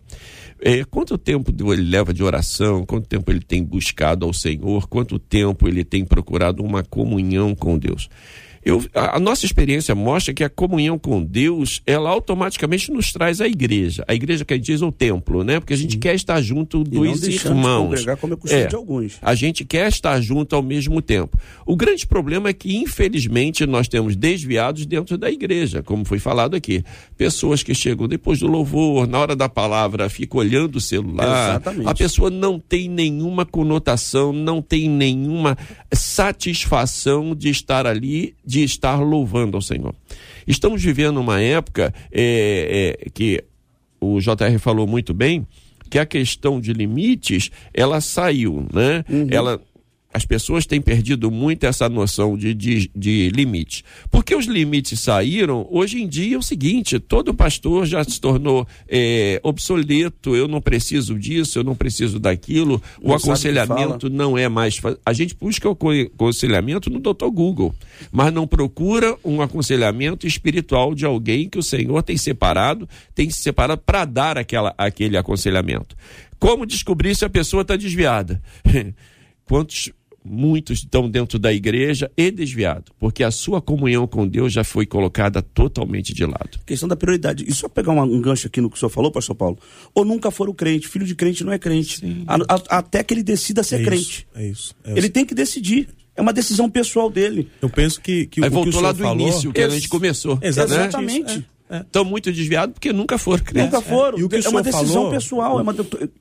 É, 0.59 0.83
quanto 0.83 1.17
tempo 1.17 1.53
ele 1.71 1.83
leva 1.83 2.13
de 2.13 2.21
oração? 2.21 2.85
Quanto 2.85 3.07
tempo 3.07 3.31
ele 3.31 3.39
tem 3.39 3.63
buscado 3.63 4.25
ao 4.25 4.33
Senhor? 4.33 4.85
Quanto 4.87 5.17
tempo 5.17 5.65
ele 5.65 5.85
tem 5.85 6.03
procurado 6.03 6.61
uma 6.61 6.83
comunhão 6.83 7.55
com 7.55 7.77
Deus? 7.77 8.09
Eu, 8.67 8.83
a, 8.93 9.15
a 9.15 9.19
nossa 9.19 9.45
experiência 9.45 9.95
mostra 9.95 10.33
que 10.33 10.43
a 10.43 10.49
comunhão 10.49 10.99
com 10.99 11.23
Deus, 11.23 11.81
ela 11.85 12.09
automaticamente 12.09 12.91
nos 12.91 13.11
traz 13.13 13.39
a 13.39 13.47
igreja. 13.47 14.03
A 14.07 14.13
igreja 14.13 14.43
que 14.43 14.53
a 14.53 14.57
gente 14.57 14.65
diz 14.65 14.81
é 14.81 14.85
o 14.85 14.91
templo, 14.91 15.43
né? 15.43 15.59
Porque 15.59 15.73
a 15.73 15.77
gente 15.77 15.97
quer 15.97 16.15
estar 16.15 16.41
junto 16.41 16.83
E 16.91 16.95
não 16.95 17.11
dos 17.11 17.21
deixando 17.21 17.53
de 17.53 17.59
irmãos. 17.59 17.87
congregar 17.89 18.17
como 18.17 18.33
é 18.33 18.37
costume 18.37 18.67
de 18.67 18.75
alguns. 18.75 19.17
A 19.21 19.35
gente 19.35 19.63
quer 19.63 19.87
estar 19.87 20.19
junto 20.21 20.55
ao 20.55 20.61
mesmo 20.61 21.01
tempo. 21.01 21.37
O 21.65 21.75
grande 21.75 22.05
problema 22.05 22.49
é 22.49 22.53
que, 22.53 22.75
infelizmente, 22.75 23.65
nós 23.65 23.87
temos 23.87 24.15
desviados 24.15 24.85
dentro 24.85 25.17
da 25.17 25.31
igreja, 25.31 25.81
como 25.81 26.03
foi 26.03 26.19
falado 26.19 26.55
aqui. 26.55 26.83
Pessoas 27.15 27.63
que 27.63 27.73
chegam 27.73 28.07
depois 28.07 28.39
do 28.39 28.47
louvor, 28.47 29.07
na 29.07 29.17
hora 29.19 29.35
da 29.35 29.47
palavra, 29.47 30.09
ficam 30.09 30.39
olhando 30.39 30.75
o 30.75 30.81
celular. 30.81 31.51
Exatamente. 31.51 31.89
A 31.89 31.95
pessoa 31.95 32.29
não 32.29 32.59
tem 32.59 32.89
nenhuma 32.89 33.45
conotação, 33.45 34.33
não 34.33 34.61
tem 34.61 34.89
nenhuma 34.89 35.57
satisfação 35.93 37.35
de 37.35 37.49
estar 37.49 37.87
ali, 37.87 38.35
de 38.45 38.56
estar 38.63 38.97
louvando 38.97 39.57
ao 39.57 39.61
Senhor. 39.61 39.93
Estamos 40.45 40.83
vivendo 40.83 41.17
uma 41.17 41.41
época 41.41 41.93
é, 42.11 42.97
é, 43.03 43.09
que 43.09 43.43
o 43.99 44.19
JR 44.19 44.59
falou 44.59 44.87
muito 44.87 45.13
bem, 45.13 45.45
que 45.89 45.99
a 45.99 46.05
questão 46.05 46.59
de 46.59 46.73
limites, 46.73 47.49
ela 47.73 48.01
saiu, 48.01 48.65
né? 48.73 49.03
Ela 49.31 49.61
as 50.13 50.25
pessoas 50.25 50.65
têm 50.65 50.81
perdido 50.81 51.29
muito 51.29 51.65
essa 51.65 51.87
noção 51.89 52.37
de, 52.37 52.53
de, 52.53 52.89
de 52.95 53.29
limite. 53.29 53.83
Porque 54.09 54.33
os 54.33 54.45
limites 54.45 54.99
saíram, 54.99 55.67
hoje 55.69 56.01
em 56.01 56.07
dia 56.07 56.35
é 56.35 56.39
o 56.39 56.41
seguinte: 56.41 56.97
todo 56.99 57.33
pastor 57.33 57.85
já 57.85 58.03
se 58.03 58.19
tornou 58.19 58.65
é, 58.87 59.39
obsoleto, 59.43 60.35
eu 60.35 60.47
não 60.47 60.61
preciso 60.61 61.19
disso, 61.19 61.59
eu 61.59 61.63
não 61.63 61.75
preciso 61.75 62.19
daquilo, 62.19 62.81
o 63.01 63.09
Não 63.09 63.15
aconselhamento 63.15 64.09
não 64.09 64.37
é 64.37 64.47
mais. 64.49 64.79
A 65.05 65.13
gente 65.13 65.35
busca 65.35 65.69
o 65.69 65.75
co- 65.75 65.91
aconselhamento 65.91 66.89
no 66.89 66.99
Dr. 66.99 67.27
Google, 67.31 67.75
mas 68.11 68.33
não 68.33 68.47
procura 68.47 69.15
um 69.23 69.41
aconselhamento 69.41 70.25
espiritual 70.25 70.95
de 70.95 71.05
alguém 71.05 71.49
que 71.49 71.59
o 71.59 71.63
Senhor 71.63 72.01
tem 72.01 72.17
separado, 72.17 72.87
tem 73.13 73.29
se 73.29 73.41
separado 73.41 73.81
para 73.85 74.05
dar 74.05 74.37
aquela, 74.37 74.73
aquele 74.77 75.17
aconselhamento. 75.17 75.95
Como 76.39 76.65
descobrir 76.65 77.15
se 77.15 77.25
a 77.25 77.29
pessoa 77.29 77.61
está 77.61 77.75
desviada? 77.75 78.41
Quantos, 79.47 79.91
muitos 80.23 80.79
estão 80.79 81.09
dentro 81.09 81.39
da 81.39 81.53
igreja 81.53 82.11
e 82.17 82.29
desviados, 82.29 82.91
porque 82.99 83.23
a 83.23 83.31
sua 83.31 83.61
comunhão 83.61 84.05
com 84.05 84.27
Deus 84.27 84.51
já 84.51 84.63
foi 84.63 84.85
colocada 84.85 85.41
totalmente 85.41 86.13
de 86.13 86.25
lado. 86.25 86.59
Questão 86.65 86.87
da 86.89 86.95
prioridade. 86.97 87.45
E 87.47 87.53
só 87.53 87.69
pegar 87.69 87.93
uma- 87.93 88.03
um 88.03 88.19
gancho 88.19 88.47
aqui 88.47 88.59
no 88.59 88.69
que 88.69 88.75
o 88.75 88.79
senhor 88.79 88.89
falou, 88.89 89.09
pastor 89.11 89.35
Paulo. 89.35 89.57
Ou 89.95 90.03
nunca 90.03 90.29
foram 90.29 90.53
crente. 90.53 90.87
Filho 90.87 91.05
de 91.05 91.15
crente 91.15 91.43
não 91.45 91.53
é 91.53 91.57
crente. 91.57 92.01
A- 92.27 92.35
a- 92.55 92.77
até 92.79 93.01
que 93.03 93.13
ele 93.13 93.23
decida 93.23 93.63
ser 93.63 93.81
é 93.81 93.83
crente. 93.85 94.03
Isso, 94.03 94.25
é 94.35 94.47
isso. 94.49 94.75
é 94.83 94.91
Ele 94.91 94.99
isso. 94.99 95.09
tem 95.11 95.25
que 95.25 95.33
decidir. 95.33 95.87
É 96.13 96.21
uma 96.21 96.33
decisão 96.33 96.67
pessoal 96.69 97.09
dele. 97.11 97.47
Eu 97.61 97.69
penso 97.69 98.01
que, 98.01 98.25
que 98.25 98.41
Aí 98.43 98.47
o 98.49 98.51
que 98.51 98.57
o 98.57 98.63
voltou 98.63 98.81
lá 98.81 98.91
do 98.91 98.97
falou... 99.03 99.21
início, 99.21 99.53
que 99.53 99.61
a 99.61 99.69
gente 99.69 99.87
começou. 99.87 100.37
Exatamente. 100.41 100.97
Né? 100.97 101.23
isso, 101.29 101.39
é, 101.39 101.39
é. 101.39 101.56
Estão 101.69 102.05
muito 102.05 102.31
desviados 102.31 102.73
porque 102.73 102.93
nunca 102.93 103.17
foram 103.17 103.43
crentes. 103.43 103.71
Nunca 103.73 103.81
foram. 103.81 104.17
E 104.19 104.23
o 104.23 104.29
que 104.29 104.35
o 104.37 104.41
é 104.45 104.49
uma 104.49 104.61
decisão 104.61 104.87
falou- 104.93 105.11
pessoal. 105.11 105.59
É 105.59 105.61
uma, 105.61 105.73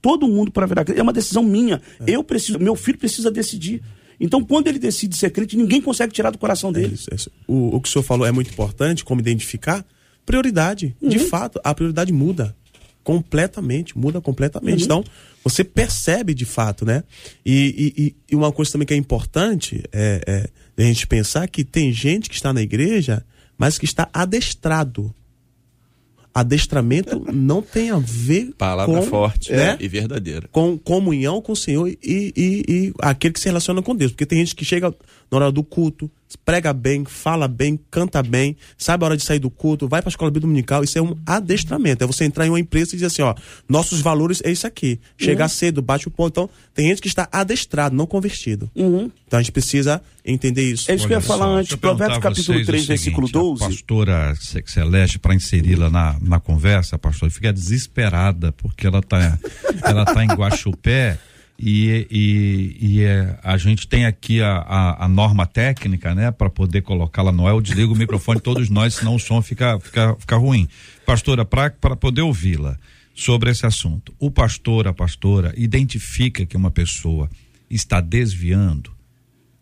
todo 0.03 0.27
mundo 0.27 0.51
para 0.51 0.67
virar 0.67 0.85
crente. 0.85 0.99
É 0.99 1.03
uma 1.03 1.13
decisão 1.13 1.43
minha. 1.43 1.81
Eu 2.07 2.25
preciso. 2.25 2.59
Meu 2.59 2.75
filho 2.75 2.99
precisa 2.99 3.31
decidir. 3.31 3.81
Então, 4.19 4.43
quando 4.43 4.67
ele 4.67 4.79
decide 4.79 5.15
ser 5.17 5.31
crente, 5.31 5.57
ninguém 5.57 5.81
consegue 5.81 6.13
tirar 6.13 6.31
do 6.31 6.39
coração 6.39 6.71
É 6.71 6.73
dele. 6.73 6.95
isso, 6.95 7.09
é 7.13 7.15
isso. 7.15 7.31
O, 7.47 7.77
o 7.77 7.81
que 7.81 7.89
o 7.89 7.93
senhor 7.93 8.03
falou 8.03 8.27
é 8.27 8.33
muito 8.33 8.51
importante, 8.51 9.05
como 9.05 9.21
identificar 9.21 9.85
prioridade. 10.25 10.97
De 11.01 11.19
fato, 11.19 11.61
a 11.63 11.75
prioridade 11.75 12.13
muda 12.13 12.57
completamente, 13.05 13.97
muda 13.97 14.21
completamente. 14.21 14.83
Então, 14.85 15.05
você 15.45 15.63
percebe 15.63 16.35
de 16.35 16.45
fato, 16.45 16.85
né? 16.85 17.05
E, 17.45 17.93
e- 17.97 18.03
e- 18.07 18.17
e 18.33 18.35
uma 18.37 18.51
coisa 18.51 18.73
também 18.73 18.85
que 18.87 18.95
é 18.95 18.97
importante 18.97 19.83
é, 19.93 20.49
é 20.77 20.83
a 20.83 20.87
gente 20.87 21.07
pensar 21.07 21.47
que 21.47 21.63
tem 21.65 21.93
gente 21.93 22.29
que 22.29 22.35
está 22.35 22.53
na 22.53 22.61
igreja, 22.63 23.25
mas 23.57 23.79
que 23.79 23.85
está 23.85 24.09
adestrado. 24.13 25.15
Adestramento 26.37 27.25
não 27.33 27.63
tem 27.63 27.91
a 27.91 27.99
ver 27.99 28.53
Palavra 28.59 28.95
com, 28.95 29.03
forte 29.03 29.53
né? 29.53 29.79
e 29.81 29.89
verdadeira. 29.89 30.47
com 30.53 30.77
comunhão 30.77 31.41
com 31.41 31.53
o 31.53 31.57
Senhor 31.57 31.89
e, 31.89 31.97
e, 32.05 32.65
e 32.69 32.93
aquele 33.01 33.33
que 33.33 33.41
se 33.41 33.47
relaciona 33.47 33.81
com 33.81 33.97
Deus. 33.97 34.13
Porque 34.13 34.27
tem 34.27 34.41
gente 34.41 34.55
que 34.55 34.63
chega 34.63 34.95
na 35.31 35.39
hora 35.39 35.51
do 35.51 35.63
culto, 35.63 36.11
prega 36.45 36.73
bem, 36.73 37.05
fala 37.05 37.47
bem, 37.47 37.79
canta 37.91 38.23
bem, 38.23 38.57
sabe 38.77 39.05
a 39.05 39.07
hora 39.07 39.17
de 39.17 39.23
sair 39.23 39.39
do 39.39 39.51
culto, 39.51 39.87
vai 39.87 40.01
para 40.03 40.09
a 40.09 40.11
escola 40.11 40.31
bíblica 40.31 40.47
dominical. 40.47 40.83
Isso 40.83 40.99
é 40.99 41.03
um 41.03 41.17
adestramento. 41.25 42.03
É 42.03 42.07
você 42.07 42.25
entrar 42.25 42.47
em 42.47 42.51
uma 42.51 42.59
empresa 42.61 42.91
e 42.91 42.93
dizer 42.97 43.07
assim: 43.07 43.23
ó, 43.23 43.35
nossos 43.69 44.01
valores 44.01 44.41
é 44.45 44.51
isso 44.51 44.67
aqui. 44.67 44.99
Chegar 45.19 45.49
cedo, 45.49 45.81
bate 45.83 46.09
o 46.09 46.11
ponto. 46.11 46.31
Então, 46.31 46.51
tem 46.75 46.89
gente 46.89 47.01
que 47.03 47.09
está 47.09 47.29
adestrado, 47.31 47.95
não 47.95 48.07
convertido. 48.07 48.71
Então 49.27 49.39
a 49.39 49.43
gente 49.43 49.53
precisa 49.53 50.01
entender 50.25 50.63
isso. 50.63 50.91
É 50.91 50.95
isso 50.95 51.07
que 51.07 51.13
eu 51.13 51.19
ia 51.19 51.21
falar 51.21 51.47
só, 51.47 51.57
antes. 51.57 51.77
Provérbios 51.77 52.19
a 52.19 52.21
capítulo 52.21 52.59
vocês 52.59 52.67
3, 52.67 52.85
o 52.85 52.87
versículo 52.87 53.27
seguinte, 53.27 53.43
12. 53.43 53.65
A 53.65 53.69
pastora 53.69 54.35
Ce- 54.41 54.63
Celeste, 54.67 55.19
para 55.19 55.35
inseri-la 55.35 55.91
na, 55.91 56.17
na 56.21 56.41
conversa, 56.41 56.99
pastor, 56.99 57.31
fica 57.31 57.53
desesperada, 57.53 58.53
porque 58.53 58.87
ela 58.87 58.99
está 59.01 59.39
ela 59.85 60.05
tá 60.05 60.25
em 60.25 60.29
Guaxupé 60.29 61.19
e, 61.59 62.07
e, 62.11 62.77
e 62.81 63.03
é, 63.03 63.39
a 63.43 63.57
gente 63.57 63.89
tem 63.89 64.05
aqui 64.05 64.43
a, 64.43 64.59
a, 64.59 65.05
a 65.07 65.09
norma 65.09 65.47
técnica, 65.47 66.15
né, 66.15 66.31
para 66.31 66.51
poder 66.51 66.83
colocá-la 66.83 67.33
no 67.33 67.47
ar. 67.47 67.55
Eu 67.55 67.61
desligo 67.61 67.95
o 67.95 67.97
microfone 67.97 68.41
todos 68.41 68.69
nós, 68.69 68.95
senão 68.95 69.15
o 69.15 69.19
som 69.19 69.41
fica, 69.41 69.79
fica, 69.81 70.15
fica 70.19 70.37
ruim. 70.37 70.69
Pastora, 71.07 71.45
para 71.45 71.71
poder 71.97 72.23
ouvi-la 72.23 72.77
sobre 73.15 73.51
esse 73.51 73.65
assunto, 73.65 74.15
o 74.19 74.31
pastor, 74.31 74.87
a 74.87 74.93
pastora, 74.93 75.55
identifica 75.57 76.45
que 76.45 76.57
uma 76.57 76.71
pessoa 76.71 77.31
está 77.71 78.01
desviando, 78.01 78.95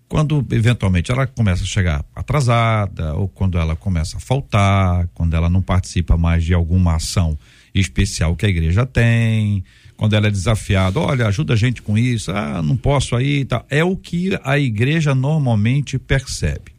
quando 0.08 0.44
eventualmente 0.50 1.12
ela 1.12 1.26
começa 1.26 1.62
a 1.62 1.66
chegar 1.66 2.04
atrasada, 2.14 3.14
ou 3.14 3.28
quando 3.28 3.56
ela 3.56 3.76
começa 3.76 4.16
a 4.16 4.20
faltar, 4.20 5.08
quando 5.14 5.34
ela 5.34 5.48
não 5.48 5.62
participa 5.62 6.16
mais 6.16 6.44
de 6.44 6.52
alguma 6.52 6.96
ação 6.96 7.38
especial 7.74 8.36
que 8.36 8.46
a 8.46 8.48
igreja 8.48 8.84
tem, 8.84 9.64
quando 9.96 10.14
ela 10.14 10.26
é 10.26 10.30
desafiada, 10.30 10.98
olha, 10.98 11.26
ajuda 11.26 11.54
a 11.54 11.56
gente 11.56 11.80
com 11.80 11.96
isso, 11.96 12.30
ah, 12.32 12.62
não 12.62 12.76
posso 12.76 13.14
aí, 13.14 13.44
tá. 13.44 13.64
É 13.70 13.84
o 13.84 13.96
que 13.96 14.38
a 14.42 14.58
igreja 14.58 15.14
normalmente 15.14 15.98
percebe. 15.98 16.72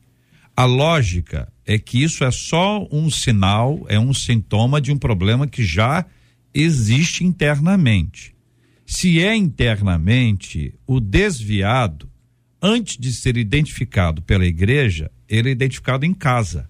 A 0.56 0.66
lógica 0.66 1.52
é 1.66 1.78
que 1.78 2.02
isso 2.04 2.24
é 2.24 2.32
só 2.32 2.88
um 2.92 3.10
sinal, 3.10 3.86
é 3.90 4.00
um 4.00 4.14
sintoma 4.14 4.80
de 4.80 4.92
um 4.92 4.98
problema 4.98 5.48
que 5.48 5.64
já 5.64 6.06
existe 6.54 7.24
internamente. 7.24 8.34
Se 8.86 9.22
é 9.22 9.36
internamente, 9.36 10.74
o 10.86 11.00
desviado 11.00 12.10
antes 12.62 12.98
de 12.98 13.12
ser 13.12 13.38
identificado 13.38 14.22
pela 14.22 14.46
igreja, 14.46 15.12
ele 15.28 15.50
é 15.50 15.52
identificado 15.52 16.06
em 16.06 16.14
casa. 16.14 16.70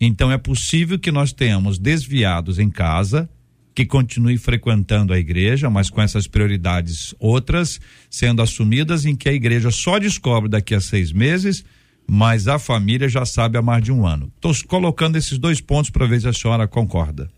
Então 0.00 0.30
é 0.30 0.38
possível 0.38 0.98
que 0.98 1.12
nós 1.12 1.32
tenhamos 1.32 1.78
desviados 1.78 2.58
em 2.58 2.68
casa 2.68 3.30
que 3.74 3.86
continue 3.86 4.36
frequentando 4.36 5.12
a 5.12 5.18
igreja, 5.18 5.70
mas 5.70 5.88
com 5.88 6.02
essas 6.02 6.26
prioridades 6.26 7.14
outras 7.18 7.80
sendo 8.10 8.42
assumidas, 8.42 9.04
em 9.06 9.16
que 9.16 9.28
a 9.28 9.32
igreja 9.32 9.70
só 9.70 9.98
descobre 9.98 10.48
daqui 10.48 10.74
a 10.74 10.80
seis 10.80 11.12
meses, 11.12 11.64
mas 12.06 12.48
a 12.48 12.58
família 12.58 13.08
já 13.08 13.24
sabe 13.24 13.56
há 13.56 13.62
mais 13.62 13.82
de 13.82 13.92
um 13.92 14.06
ano. 14.06 14.30
Estou 14.34 14.52
colocando 14.68 15.16
esses 15.16 15.38
dois 15.38 15.60
pontos 15.60 15.90
para 15.90 16.06
ver 16.06 16.20
se 16.20 16.28
a 16.28 16.32
senhora 16.32 16.68
concorda. 16.68 17.30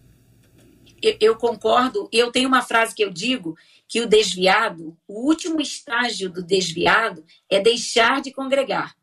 Eu, 1.01 1.17
eu 1.21 1.37
concordo. 1.37 2.09
Eu 2.11 2.33
tenho 2.33 2.49
uma 2.49 2.63
frase 2.63 2.95
que 2.95 3.05
eu 3.05 3.11
digo 3.11 3.57
que 3.87 4.01
o 4.01 4.09
desviado, 4.09 4.97
o 5.07 5.29
último 5.29 5.61
estágio 5.61 6.31
do 6.31 6.43
desviado 6.43 7.25
é 7.49 7.61
deixar 7.61 8.21
de 8.21 8.33
congregar. 8.33 8.97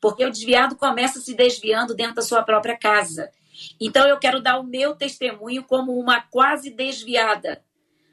Porque 0.00 0.24
o 0.24 0.30
desviado 0.30 0.76
começa 0.76 1.20
se 1.20 1.34
desviando 1.34 1.94
dentro 1.94 2.16
da 2.16 2.22
sua 2.22 2.42
própria 2.42 2.76
casa. 2.76 3.30
Então 3.80 4.06
eu 4.06 4.18
quero 4.18 4.40
dar 4.40 4.58
o 4.58 4.64
meu 4.64 4.94
testemunho 4.94 5.64
como 5.64 5.98
uma 5.98 6.20
quase 6.20 6.70
desviada. 6.70 7.62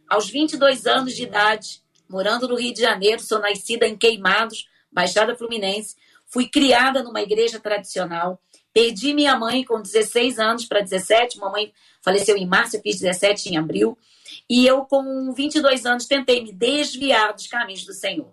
Aos 0.08 0.30
22 0.30 0.86
anos 0.86 1.14
de 1.14 1.24
idade, 1.24 1.82
morando 2.08 2.48
no 2.48 2.56
Rio 2.56 2.74
de 2.74 2.82
Janeiro, 2.82 3.22
sou 3.22 3.40
nascida 3.40 3.88
em 3.88 3.98
Queimados, 3.98 4.68
Baixada 4.92 5.36
Fluminense, 5.36 5.96
fui 6.28 6.48
criada 6.48 7.04
numa 7.04 7.22
igreja 7.22 7.60
tradicional, 7.60 8.42
perdi 8.74 9.14
minha 9.14 9.38
mãe 9.38 9.64
com 9.64 9.82
16 9.82 10.40
anos 10.40 10.66
para 10.66 10.82
17, 10.82 11.38
mamãe 11.38 11.74
faleceu 12.02 12.38
em 12.38 12.46
março, 12.46 12.76
eu 12.76 12.82
fiz 12.82 13.00
17 13.00 13.50
em 13.50 13.58
abril. 13.58 13.98
E 14.50 14.66
eu, 14.66 14.86
com 14.86 15.34
22 15.34 15.86
anos, 15.86 16.06
tentei 16.06 16.44
me 16.44 16.52
desviar 16.52 17.34
dos 17.34 17.48
caminhos 17.48 17.86
do 17.86 17.94
Senhor. 17.94 18.32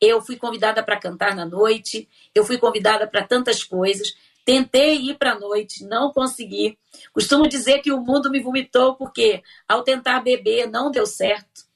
Eu 0.00 0.20
fui 0.20 0.36
convidada 0.36 0.82
para 0.82 0.98
cantar 0.98 1.34
na 1.34 1.44
noite, 1.44 2.08
eu 2.34 2.44
fui 2.44 2.58
convidada 2.58 3.06
para 3.06 3.26
tantas 3.26 3.62
coisas. 3.62 4.14
Tentei 4.44 4.96
ir 4.96 5.18
para 5.18 5.32
a 5.32 5.38
noite, 5.38 5.84
não 5.84 6.12
consegui. 6.12 6.78
Costumo 7.12 7.48
dizer 7.48 7.80
que 7.80 7.92
o 7.92 8.00
mundo 8.00 8.30
me 8.30 8.40
vomitou 8.40 8.96
porque, 8.96 9.42
ao 9.68 9.82
tentar 9.82 10.20
beber, 10.20 10.70
não 10.70 10.90
deu 10.90 11.06
certo. 11.06 11.68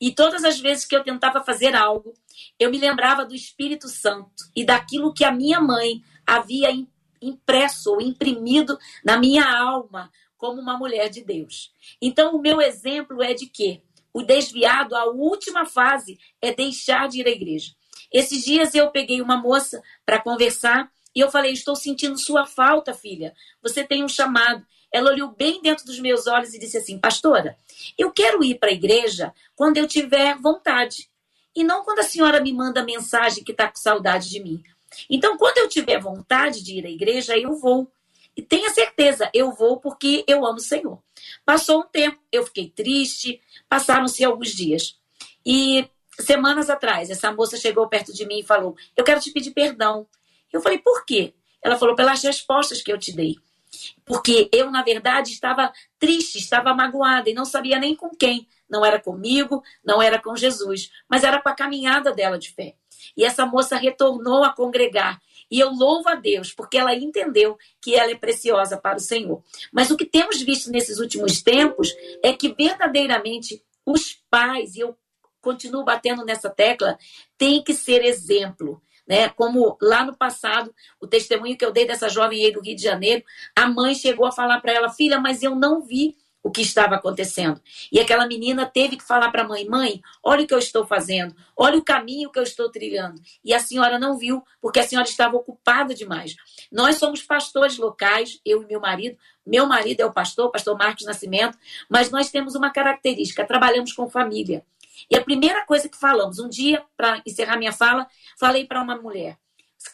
E 0.00 0.12
todas 0.12 0.44
as 0.44 0.58
vezes 0.58 0.84
que 0.84 0.96
eu 0.96 1.04
tentava 1.04 1.44
fazer 1.44 1.74
algo, 1.74 2.14
eu 2.58 2.70
me 2.70 2.78
lembrava 2.78 3.24
do 3.24 3.34
Espírito 3.34 3.88
Santo 3.88 4.44
e 4.56 4.64
daquilo 4.64 5.12
que 5.12 5.24
a 5.24 5.32
minha 5.32 5.60
mãe 5.60 6.02
havia 6.26 6.70
impresso 7.20 7.92
ou 7.92 8.00
imprimido 8.00 8.78
na 9.04 9.18
minha 9.18 9.44
alma 9.44 10.10
como 10.38 10.60
uma 10.60 10.78
mulher 10.78 11.10
de 11.10 11.22
Deus. 11.22 11.70
Então, 12.00 12.34
o 12.34 12.40
meu 12.40 12.62
exemplo 12.62 13.22
é 13.22 13.34
de 13.34 13.46
que 13.46 13.82
o 14.12 14.22
desviado, 14.22 14.96
a 14.96 15.04
última 15.04 15.66
fase, 15.66 16.18
é 16.40 16.52
deixar 16.52 17.08
de 17.08 17.20
ir 17.20 17.26
à 17.26 17.30
igreja. 17.30 17.72
Esses 18.10 18.42
dias 18.42 18.74
eu 18.74 18.90
peguei 18.90 19.20
uma 19.20 19.36
moça 19.36 19.82
para 20.04 20.20
conversar 20.20 20.90
e 21.14 21.20
eu 21.20 21.30
falei: 21.30 21.52
Estou 21.52 21.76
sentindo 21.76 22.18
sua 22.18 22.46
falta, 22.46 22.94
filha. 22.94 23.34
Você 23.62 23.84
tem 23.84 24.04
um 24.04 24.08
chamado. 24.08 24.64
Ela 24.92 25.10
olhou 25.10 25.30
bem 25.30 25.62
dentro 25.62 25.84
dos 25.84 26.00
meus 26.00 26.26
olhos 26.26 26.54
e 26.54 26.58
disse 26.58 26.78
assim: 26.78 26.98
Pastora, 26.98 27.56
eu 27.98 28.10
quero 28.10 28.42
ir 28.44 28.58
para 28.58 28.70
a 28.70 28.74
igreja 28.74 29.32
quando 29.54 29.76
eu 29.76 29.86
tiver 29.86 30.36
vontade. 30.36 31.08
E 31.54 31.64
não 31.64 31.84
quando 31.84 32.00
a 32.00 32.04
senhora 32.04 32.40
me 32.40 32.52
manda 32.52 32.84
mensagem 32.84 33.42
que 33.42 33.52
está 33.52 33.68
com 33.68 33.76
saudade 33.76 34.28
de 34.28 34.40
mim. 34.40 34.62
Então, 35.08 35.36
quando 35.36 35.58
eu 35.58 35.68
tiver 35.68 36.00
vontade 36.00 36.62
de 36.62 36.78
ir 36.78 36.86
à 36.86 36.90
igreja, 36.90 37.36
eu 37.36 37.56
vou. 37.56 37.90
E 38.36 38.42
tenha 38.42 38.70
certeza, 38.70 39.28
eu 39.34 39.52
vou 39.52 39.78
porque 39.78 40.24
eu 40.26 40.46
amo 40.46 40.58
o 40.58 40.60
Senhor. 40.60 41.02
Passou 41.44 41.80
um 41.80 41.86
tempo, 41.86 42.20
eu 42.30 42.44
fiquei 42.44 42.70
triste, 42.70 43.40
passaram-se 43.68 44.24
alguns 44.24 44.50
dias. 44.50 44.96
E 45.44 45.88
semanas 46.18 46.70
atrás, 46.70 47.10
essa 47.10 47.32
moça 47.32 47.56
chegou 47.56 47.88
perto 47.88 48.12
de 48.12 48.26
mim 48.26 48.40
e 48.40 48.44
falou: 48.44 48.76
Eu 48.96 49.04
quero 49.04 49.20
te 49.20 49.32
pedir 49.32 49.50
perdão. 49.50 50.06
Eu 50.52 50.60
falei: 50.60 50.78
Por 50.78 51.04
quê? 51.04 51.34
Ela 51.62 51.76
falou: 51.76 51.94
Pelas 51.94 52.22
respostas 52.22 52.82
que 52.82 52.92
eu 52.92 52.98
te 52.98 53.12
dei. 53.12 53.36
Porque 54.04 54.48
eu, 54.52 54.70
na 54.70 54.82
verdade, 54.82 55.30
estava 55.32 55.72
triste, 55.98 56.38
estava 56.38 56.74
magoada 56.74 57.30
e 57.30 57.34
não 57.34 57.44
sabia 57.44 57.78
nem 57.78 57.94
com 57.94 58.10
quem. 58.10 58.48
Não 58.68 58.84
era 58.84 59.00
comigo, 59.00 59.62
não 59.84 60.02
era 60.02 60.20
com 60.20 60.34
Jesus, 60.36 60.90
mas 61.08 61.24
era 61.24 61.40
com 61.40 61.48
a 61.48 61.54
caminhada 61.54 62.12
dela 62.12 62.38
de 62.38 62.52
fé. 62.52 62.74
E 63.16 63.24
essa 63.24 63.46
moça 63.46 63.76
retornou 63.76 64.44
a 64.44 64.52
congregar 64.52 65.20
e 65.50 65.58
eu 65.58 65.70
louvo 65.70 66.08
a 66.08 66.14
Deus, 66.14 66.52
porque 66.52 66.78
ela 66.78 66.94
entendeu 66.94 67.58
que 67.80 67.94
ela 67.94 68.12
é 68.12 68.14
preciosa 68.14 68.76
para 68.78 68.98
o 68.98 69.00
Senhor. 69.00 69.42
Mas 69.72 69.90
o 69.90 69.96
que 69.96 70.04
temos 70.04 70.40
visto 70.40 70.70
nesses 70.70 70.98
últimos 70.98 71.42
tempos 71.42 71.92
é 72.22 72.32
que 72.32 72.54
verdadeiramente 72.54 73.62
os 73.84 74.14
pais, 74.30 74.76
e 74.76 74.80
eu 74.80 74.96
continuo 75.40 75.84
batendo 75.84 76.24
nessa 76.24 76.48
tecla, 76.48 76.96
têm 77.36 77.64
que 77.64 77.74
ser 77.74 78.04
exemplo. 78.04 78.80
Né? 79.10 79.28
Como 79.30 79.76
lá 79.82 80.04
no 80.04 80.16
passado, 80.16 80.72
o 81.00 81.06
testemunho 81.06 81.58
que 81.58 81.64
eu 81.64 81.72
dei 81.72 81.84
dessa 81.84 82.08
jovem 82.08 82.44
aí 82.44 82.52
do 82.52 82.60
Rio 82.60 82.76
de 82.76 82.82
Janeiro, 82.84 83.24
a 83.56 83.66
mãe 83.66 83.92
chegou 83.92 84.24
a 84.24 84.30
falar 84.30 84.60
para 84.60 84.70
ela, 84.70 84.88
filha, 84.88 85.18
mas 85.18 85.42
eu 85.42 85.56
não 85.56 85.82
vi 85.82 86.16
o 86.40 86.48
que 86.48 86.62
estava 86.62 86.94
acontecendo. 86.94 87.60
E 87.90 87.98
aquela 87.98 88.24
menina 88.24 88.66
teve 88.66 88.96
que 88.96 89.02
falar 89.02 89.32
para 89.32 89.42
a 89.42 89.48
mãe: 89.48 89.68
mãe, 89.68 90.00
olha 90.22 90.44
o 90.44 90.46
que 90.46 90.54
eu 90.54 90.60
estou 90.60 90.86
fazendo, 90.86 91.34
olha 91.56 91.76
o 91.76 91.84
caminho 91.84 92.30
que 92.30 92.38
eu 92.38 92.44
estou 92.44 92.70
trilhando. 92.70 93.20
E 93.44 93.52
a 93.52 93.58
senhora 93.58 93.98
não 93.98 94.16
viu, 94.16 94.44
porque 94.60 94.78
a 94.78 94.86
senhora 94.86 95.08
estava 95.08 95.36
ocupada 95.36 95.92
demais. 95.92 96.36
Nós 96.70 96.94
somos 96.94 97.20
pastores 97.20 97.78
locais, 97.78 98.40
eu 98.44 98.62
e 98.62 98.66
meu 98.66 98.78
marido. 98.78 99.18
Meu 99.44 99.66
marido 99.66 100.02
é 100.02 100.06
o 100.06 100.12
pastor, 100.12 100.52
pastor 100.52 100.78
Marcos 100.78 101.04
Nascimento, 101.04 101.58
mas 101.88 102.12
nós 102.12 102.30
temos 102.30 102.54
uma 102.54 102.70
característica: 102.70 103.44
trabalhamos 103.44 103.92
com 103.92 104.08
família. 104.08 104.64
E 105.10 105.16
a 105.16 105.24
primeira 105.24 105.64
coisa 105.64 105.88
que 105.88 105.96
falamos, 105.96 106.38
um 106.38 106.48
dia, 106.48 106.84
para 106.96 107.22
encerrar 107.26 107.56
minha 107.56 107.72
fala, 107.72 108.06
falei 108.38 108.66
para 108.66 108.82
uma 108.82 108.96
mulher: 108.96 109.38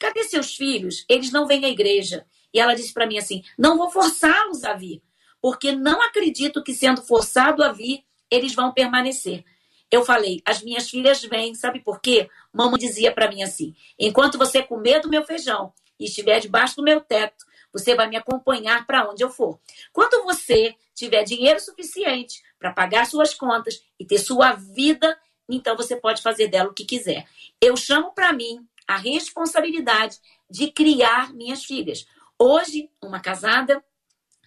cadê 0.00 0.24
seus 0.24 0.56
filhos? 0.56 1.04
Eles 1.08 1.30
não 1.30 1.46
vêm 1.46 1.64
à 1.64 1.68
igreja. 1.68 2.26
E 2.54 2.58
ela 2.60 2.74
disse 2.74 2.94
para 2.94 3.06
mim 3.06 3.18
assim: 3.18 3.42
não 3.58 3.76
vou 3.76 3.90
forçá-los 3.90 4.64
a 4.64 4.74
vir 4.74 5.02
porque 5.46 5.70
não 5.70 6.02
acredito 6.02 6.60
que, 6.60 6.74
sendo 6.74 7.02
forçado 7.02 7.62
a 7.62 7.70
vir, 7.70 8.04
eles 8.28 8.52
vão 8.52 8.72
permanecer. 8.72 9.44
Eu 9.88 10.04
falei, 10.04 10.42
as 10.44 10.60
minhas 10.60 10.90
filhas 10.90 11.22
vêm, 11.22 11.54
sabe 11.54 11.78
por 11.78 12.00
quê? 12.00 12.28
Mamãe 12.52 12.78
dizia 12.78 13.12
para 13.12 13.28
mim 13.28 13.44
assim: 13.44 13.72
enquanto 13.96 14.38
você 14.38 14.60
comer 14.60 15.00
do 15.00 15.08
meu 15.08 15.22
feijão 15.22 15.72
e 16.00 16.06
estiver 16.06 16.40
debaixo 16.40 16.74
do 16.74 16.82
meu 16.82 17.00
teto, 17.00 17.44
você 17.72 17.94
vai 17.94 18.08
me 18.08 18.16
acompanhar 18.16 18.84
para 18.86 19.08
onde 19.08 19.22
eu 19.22 19.30
for. 19.30 19.60
Quando 19.92 20.24
você 20.24 20.74
tiver 20.94 21.22
dinheiro 21.22 21.60
suficiente 21.60 22.42
para 22.58 22.72
pagar 22.72 23.06
suas 23.06 23.34
contas 23.34 23.82
e 23.98 24.04
ter 24.04 24.18
sua 24.18 24.52
vida, 24.52 25.18
então 25.48 25.76
você 25.76 25.96
pode 25.96 26.22
fazer 26.22 26.48
dela 26.48 26.70
o 26.70 26.74
que 26.74 26.84
quiser. 26.84 27.26
Eu 27.60 27.76
chamo 27.76 28.12
para 28.12 28.32
mim 28.32 28.66
a 28.86 28.96
responsabilidade 28.96 30.18
de 30.48 30.70
criar 30.70 31.32
minhas 31.32 31.64
filhas. 31.64 32.06
Hoje, 32.38 32.90
uma 33.02 33.20
casada, 33.20 33.82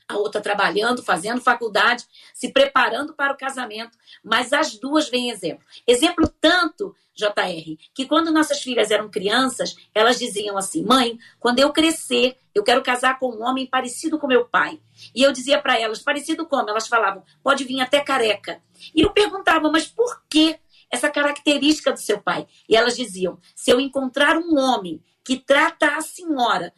a 0.09 0.17
outra 0.17 0.41
trabalhando, 0.41 1.03
fazendo 1.03 1.39
faculdade, 1.39 2.03
se 2.33 2.51
preparando 2.51 3.13
para 3.13 3.31
o 3.31 3.37
casamento, 3.37 3.95
mas 4.23 4.51
as 4.51 4.75
duas 4.75 5.07
vêm 5.07 5.29
exemplo. 5.29 5.63
Exemplo 5.85 6.27
tanto, 6.41 6.95
JR, 7.13 7.77
que 7.93 8.07
quando 8.07 8.31
nossas 8.31 8.59
filhas 8.59 8.89
eram 8.89 9.07
crianças, 9.07 9.75
elas 9.93 10.17
diziam 10.17 10.57
assim: 10.57 10.83
mãe, 10.83 11.19
quando 11.39 11.59
eu 11.59 11.71
crescer, 11.71 12.37
eu 12.55 12.63
quero 12.63 12.81
casar 12.81 13.19
com 13.19 13.29
um 13.29 13.43
homem 13.43 13.67
parecido 13.67 14.17
com 14.17 14.25
meu 14.25 14.45
pai. 14.45 14.81
E 15.13 15.21
eu 15.21 15.31
dizia 15.31 15.61
para 15.61 15.79
elas: 15.79 16.01
parecido 16.01 16.47
como? 16.47 16.69
Elas 16.69 16.87
falavam: 16.87 17.23
pode 17.43 17.63
vir 17.63 17.79
até 17.79 18.01
careca. 18.01 18.59
E 18.95 19.01
eu 19.01 19.11
perguntava: 19.11 19.69
mas 19.71 19.85
por 19.85 20.23
que 20.27 20.57
essa 20.91 21.09
característica 21.09 21.91
do 21.91 21.99
seu 21.99 22.19
pai? 22.19 22.47
E 22.67 22.75
elas 22.75 22.95
diziam: 22.95 23.37
se 23.55 23.69
eu 23.69 23.79
encontrar 23.79 24.37
um 24.37 24.57
homem 24.57 25.03
que 25.23 25.37
trata 25.37 25.97
a 25.97 26.01
senhora 26.01 26.73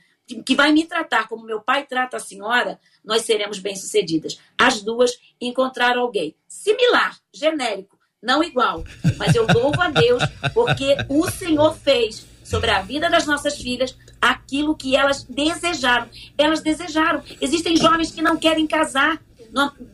que 0.45 0.55
vai 0.55 0.71
me 0.71 0.85
tratar 0.85 1.27
como 1.27 1.45
meu 1.45 1.61
pai 1.61 1.85
trata 1.85 2.17
a 2.17 2.19
senhora, 2.19 2.79
nós 3.03 3.23
seremos 3.23 3.59
bem-sucedidas. 3.59 4.39
As 4.57 4.81
duas 4.81 5.11
encontraram 5.39 6.01
alguém 6.01 6.35
similar, 6.47 7.17
genérico, 7.33 7.97
não 8.21 8.43
igual. 8.43 8.83
Mas 9.17 9.35
eu 9.35 9.47
louvo 9.51 9.81
a 9.81 9.89
Deus 9.89 10.23
porque 10.53 10.95
o 11.09 11.29
Senhor 11.29 11.75
fez 11.75 12.25
sobre 12.43 12.69
a 12.69 12.81
vida 12.81 13.09
das 13.09 13.25
nossas 13.25 13.57
filhas 13.57 13.97
aquilo 14.21 14.75
que 14.75 14.95
elas 14.95 15.23
desejaram. 15.23 16.07
Elas 16.37 16.61
desejaram. 16.61 17.23
Existem 17.39 17.75
jovens 17.75 18.11
que 18.11 18.21
não 18.21 18.37
querem 18.37 18.67
casar 18.67 19.19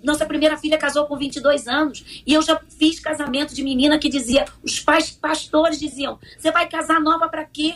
Nossa 0.03 0.25
primeira 0.25 0.57
filha 0.57 0.77
casou 0.77 1.07
com 1.07 1.17
22 1.17 1.67
anos 1.67 2.21
e 2.27 2.33
eu 2.33 2.43
já 2.43 2.61
fiz 2.77 2.99
casamento 2.99 3.55
de 3.55 3.63
menina 3.63 3.97
que 3.97 4.07
dizia, 4.07 4.45
os 4.61 4.79
pais 4.79 5.09
pastores 5.09 5.79
diziam: 5.79 6.19
"Você 6.37 6.51
vai 6.51 6.69
casar 6.69 6.99
nova 7.01 7.27
para 7.27 7.43
quê?" 7.43 7.75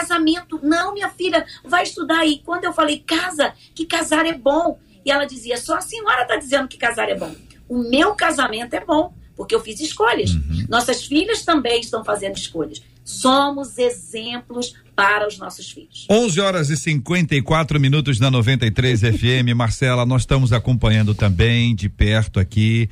Casamento, 0.00 0.60
não, 0.62 0.94
minha 0.94 1.08
filha, 1.10 1.44
vai 1.64 1.82
estudar 1.82 2.18
aí. 2.18 2.40
Quando 2.44 2.64
eu 2.64 2.72
falei 2.72 2.98
casa, 2.98 3.52
que 3.74 3.86
casar 3.86 4.26
é 4.26 4.32
bom, 4.32 4.78
e 5.04 5.10
ela 5.10 5.24
dizia: 5.24 5.56
"Só 5.56 5.76
a 5.76 5.80
senhora 5.80 6.22
está 6.22 6.36
dizendo 6.36 6.68
que 6.68 6.76
casar 6.76 7.08
é 7.08 7.14
bom. 7.14 7.34
O 7.68 7.78
meu 7.78 8.14
casamento 8.14 8.74
é 8.74 8.84
bom, 8.84 9.14
porque 9.36 9.54
eu 9.54 9.60
fiz 9.60 9.80
escolhas. 9.80 10.30
Uhum. 10.30 10.66
Nossas 10.68 11.04
filhas 11.04 11.44
também 11.44 11.80
estão 11.80 12.04
fazendo 12.04 12.36
escolhas. 12.36 12.82
Somos 13.04 13.78
exemplos 13.78 14.74
para 14.94 15.28
os 15.28 15.38
nossos 15.38 15.70
filhos. 15.70 16.06
11 16.10 16.40
horas 16.40 16.70
e 16.70 16.76
54 16.76 17.78
minutos 17.78 18.18
na 18.18 18.30
93 18.30 19.00
FM. 19.00 19.54
Marcela, 19.54 20.04
nós 20.04 20.22
estamos 20.22 20.52
acompanhando 20.52 21.14
também 21.14 21.74
de 21.74 21.88
perto 21.88 22.40
aqui 22.40 22.88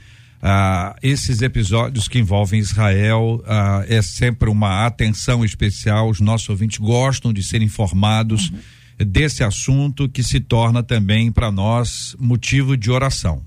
ah, 0.46 0.94
esses 1.02 1.40
episódios 1.40 2.06
que 2.06 2.18
envolvem 2.18 2.60
Israel. 2.60 3.42
Ah, 3.46 3.82
é 3.88 4.02
sempre 4.02 4.50
uma 4.50 4.84
atenção 4.84 5.42
especial. 5.42 6.10
Os 6.10 6.20
nossos 6.20 6.50
ouvintes 6.50 6.76
gostam 6.76 7.32
de 7.32 7.42
ser 7.42 7.62
informados 7.62 8.50
uhum. 8.50 8.58
desse 9.06 9.42
assunto 9.42 10.06
que 10.06 10.22
se 10.22 10.40
torna 10.40 10.82
também 10.82 11.32
para 11.32 11.50
nós 11.50 12.14
motivo 12.20 12.76
de 12.76 12.90
oração. 12.90 13.42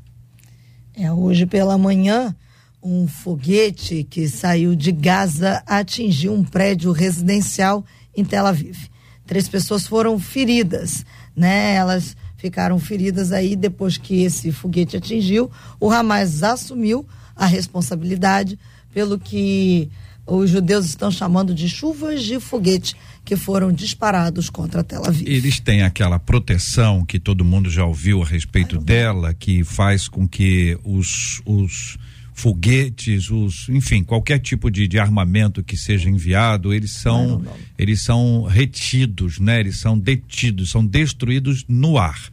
É, 0.95 1.11
hoje 1.11 1.45
pela 1.45 1.77
manhã 1.77 2.35
um 2.81 3.07
foguete 3.07 4.03
que 4.03 4.27
saiu 4.27 4.75
de 4.75 4.91
Gaza 4.91 5.61
atingiu 5.67 6.33
um 6.33 6.43
prédio 6.43 6.91
residencial 6.91 7.85
em 8.15 8.25
Tel 8.25 8.47
Aviv. 8.47 8.75
Três 9.27 9.47
pessoas 9.47 9.85
foram 9.85 10.17
feridas, 10.17 11.05
né? 11.35 11.75
Elas 11.75 12.15
ficaram 12.38 12.79
feridas 12.79 13.31
aí 13.31 13.55
depois 13.55 13.97
que 13.97 14.23
esse 14.23 14.51
foguete 14.51 14.95
atingiu. 14.97 15.51
O 15.79 15.91
Hamas 15.91 16.43
assumiu 16.43 17.05
a 17.35 17.45
responsabilidade 17.45 18.57
pelo 18.93 19.19
que 19.19 19.89
os 20.25 20.49
judeus 20.49 20.85
estão 20.85 21.09
chamando 21.09 21.55
de 21.55 21.69
chuvas 21.69 22.23
de 22.23 22.39
foguete 22.39 22.95
que 23.23 23.35
foram 23.35 23.71
disparados 23.71 24.49
contra 24.49 24.83
Tel 24.83 25.05
Aviv. 25.05 25.27
Eles 25.27 25.59
têm 25.59 25.83
aquela 25.83 26.19
proteção 26.19 27.03
que 27.03 27.19
todo 27.19 27.45
mundo 27.45 27.69
já 27.69 27.85
ouviu 27.85 28.21
a 28.21 28.25
respeito 28.25 28.77
dela, 28.77 29.33
que 29.33 29.63
faz 29.63 30.07
com 30.07 30.27
que 30.27 30.77
os, 30.83 31.41
os 31.45 31.97
foguetes, 32.38 33.31
os, 33.31 33.67
enfim, 33.67 34.03
qualquer 34.03 34.38
tipo 34.38 34.69
de, 34.69 34.88
de 34.88 34.99
armamento 34.99 35.63
que 35.63 35.75
seja 35.75 36.07
enviado, 36.07 36.71
eles 36.71 36.91
são, 36.91 37.27
não, 37.27 37.39
não. 37.39 37.53
eles 37.75 38.03
são 38.03 38.43
retidos, 38.43 39.39
né? 39.39 39.59
Eles 39.59 39.79
são 39.79 39.97
detidos, 39.97 40.69
são 40.69 40.85
destruídos 40.85 41.65
no 41.67 41.97
ar. 41.97 42.29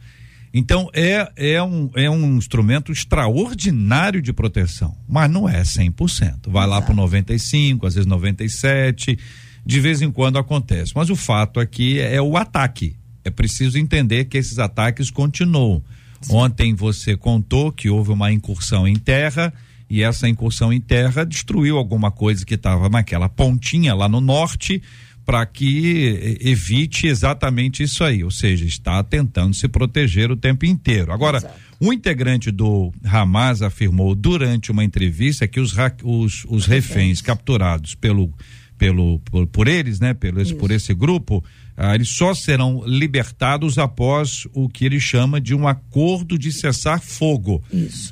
Então 0.53 0.91
é, 0.93 1.27
é, 1.35 1.63
um, 1.63 1.89
é 1.95 2.07
um 2.07 2.37
instrumento 2.37 2.91
extraordinário 2.91 4.21
de 4.21 4.31
proteção, 4.31 4.95
mas 5.09 5.29
não 5.29 5.49
é 5.49 5.63
100%. 5.63 6.49
Vai 6.49 6.67
lá 6.67 6.79
para 6.83 6.93
95, 6.93 7.87
às 7.87 7.95
vezes 7.95 8.07
97, 8.07 9.17
de 9.65 9.79
vez 9.79 10.03
em 10.03 10.11
quando 10.11 10.37
acontece. 10.37 10.91
Mas 10.95 11.09
o 11.09 11.15
fato 11.15 11.59
aqui 11.59 11.99
é, 11.99 12.17
é 12.17 12.21
o 12.21 12.37
ataque. 12.37 12.95
É 13.23 13.31
preciso 13.31 13.79
entender 13.79 14.25
que 14.25 14.37
esses 14.37 14.59
ataques 14.59 15.09
continuam. 15.09 15.81
Sim. 16.21 16.35
Ontem 16.35 16.75
você 16.75 17.17
contou 17.17 17.71
que 17.71 17.89
houve 17.89 18.11
uma 18.11 18.31
incursão 18.31 18.87
em 18.87 18.95
terra 18.95 19.51
e 19.89 20.01
essa 20.01 20.27
incursão 20.27 20.73
em 20.73 20.81
terra 20.81 21.25
destruiu 21.25 21.77
alguma 21.77 22.11
coisa 22.11 22.45
que 22.45 22.55
estava 22.55 22.89
naquela 22.89 23.29
pontinha 23.29 23.93
lá 23.93 24.09
no 24.09 24.19
norte 24.19 24.81
para 25.25 25.43
que 25.45 26.37
evite 26.39 27.07
exatamente 27.07 27.81
isso 27.81 28.03
aí, 28.03 28.23
ou 28.23 28.29
seja, 28.29 28.63
está 28.63 29.03
tentando 29.03 29.55
se 29.55 29.67
proteger 29.67 30.29
o 30.29 30.37
tempo 30.37 30.65
inteiro. 30.65 31.11
Agora, 31.11 31.37
Exato. 31.37 31.55
um 31.81 31.91
integrante 31.91 32.51
do 32.51 32.93
Hamas 33.03 33.63
afirmou 33.63 34.13
durante 34.13 34.71
uma 34.71 34.83
entrevista 34.83 35.47
que 35.47 35.59
os, 35.59 35.73
os, 36.03 36.45
os 36.47 36.67
reféns 36.67 37.21
capturados 37.21 37.95
pelo, 37.95 38.31
pelo 38.77 39.19
por, 39.19 39.47
por 39.47 39.67
eles, 39.67 39.99
né, 39.99 40.13
pelo, 40.13 40.41
esse, 40.41 40.53
por 40.53 40.71
esse 40.71 40.93
grupo, 40.93 41.43
ah, 41.77 41.93
eles 41.93 42.09
só 42.09 42.33
serão 42.33 42.83
libertados 42.85 43.77
após 43.77 44.47
o 44.53 44.69
que 44.69 44.85
ele 44.85 44.99
chama 44.99 45.41
de 45.41 45.53
um 45.53 45.67
acordo 45.67 46.37
de 46.37 46.51
cessar 46.51 47.01
fogo. 47.01 47.63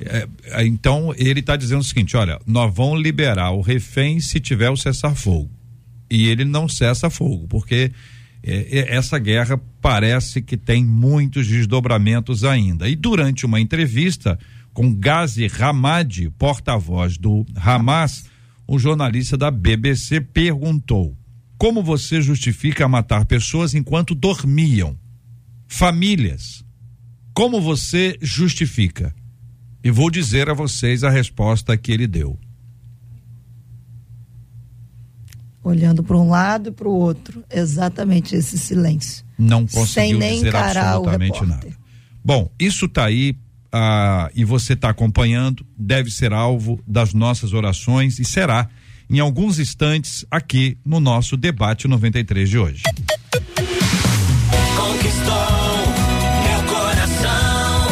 É, 0.02 0.28
é 0.44 0.66
então 0.66 1.14
ele 1.16 1.40
está 1.40 1.56
dizendo 1.56 1.80
o 1.80 1.84
seguinte: 1.84 2.16
olha, 2.16 2.38
nós 2.46 2.74
vamos 2.74 3.02
liberar 3.02 3.50
o 3.50 3.60
refém 3.60 4.20
se 4.20 4.40
tiver 4.40 4.70
o 4.70 4.76
cessar 4.76 5.14
fogo. 5.14 5.50
E 6.10 6.28
ele 6.28 6.44
não 6.44 6.68
cessa 6.68 7.08
fogo, 7.08 7.46
porque 7.48 7.90
é, 8.42 8.80
é, 8.80 8.96
essa 8.96 9.18
guerra 9.18 9.58
parece 9.80 10.42
que 10.42 10.56
tem 10.56 10.84
muitos 10.84 11.46
desdobramentos 11.46 12.44
ainda. 12.44 12.88
E 12.88 12.94
durante 12.94 13.46
uma 13.46 13.58
entrevista 13.58 14.38
com 14.74 14.92
Ghazi 14.92 15.50
Hamad, 15.58 16.30
porta-voz 16.38 17.16
do 17.16 17.46
Hamas, 17.56 18.26
um 18.68 18.78
jornalista 18.78 19.36
da 19.36 19.50
BBC 19.50 20.20
perguntou 20.20 21.16
como 21.56 21.82
você 21.82 22.20
justifica 22.20 22.88
matar 22.88 23.24
pessoas 23.24 23.74
enquanto 23.74 24.14
dormiam? 24.14 24.98
Famílias. 25.66 26.64
Como 27.32 27.60
você 27.60 28.18
justifica? 28.20 29.14
E 29.82 29.90
vou 29.90 30.10
dizer 30.10 30.48
a 30.50 30.54
vocês 30.54 31.04
a 31.04 31.10
resposta 31.10 31.76
que 31.76 31.92
ele 31.92 32.06
deu. 32.06 32.38
Olhando 35.62 36.02
para 36.02 36.16
um 36.16 36.28
lado 36.28 36.68
e 36.68 36.72
para 36.72 36.88
o 36.88 36.92
outro, 36.92 37.42
exatamente 37.50 38.34
esse 38.34 38.58
silêncio. 38.58 39.24
Não 39.38 39.62
conseguiu 39.62 39.86
Sem 39.86 40.14
nem 40.14 40.34
dizer 40.36 40.54
absolutamente 40.54 41.46
nada. 41.46 41.68
Bom, 42.22 42.50
isso 42.58 42.84
está 42.84 43.06
aí 43.06 43.36
ah, 43.76 44.30
e 44.36 44.44
você 44.44 44.74
está 44.74 44.90
acompanhando, 44.90 45.66
deve 45.76 46.08
ser 46.08 46.32
alvo 46.32 46.80
das 46.86 47.12
nossas 47.12 47.52
orações 47.52 48.20
e 48.20 48.24
será 48.24 48.68
em 49.10 49.18
alguns 49.18 49.58
instantes 49.58 50.24
aqui 50.30 50.78
no 50.86 51.00
nosso 51.00 51.36
debate 51.36 51.88
93 51.88 52.48
de 52.48 52.56
hoje. 52.56 52.82
Conquistou 54.76 55.34
meu 56.44 56.62
coração. 56.72 57.88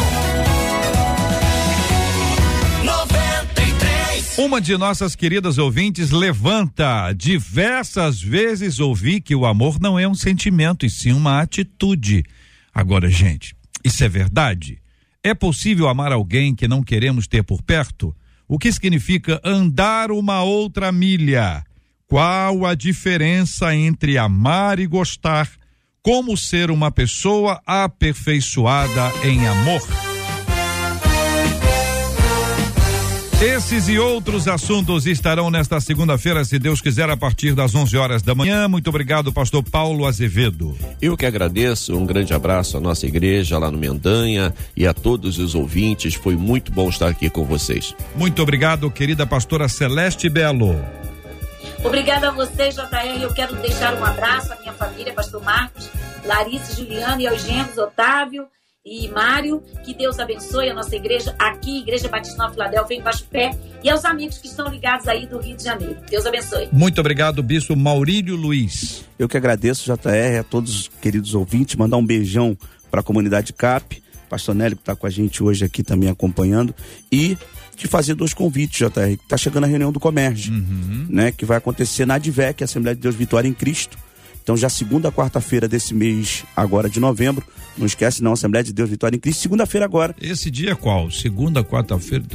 93. 2.85 4.37
Uma 4.37 4.61
de 4.61 4.77
nossas 4.77 5.17
queridas 5.17 5.57
ouvintes 5.57 6.11
levanta. 6.11 7.11
Diversas 7.11 8.21
vezes 8.21 8.79
ouvi 8.79 9.19
que 9.19 9.35
o 9.35 9.45
amor 9.45 9.81
não 9.81 9.99
é 9.99 10.07
um 10.07 10.15
sentimento, 10.15 10.85
e 10.85 10.89
sim 10.89 11.11
uma 11.11 11.41
atitude. 11.41 12.23
Agora, 12.73 13.09
gente, 13.09 13.53
isso 13.83 14.01
é 14.01 14.07
verdade? 14.07 14.81
É 15.23 15.33
possível 15.33 15.87
amar 15.87 16.11
alguém 16.11 16.53
que 16.53 16.67
não 16.67 16.83
queremos 16.83 17.27
ter 17.27 17.43
por 17.43 17.61
perto? 17.61 18.13
O 18.45 18.59
que 18.59 18.71
significa 18.71 19.39
andar 19.43 20.11
uma 20.11 20.43
outra 20.43 20.91
milha? 20.91 21.63
Qual 22.05 22.65
a 22.65 22.75
diferença 22.75 23.73
entre 23.73 24.17
amar 24.17 24.79
e 24.79 24.85
gostar? 24.85 25.49
Como 26.01 26.35
ser 26.35 26.69
uma 26.69 26.91
pessoa 26.91 27.61
aperfeiçoada 27.65 29.11
em 29.23 29.47
amor? 29.47 30.12
Esses 33.43 33.89
e 33.89 33.99
outros 33.99 34.47
assuntos 34.47 35.05
estarão 35.05 35.51
nesta 35.51 35.77
segunda-feira, 35.81 36.45
se 36.45 36.57
Deus 36.57 36.79
quiser, 36.79 37.09
a 37.09 37.17
partir 37.17 37.53
das 37.53 37.75
11 37.75 37.97
horas 37.97 38.21
da 38.21 38.33
manhã. 38.33 38.69
Muito 38.69 38.87
obrigado, 38.87 39.33
pastor 39.33 39.61
Paulo 39.61 40.05
Azevedo. 40.05 40.77
Eu 41.01 41.17
que 41.17 41.25
agradeço. 41.25 41.93
Um 41.93 42.05
grande 42.05 42.33
abraço 42.33 42.77
à 42.77 42.79
nossa 42.79 43.05
igreja 43.05 43.57
lá 43.57 43.69
no 43.69 43.77
Mendanha 43.77 44.53
e 44.77 44.87
a 44.87 44.93
todos 44.93 45.39
os 45.39 45.55
ouvintes. 45.55 46.13
Foi 46.13 46.37
muito 46.37 46.71
bom 46.71 46.87
estar 46.87 47.09
aqui 47.09 47.29
com 47.29 47.43
vocês. 47.43 47.93
Muito 48.15 48.41
obrigado, 48.41 48.89
querida 48.89 49.27
pastora 49.27 49.67
Celeste 49.67 50.29
Belo. 50.29 50.81
Obrigada 51.83 52.29
a 52.29 52.31
vocês, 52.31 52.75
JR. 52.75 53.21
Eu 53.21 53.33
quero 53.33 53.57
deixar 53.57 53.93
um 53.95 54.05
abraço 54.05 54.53
à 54.53 54.55
minha 54.55 54.71
família, 54.71 55.11
pastor 55.11 55.43
Marcos, 55.43 55.89
Larissa, 56.23 56.77
Juliana 56.77 57.21
e 57.21 57.27
aos 57.27 57.43
gêmeos 57.43 57.77
Otávio 57.77 58.47
e 58.85 59.07
Mário. 59.09 59.63
Que 59.83 59.93
Deus 59.93 60.19
abençoe 60.19 60.69
a 60.69 60.73
nossa 60.73 60.95
igreja 60.95 61.35
aqui, 61.39 61.79
Igreja 61.79 62.09
Batista 62.09 62.37
Nova 62.37 62.53
Filadélfia, 62.53 62.97
em 62.97 63.01
Baixo 63.01 63.25
Pé, 63.29 63.57
e 63.83 63.89
aos 63.89 64.03
amigos 64.05 64.37
que 64.37 64.47
estão 64.47 64.67
ligados 64.67 65.07
aí 65.07 65.25
do 65.25 65.39
Rio 65.39 65.55
de 65.55 65.63
Janeiro. 65.63 65.97
Deus 66.09 66.25
abençoe. 66.25 66.67
Muito 66.71 66.99
obrigado, 66.99 67.41
Bispo 67.41 67.75
Maurílio 67.75 68.35
Luiz. 68.35 69.05
Eu 69.17 69.29
que 69.29 69.37
agradeço, 69.37 69.85
JR, 69.85 70.39
a 70.39 70.43
todos 70.43 70.81
os 70.81 70.87
queridos 71.01 71.33
ouvintes, 71.33 71.75
mandar 71.75 71.97
um 71.97 72.05
beijão 72.05 72.57
para 72.91 72.99
a 72.99 73.03
comunidade 73.03 73.53
CAP, 73.53 74.03
Pastor 74.29 74.55
Nélio 74.55 74.75
que 74.75 74.81
está 74.81 74.95
com 74.95 75.07
a 75.07 75.09
gente 75.09 75.43
hoje 75.43 75.63
aqui 75.65 75.83
também 75.83 76.09
acompanhando, 76.09 76.75
e 77.11 77.37
de 77.75 77.87
fazer 77.87 78.13
dois 78.13 78.33
convites, 78.33 78.77
JR. 78.77 79.13
Está 79.13 79.37
chegando 79.37 79.63
a 79.63 79.67
reunião 79.67 79.91
do 79.91 79.99
Comércio, 79.99 80.53
uhum. 80.53 81.07
né? 81.09 81.31
Que 81.31 81.45
vai 81.45 81.57
acontecer 81.57 82.05
na 82.05 82.15
ADVEC, 82.15 82.63
Assembleia 82.63 82.95
de 82.95 83.01
Deus 83.01 83.15
Vitória 83.15 83.47
em 83.47 83.53
Cristo. 83.53 83.97
Então, 84.43 84.57
já 84.57 84.67
segunda 84.67 85.09
quarta-feira 85.09 85.69
desse 85.69 85.93
mês, 85.93 86.43
agora 86.53 86.89
de 86.89 86.99
novembro, 86.99 87.45
não 87.77 87.85
esquece 87.85 88.21
não, 88.21 88.33
Assembleia 88.33 88.61
de 88.61 88.73
Deus 88.73 88.89
Vitória 88.89 89.15
em 89.15 89.19
Cristo, 89.19 89.41
segunda-feira 89.41 89.85
agora. 89.85 90.13
Esse 90.21 90.51
dia 90.51 90.71
é 90.71 90.75
qual? 90.75 91.09
Segunda, 91.09 91.63
quarta-feira? 91.63 92.25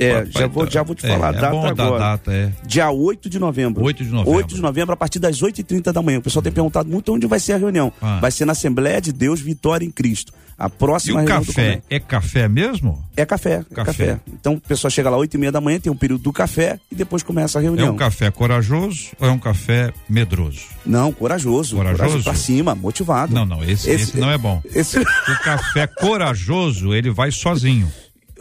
É, 0.00 0.26
já 0.26 0.48
vou, 0.48 0.68
já 0.68 0.82
vou 0.82 0.96
te 0.96 1.02
falar 1.02 1.34
é, 1.34 1.38
a 1.38 1.40
data 1.40 1.56
é 1.56 1.68
agora. 1.68 1.98
data, 1.98 2.32
é. 2.32 2.52
Dia 2.66 2.90
8 2.90 3.30
de 3.30 3.38
novembro. 3.38 3.84
8 3.84 4.04
de 4.04 4.10
novembro. 4.10 4.38
8 4.38 4.54
de 4.56 4.60
novembro, 4.60 4.92
a 4.92 4.96
partir 4.96 5.20
das 5.20 5.40
8h30 5.40 5.92
da 5.92 6.02
manhã. 6.02 6.18
O 6.18 6.22
pessoal 6.22 6.40
hum. 6.40 6.42
tem 6.42 6.52
perguntado 6.52 6.88
muito 6.88 7.14
onde 7.14 7.28
vai 7.28 7.38
ser 7.38 7.52
a 7.52 7.58
reunião. 7.58 7.92
Ah. 8.02 8.18
Vai 8.20 8.32
ser 8.32 8.44
na 8.44 8.52
Assembleia 8.52 9.00
de 9.00 9.12
Deus 9.12 9.40
Vitória 9.40 9.86
em 9.86 9.90
Cristo. 9.90 10.32
A 10.58 10.68
próxima 10.70 11.22
e 11.22 11.24
o 11.24 11.28
café 11.28 11.82
é 11.90 11.98
café 11.98 12.48
mesmo? 12.48 13.02
É 13.16 13.26
café, 13.26 13.64
é 13.70 13.74
Café. 13.74 13.84
café. 14.06 14.20
Então, 14.32 14.60
a 14.64 14.68
pessoa 14.68 14.90
chega 14.90 15.10
lá 15.10 15.16
oito 15.16 15.34
e 15.34 15.38
meia 15.38 15.50
da 15.52 15.60
manhã, 15.60 15.80
tem 15.80 15.90
um 15.92 15.96
período 15.96 16.22
do 16.22 16.32
café 16.32 16.78
e 16.90 16.94
depois 16.94 17.22
começa 17.22 17.58
a 17.58 17.62
É 17.62 17.64
reunião. 17.64 17.94
um 17.94 17.96
café 17.96 18.30
corajoso 18.30 19.08
ou 19.18 19.26
é 19.28 19.30
um 19.30 19.38
café 19.38 19.92
medroso? 20.08 20.60
Não, 20.86 21.12
corajoso. 21.12 21.76
Corajoso? 21.76 22.22
pra 22.24 22.34
cima, 22.34 22.74
motivado. 22.74 23.34
Não, 23.34 23.44
não, 23.44 23.62
esse, 23.64 23.90
esse 23.90 24.16
não 24.18 24.30
é 24.30 24.38
bom. 24.38 24.62
Esse... 24.74 24.98
O 25.00 25.42
café 25.44 25.86
corajoso, 25.86 26.94
ele 26.94 27.10
vai 27.10 27.30
sozinho. 27.30 27.90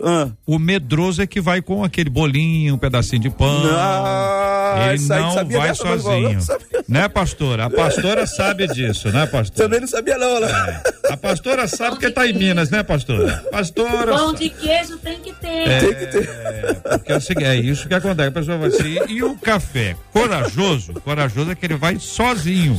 Ah, 0.04 0.30
O 0.46 0.58
medroso 0.60 1.22
é 1.22 1.28
que 1.28 1.40
vai 1.42 1.62
com 1.62 1.84
aquele 1.84 2.10
bolinho, 2.10 2.76
um 2.76 2.78
pedacinho 2.78 3.22
de 3.22 3.30
pão. 3.30 3.64
não, 3.64 4.88
Ele 4.92 5.04
não 5.08 5.34
sabia 5.34 5.58
vai 5.58 5.68
dessa, 5.70 5.84
sozinho. 5.84 6.34
não 6.34 6.42
sabia. 6.42 6.84
Né, 6.88 7.08
pastora? 7.08 7.66
A 7.66 7.70
pastora 7.70 8.26
sabe 8.28 8.68
disso, 8.68 9.10
né, 9.10 9.26
pastora? 9.28 9.64
Também 9.64 9.80
não 9.82 9.88
sabia 9.88 10.18
não, 10.18 10.40
né? 10.40 10.82
A 11.10 11.18
pastora 11.18 11.68
sabe 11.68 11.98
que 11.98 12.10
tá 12.10 12.28
em 12.28 12.34
Minas, 12.34 12.70
né, 12.70 12.84
pastora? 12.84 13.44
Pastora. 13.52 14.14
Pão 14.16 14.34
de 14.34 14.50
queijo 14.50 14.98
tem 14.98 15.20
que 15.20 15.34
ter. 15.34 15.48
É, 15.68 16.74
porque 16.98 17.12
é, 17.12 17.18
o 17.18 17.22
seguinte, 17.22 17.46
é 17.48 17.56
isso 17.56 17.88
que 17.88 17.94
acontece. 17.94 18.30
A 18.30 18.32
pessoa 18.32 18.58
vai 18.58 18.70
assim, 18.70 18.98
e 19.10 19.24
o 19.24 19.36
café 19.38 19.96
corajoso? 20.12 20.94
Corajoso 21.02 21.52
é 21.52 21.56
que 21.56 21.66
ele 21.66 21.76
vai 21.78 21.98
sozinho. 22.00 22.78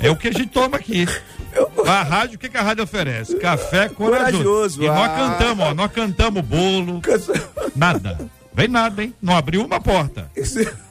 É 0.00 0.10
o 0.10 0.16
que 0.16 0.28
a 0.28 0.32
gente 0.32 0.48
toma 0.48 0.76
aqui. 0.76 1.06
A 1.86 2.02
rádio, 2.02 2.36
o 2.36 2.38
que, 2.38 2.48
que 2.48 2.56
a 2.56 2.62
rádio 2.62 2.84
oferece? 2.84 3.36
Café 3.36 3.88
corajoso. 3.88 4.44
Corajoso, 4.44 4.82
E 4.82 4.86
nós 4.86 5.10
ah. 5.10 5.16
cantamos, 5.16 5.66
ó, 5.66 5.74
nós 5.74 5.92
cantamos 5.92 6.44
bolo, 6.44 7.00
nada. 7.74 8.18
Vem 8.52 8.68
nada, 8.68 9.02
hein? 9.02 9.14
Não 9.20 9.36
abriu 9.36 9.64
uma 9.64 9.80
porta. 9.80 10.30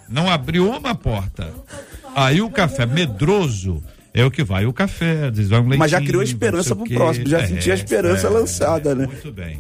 Não 0.08 0.30
abriu 0.30 0.70
uma 0.70 0.96
porta. 0.96 1.54
Aí 2.16 2.42
o 2.42 2.50
café 2.50 2.86
medroso 2.86 3.84
é 4.14 4.26
o 4.26 4.32
que 4.32 4.44
vai 4.44 4.66
o 4.66 4.74
café, 4.74 5.30
diz 5.32 5.48
vai 5.50 5.60
um 5.60 5.64
Mas 5.78 5.92
já 5.92 5.98
leitinho, 5.98 6.08
criou 6.08 6.24
esperança 6.24 6.76
pro 6.76 6.86
próximo, 6.90 7.28
já 7.28 7.40
É, 7.42 7.48
senti 7.48 7.72
a 7.72 7.76
esperança 7.76 8.28
é, 8.28 8.30
lançada, 8.30 8.92
é, 8.92 8.96
né? 8.96 9.06
Muito 9.08 9.32
bem. 9.32 9.60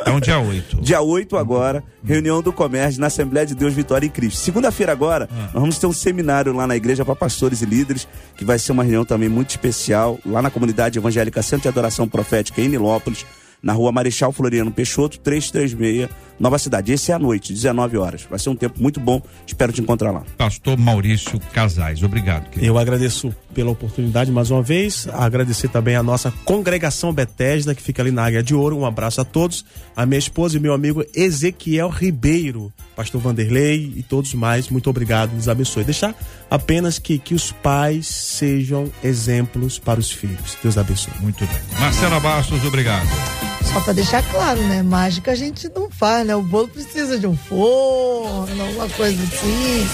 Então, 0.00 0.20
dia 0.20 0.38
8. 0.38 0.76
Dia 0.82 1.00
8 1.00 1.36
agora, 1.36 1.82
reunião 2.04 2.40
do 2.40 2.52
comércio 2.52 3.00
na 3.00 3.08
Assembleia 3.08 3.46
de 3.46 3.54
Deus 3.54 3.72
Vitória 3.74 4.06
em 4.06 4.10
Cristo. 4.10 4.38
Segunda-feira 4.38 4.92
agora, 4.92 5.28
Ah. 5.32 5.50
nós 5.52 5.60
vamos 5.60 5.78
ter 5.78 5.86
um 5.86 5.92
seminário 5.92 6.52
lá 6.52 6.66
na 6.66 6.76
igreja 6.76 7.04
para 7.04 7.16
pastores 7.16 7.62
e 7.62 7.66
líderes, 7.66 8.06
que 8.36 8.44
vai 8.44 8.58
ser 8.58 8.72
uma 8.72 8.82
reunião 8.84 9.04
também 9.04 9.28
muito 9.28 9.50
especial, 9.50 10.18
lá 10.24 10.40
na 10.40 10.50
comunidade 10.50 10.98
evangélica 10.98 11.42
Centro 11.42 11.62
de 11.62 11.68
Adoração 11.68 12.06
Profética 12.06 12.60
em 12.60 12.68
Nilópolis, 12.68 13.26
na 13.62 13.72
rua 13.72 13.92
Marechal 13.92 14.32
Floriano 14.32 14.70
Peixoto, 14.70 15.18
336, 15.20 16.08
Nova 16.38 16.58
Cidade. 16.58 16.92
Esse 16.92 17.12
é 17.12 17.14
à 17.14 17.18
noite, 17.18 17.52
19 17.52 17.96
horas. 17.96 18.26
Vai 18.28 18.38
ser 18.38 18.50
um 18.50 18.56
tempo 18.56 18.80
muito 18.80 19.00
bom, 19.00 19.20
espero 19.46 19.72
te 19.72 19.80
encontrar 19.80 20.10
lá. 20.10 20.22
Pastor 20.36 20.76
Maurício 20.76 21.40
Casais, 21.52 22.02
obrigado. 22.02 22.48
querido. 22.50 22.66
Eu 22.66 22.78
agradeço 22.78 23.34
pela 23.54 23.70
oportunidade 23.70 24.30
mais 24.30 24.50
uma 24.50 24.62
vez, 24.62 25.08
agradecer 25.12 25.68
também 25.68 25.96
a 25.96 26.02
nossa 26.02 26.30
congregação 26.44 27.12
Bethesda, 27.12 27.74
que 27.74 27.82
fica 27.82 28.02
ali 28.02 28.10
na 28.10 28.26
Águia 28.26 28.42
de 28.42 28.54
Ouro. 28.54 28.76
Um 28.76 28.84
abraço 28.84 29.20
a 29.20 29.24
todos. 29.24 29.64
A 29.96 30.04
minha 30.04 30.18
esposa 30.18 30.56
e 30.56 30.60
meu 30.60 30.74
amigo 30.74 31.02
Ezequiel 31.14 31.88
Ribeiro, 31.88 32.72
pastor 32.94 33.20
Vanderlei 33.20 33.92
e 33.96 34.02
todos 34.02 34.34
mais, 34.34 34.68
muito 34.68 34.90
obrigado, 34.90 35.32
nos 35.32 35.48
abençoe. 35.48 35.84
Deixar 35.84 36.14
apenas 36.50 36.98
que, 36.98 37.18
que 37.18 37.34
os 37.34 37.50
pais 37.50 38.06
sejam 38.06 38.90
exemplos 39.02 39.78
para 39.78 39.98
os 39.98 40.10
filhos. 40.12 40.56
Deus 40.62 40.76
abençoe. 40.76 41.14
Muito 41.20 41.46
bem. 41.46 41.80
Marcela 41.80 42.20
Bastos, 42.20 42.62
obrigado. 42.64 43.55
Só 43.72 43.80
pra 43.80 43.92
deixar 43.92 44.22
claro, 44.30 44.60
né? 44.62 44.82
Mágica 44.82 45.32
a 45.32 45.34
gente 45.34 45.68
não 45.74 45.90
faz, 45.90 46.26
né? 46.26 46.34
O 46.34 46.42
bolo 46.42 46.68
precisa 46.68 47.18
de 47.18 47.26
um 47.26 47.36
forno, 47.36 48.62
alguma 48.62 48.88
coisa 48.90 49.22
assim. 49.22 49.86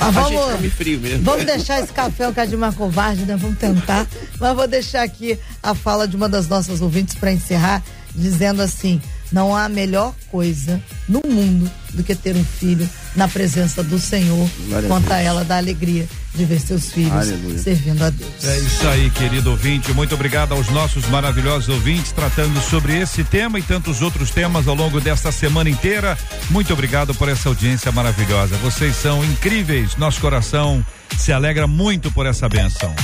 Mas 0.00 0.16
A 0.16 0.22
gente 0.22 0.34
vamos, 0.34 0.52
come 0.54 0.70
frio 0.70 0.98
mesmo. 1.00 1.24
vamos 1.24 1.44
deixar 1.44 1.80
esse 1.80 1.92
café 1.92 2.30
cadinho 2.32 2.58
mais 2.58 2.74
covarde, 2.74 3.24
né? 3.24 3.36
Vamos 3.36 3.58
tentar. 3.58 4.06
Mas 4.40 4.56
vou 4.56 4.66
deixar 4.66 5.02
aqui 5.02 5.38
a 5.62 5.74
fala 5.74 6.08
de 6.08 6.16
uma 6.16 6.28
das 6.28 6.48
nossas 6.48 6.80
ouvintes 6.80 7.14
para 7.14 7.30
encerrar, 7.32 7.82
dizendo 8.14 8.62
assim: 8.62 9.00
não 9.30 9.54
há 9.54 9.68
melhor 9.68 10.14
coisa 10.30 10.82
no 11.08 11.20
mundo 11.26 11.70
do 11.92 12.02
que 12.02 12.14
ter 12.14 12.34
um 12.34 12.44
filho 12.44 12.88
na 13.14 13.26
presença 13.28 13.82
do 13.82 13.98
Senhor, 13.98 14.48
Glória 14.66 14.86
a 14.86 14.88
quanto 14.88 15.12
a 15.12 15.18
ela 15.18 15.44
da 15.44 15.56
alegria 15.56 16.08
de 16.34 16.44
ver 16.44 16.60
seus 16.60 16.92
filhos 16.92 17.12
Aleluia. 17.12 17.58
servindo 17.58 18.02
a 18.02 18.10
Deus. 18.10 18.44
É 18.44 18.58
isso 18.58 18.86
aí, 18.88 19.10
querido 19.10 19.50
ouvinte. 19.50 19.92
Muito 19.92 20.14
obrigado 20.14 20.52
aos 20.52 20.68
nossos 20.68 21.06
maravilhosos 21.08 21.68
ouvintes 21.68 22.12
tratando 22.12 22.60
sobre 22.60 22.98
esse 22.98 23.24
tema 23.24 23.58
e 23.58 23.62
tantos 23.62 24.00
outros 24.00 24.30
temas 24.30 24.68
ao 24.68 24.74
longo 24.74 25.00
desta 25.00 25.32
semana 25.32 25.68
inteira. 25.68 26.16
Muito 26.50 26.72
obrigado 26.72 27.14
por 27.14 27.28
essa 27.28 27.48
audiência 27.48 27.90
maravilhosa. 27.90 28.56
Vocês 28.58 28.94
são 28.96 29.24
incríveis. 29.24 29.96
Nosso 29.96 30.20
coração 30.20 30.84
se 31.18 31.32
alegra 31.32 31.66
muito 31.66 32.12
por 32.12 32.26
essa 32.26 32.48
benção. 32.48 32.94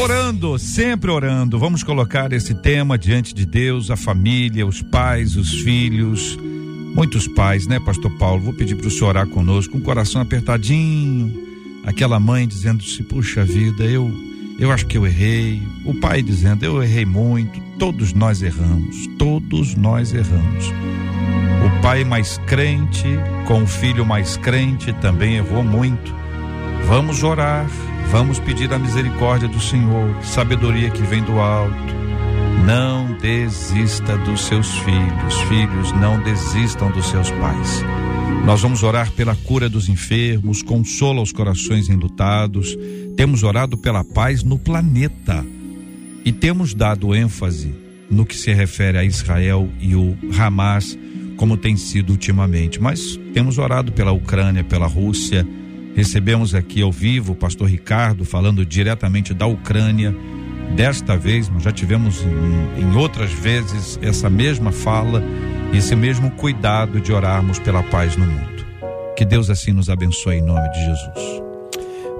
Orando, 0.00 0.58
sempre 0.58 1.10
orando. 1.10 1.58
Vamos 1.58 1.82
colocar 1.82 2.32
esse 2.32 2.54
tema 2.54 2.96
diante 2.96 3.34
de 3.34 3.44
Deus, 3.44 3.90
a 3.90 3.96
família, 3.96 4.66
os 4.66 4.80
pais, 4.80 5.36
os 5.36 5.50
filhos. 5.50 6.38
Muitos 6.94 7.28
pais, 7.28 7.66
né, 7.66 7.78
Pastor 7.78 8.10
Paulo? 8.10 8.42
Vou 8.42 8.52
pedir 8.52 8.74
para 8.74 8.88
o 8.88 8.90
senhor 8.90 9.10
orar 9.10 9.26
conosco, 9.26 9.72
com 9.72 9.78
o 9.78 9.82
coração 9.82 10.20
apertadinho. 10.20 11.32
Aquela 11.84 12.18
mãe 12.20 12.46
dizendo-se, 12.46 13.02
puxa 13.02 13.44
vida, 13.44 13.84
eu, 13.84 14.12
eu 14.58 14.70
acho 14.70 14.86
que 14.86 14.98
eu 14.98 15.06
errei. 15.06 15.62
O 15.84 15.94
pai 15.94 16.22
dizendo, 16.22 16.64
eu 16.64 16.82
errei 16.82 17.06
muito. 17.06 17.60
Todos 17.78 18.12
nós 18.12 18.42
erramos, 18.42 19.06
todos 19.18 19.74
nós 19.76 20.12
erramos. 20.12 20.72
O 21.64 21.82
pai 21.82 22.04
mais 22.04 22.38
crente, 22.46 23.06
com 23.46 23.62
o 23.62 23.66
filho 23.66 24.04
mais 24.04 24.36
crente, 24.36 24.92
também 24.94 25.36
errou 25.36 25.62
muito. 25.62 26.14
Vamos 26.86 27.22
orar, 27.22 27.66
vamos 28.10 28.38
pedir 28.40 28.72
a 28.72 28.78
misericórdia 28.78 29.46
do 29.46 29.60
Senhor, 29.60 30.14
sabedoria 30.22 30.90
que 30.90 31.02
vem 31.02 31.22
do 31.22 31.38
alto. 31.38 31.99
Não 32.64 33.16
desista 33.18 34.16
dos 34.18 34.42
seus 34.42 34.68
filhos, 34.78 35.34
filhos, 35.48 35.92
não 35.92 36.22
desistam 36.22 36.90
dos 36.90 37.08
seus 37.08 37.30
pais. 37.30 37.82
Nós 38.44 38.60
vamos 38.60 38.82
orar 38.82 39.10
pela 39.12 39.34
cura 39.34 39.68
dos 39.68 39.88
enfermos, 39.88 40.62
consola 40.62 41.22
os 41.22 41.32
corações 41.32 41.88
enlutados. 41.88 42.76
Temos 43.16 43.42
orado 43.42 43.76
pela 43.76 44.04
paz 44.04 44.42
no 44.42 44.58
planeta 44.58 45.44
e 46.24 46.32
temos 46.32 46.74
dado 46.74 47.14
ênfase 47.14 47.74
no 48.10 48.26
que 48.26 48.36
se 48.36 48.52
refere 48.52 48.98
a 48.98 49.04
Israel 49.04 49.68
e 49.80 49.94
o 49.94 50.16
Hamas, 50.38 50.98
como 51.36 51.56
tem 51.56 51.76
sido 51.76 52.10
ultimamente. 52.10 52.80
Mas 52.80 53.18
temos 53.32 53.56
orado 53.58 53.92
pela 53.92 54.12
Ucrânia, 54.12 54.64
pela 54.64 54.86
Rússia. 54.86 55.46
Recebemos 55.94 56.54
aqui 56.54 56.82
ao 56.82 56.92
vivo 56.92 57.32
o 57.32 57.36
pastor 57.36 57.68
Ricardo 57.68 58.24
falando 58.24 58.66
diretamente 58.66 59.32
da 59.32 59.46
Ucrânia. 59.46 60.14
Desta 60.74 61.16
vez, 61.16 61.48
nós 61.48 61.62
já 61.62 61.72
tivemos 61.72 62.22
em, 62.22 62.82
em 62.82 62.96
outras 62.96 63.32
vezes 63.32 63.98
essa 64.02 64.30
mesma 64.30 64.70
fala, 64.70 65.22
esse 65.74 65.94
mesmo 65.94 66.30
cuidado 66.32 67.00
de 67.00 67.12
orarmos 67.12 67.58
pela 67.58 67.82
paz 67.82 68.16
no 68.16 68.26
mundo. 68.26 68.64
Que 69.16 69.24
Deus 69.24 69.50
assim 69.50 69.72
nos 69.72 69.90
abençoe 69.90 70.36
em 70.36 70.42
nome 70.42 70.68
de 70.70 70.78
Jesus. 70.78 71.42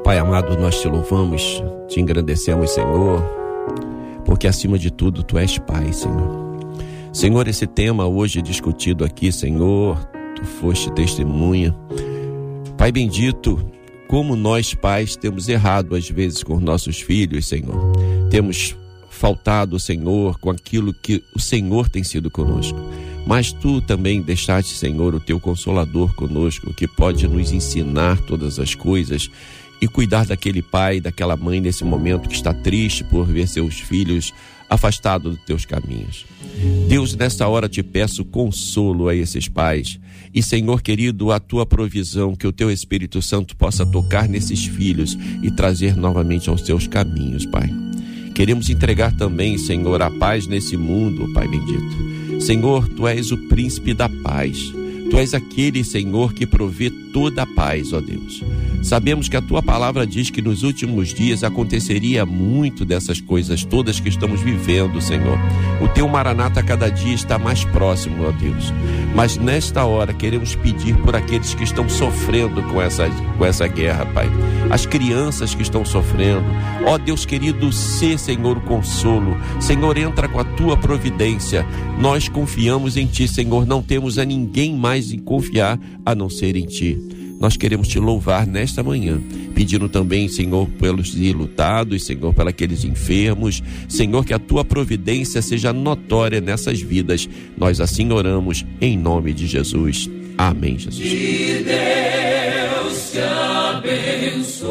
Pai 0.04 0.18
amado, 0.18 0.58
nós 0.58 0.80
te 0.80 0.88
louvamos, 0.88 1.62
te 1.88 2.00
engrandecemos, 2.00 2.72
Senhor, 2.72 3.22
porque 4.24 4.46
acima 4.46 4.78
de 4.78 4.90
tudo 4.90 5.22
tu 5.22 5.38
és 5.38 5.58
Pai, 5.58 5.92
Senhor. 5.92 6.50
Senhor, 7.12 7.46
esse 7.48 7.66
tema 7.66 8.06
hoje 8.06 8.42
discutido 8.42 9.04
aqui, 9.04 9.32
Senhor, 9.32 9.98
tu 10.34 10.44
foste 10.44 10.92
testemunha. 10.92 11.74
Pai 12.76 12.92
bendito, 12.92 13.58
como 14.08 14.34
nós 14.36 14.74
pais 14.74 15.16
temos 15.16 15.48
errado 15.48 15.94
às 15.94 16.08
vezes 16.08 16.42
com 16.42 16.58
nossos 16.58 17.00
filhos, 17.00 17.46
Senhor. 17.46 18.19
Temos 18.30 18.76
faltado, 19.10 19.78
Senhor, 19.78 20.38
com 20.38 20.50
aquilo 20.50 20.94
que 20.94 21.22
o 21.34 21.40
Senhor 21.40 21.88
tem 21.88 22.02
sido 22.02 22.30
conosco. 22.30 22.78
Mas 23.26 23.52
tu 23.52 23.82
também 23.82 24.22
deixaste, 24.22 24.74
Senhor, 24.74 25.14
o 25.14 25.20
teu 25.20 25.38
consolador 25.38 26.14
conosco, 26.14 26.72
que 26.72 26.88
pode 26.88 27.28
nos 27.28 27.52
ensinar 27.52 28.18
todas 28.22 28.58
as 28.58 28.74
coisas 28.74 29.30
e 29.80 29.86
cuidar 29.86 30.26
daquele 30.26 30.62
pai, 30.62 31.00
daquela 31.00 31.36
mãe 31.36 31.60
nesse 31.60 31.84
momento 31.84 32.28
que 32.28 32.34
está 32.34 32.54
triste 32.54 33.04
por 33.04 33.26
ver 33.26 33.46
seus 33.46 33.80
filhos 33.80 34.32
afastados 34.68 35.36
dos 35.36 35.44
teus 35.44 35.64
caminhos. 35.64 36.24
Deus, 36.88 37.14
nessa 37.16 37.48
hora 37.48 37.68
te 37.68 37.82
peço 37.82 38.24
consolo 38.24 39.08
a 39.08 39.14
esses 39.14 39.48
pais. 39.48 39.98
E, 40.32 40.42
Senhor 40.42 40.80
querido, 40.80 41.32
a 41.32 41.40
tua 41.40 41.66
provisão, 41.66 42.36
que 42.36 42.46
o 42.46 42.52
teu 42.52 42.70
Espírito 42.70 43.20
Santo 43.20 43.56
possa 43.56 43.84
tocar 43.84 44.28
nesses 44.28 44.64
filhos 44.64 45.18
e 45.42 45.50
trazer 45.50 45.96
novamente 45.96 46.48
aos 46.48 46.62
teus 46.62 46.86
caminhos, 46.86 47.44
Pai. 47.46 47.89
Queremos 48.40 48.70
entregar 48.70 49.12
também, 49.12 49.58
Senhor, 49.58 50.00
a 50.00 50.10
paz 50.10 50.46
nesse 50.46 50.74
mundo, 50.74 51.30
Pai 51.34 51.46
bendito. 51.46 52.40
Senhor, 52.40 52.88
tu 52.88 53.06
és 53.06 53.30
o 53.30 53.36
príncipe 53.36 53.92
da 53.92 54.08
paz. 54.08 54.72
Tu 55.10 55.18
és 55.18 55.34
aquele, 55.34 55.82
Senhor, 55.82 56.32
que 56.32 56.46
provê 56.46 56.88
toda 57.12 57.42
a 57.42 57.46
paz, 57.46 57.92
ó 57.92 58.00
Deus. 58.00 58.44
Sabemos 58.82 59.28
que 59.28 59.36
a 59.36 59.42
tua 59.42 59.62
palavra 59.62 60.06
diz 60.06 60.30
que 60.30 60.40
nos 60.40 60.62
últimos 60.62 61.12
dias 61.12 61.42
aconteceria 61.44 62.24
muito 62.24 62.84
dessas 62.84 63.20
coisas 63.20 63.64
todas 63.64 64.00
que 64.00 64.08
estamos 64.08 64.40
vivendo, 64.40 65.00
Senhor. 65.00 65.38
O 65.80 65.88
teu 65.88 66.08
Maranata 66.08 66.62
cada 66.62 66.88
dia 66.88 67.14
está 67.14 67.38
mais 67.38 67.64
próximo, 67.64 68.24
ó 68.26 68.30
Deus. 68.30 68.72
Mas 69.14 69.36
nesta 69.36 69.84
hora 69.84 70.14
queremos 70.14 70.54
pedir 70.54 70.96
por 70.98 71.16
aqueles 71.16 71.54
que 71.54 71.64
estão 71.64 71.88
sofrendo 71.88 72.62
com 72.62 72.80
essa, 72.80 73.08
com 73.36 73.44
essa 73.44 73.66
guerra, 73.66 74.06
Pai. 74.06 74.28
As 74.70 74.86
crianças 74.86 75.54
que 75.54 75.62
estão 75.62 75.84
sofrendo. 75.84 76.44
Ó 76.86 76.96
Deus 76.96 77.26
querido, 77.26 77.72
ser 77.72 78.18
Senhor, 78.18 78.56
o 78.56 78.60
consolo. 78.60 79.36
Senhor, 79.58 79.98
entra 79.98 80.28
com 80.28 80.38
a 80.38 80.44
tua 80.44 80.76
providência. 80.76 81.66
Nós 81.98 82.28
confiamos 82.28 82.96
em 82.96 83.06
Ti, 83.06 83.26
Senhor. 83.26 83.66
Não 83.66 83.82
temos 83.82 84.18
a 84.18 84.24
ninguém 84.24 84.74
mais 84.74 84.99
em 85.12 85.18
confiar 85.18 85.80
a 86.04 86.14
não 86.14 86.28
ser 86.28 86.56
em 86.56 86.66
ti. 86.66 86.98
Nós 87.40 87.56
queremos 87.56 87.88
te 87.88 87.98
louvar 87.98 88.46
nesta 88.46 88.82
manhã, 88.82 89.18
pedindo 89.54 89.88
também, 89.88 90.28
Senhor, 90.28 90.68
pelos 90.78 91.14
ilutados, 91.14 92.04
Senhor, 92.04 92.34
pelos 92.34 92.50
aqueles 92.50 92.84
enfermos, 92.84 93.62
Senhor, 93.88 94.22
que 94.26 94.34
a 94.34 94.38
tua 94.38 94.62
providência 94.62 95.40
seja 95.40 95.72
notória 95.72 96.38
nessas 96.38 96.82
vidas. 96.82 97.26
Nós 97.56 97.80
assim 97.80 98.12
oramos 98.12 98.66
em 98.78 98.98
nome 98.98 99.32
de 99.32 99.46
Jesus. 99.46 100.06
Amém, 100.36 100.78
Jesus. 100.78 101.02
Que 101.02 101.64
Deus 101.64 103.12
te 103.12 103.20
abençoe. 103.20 104.70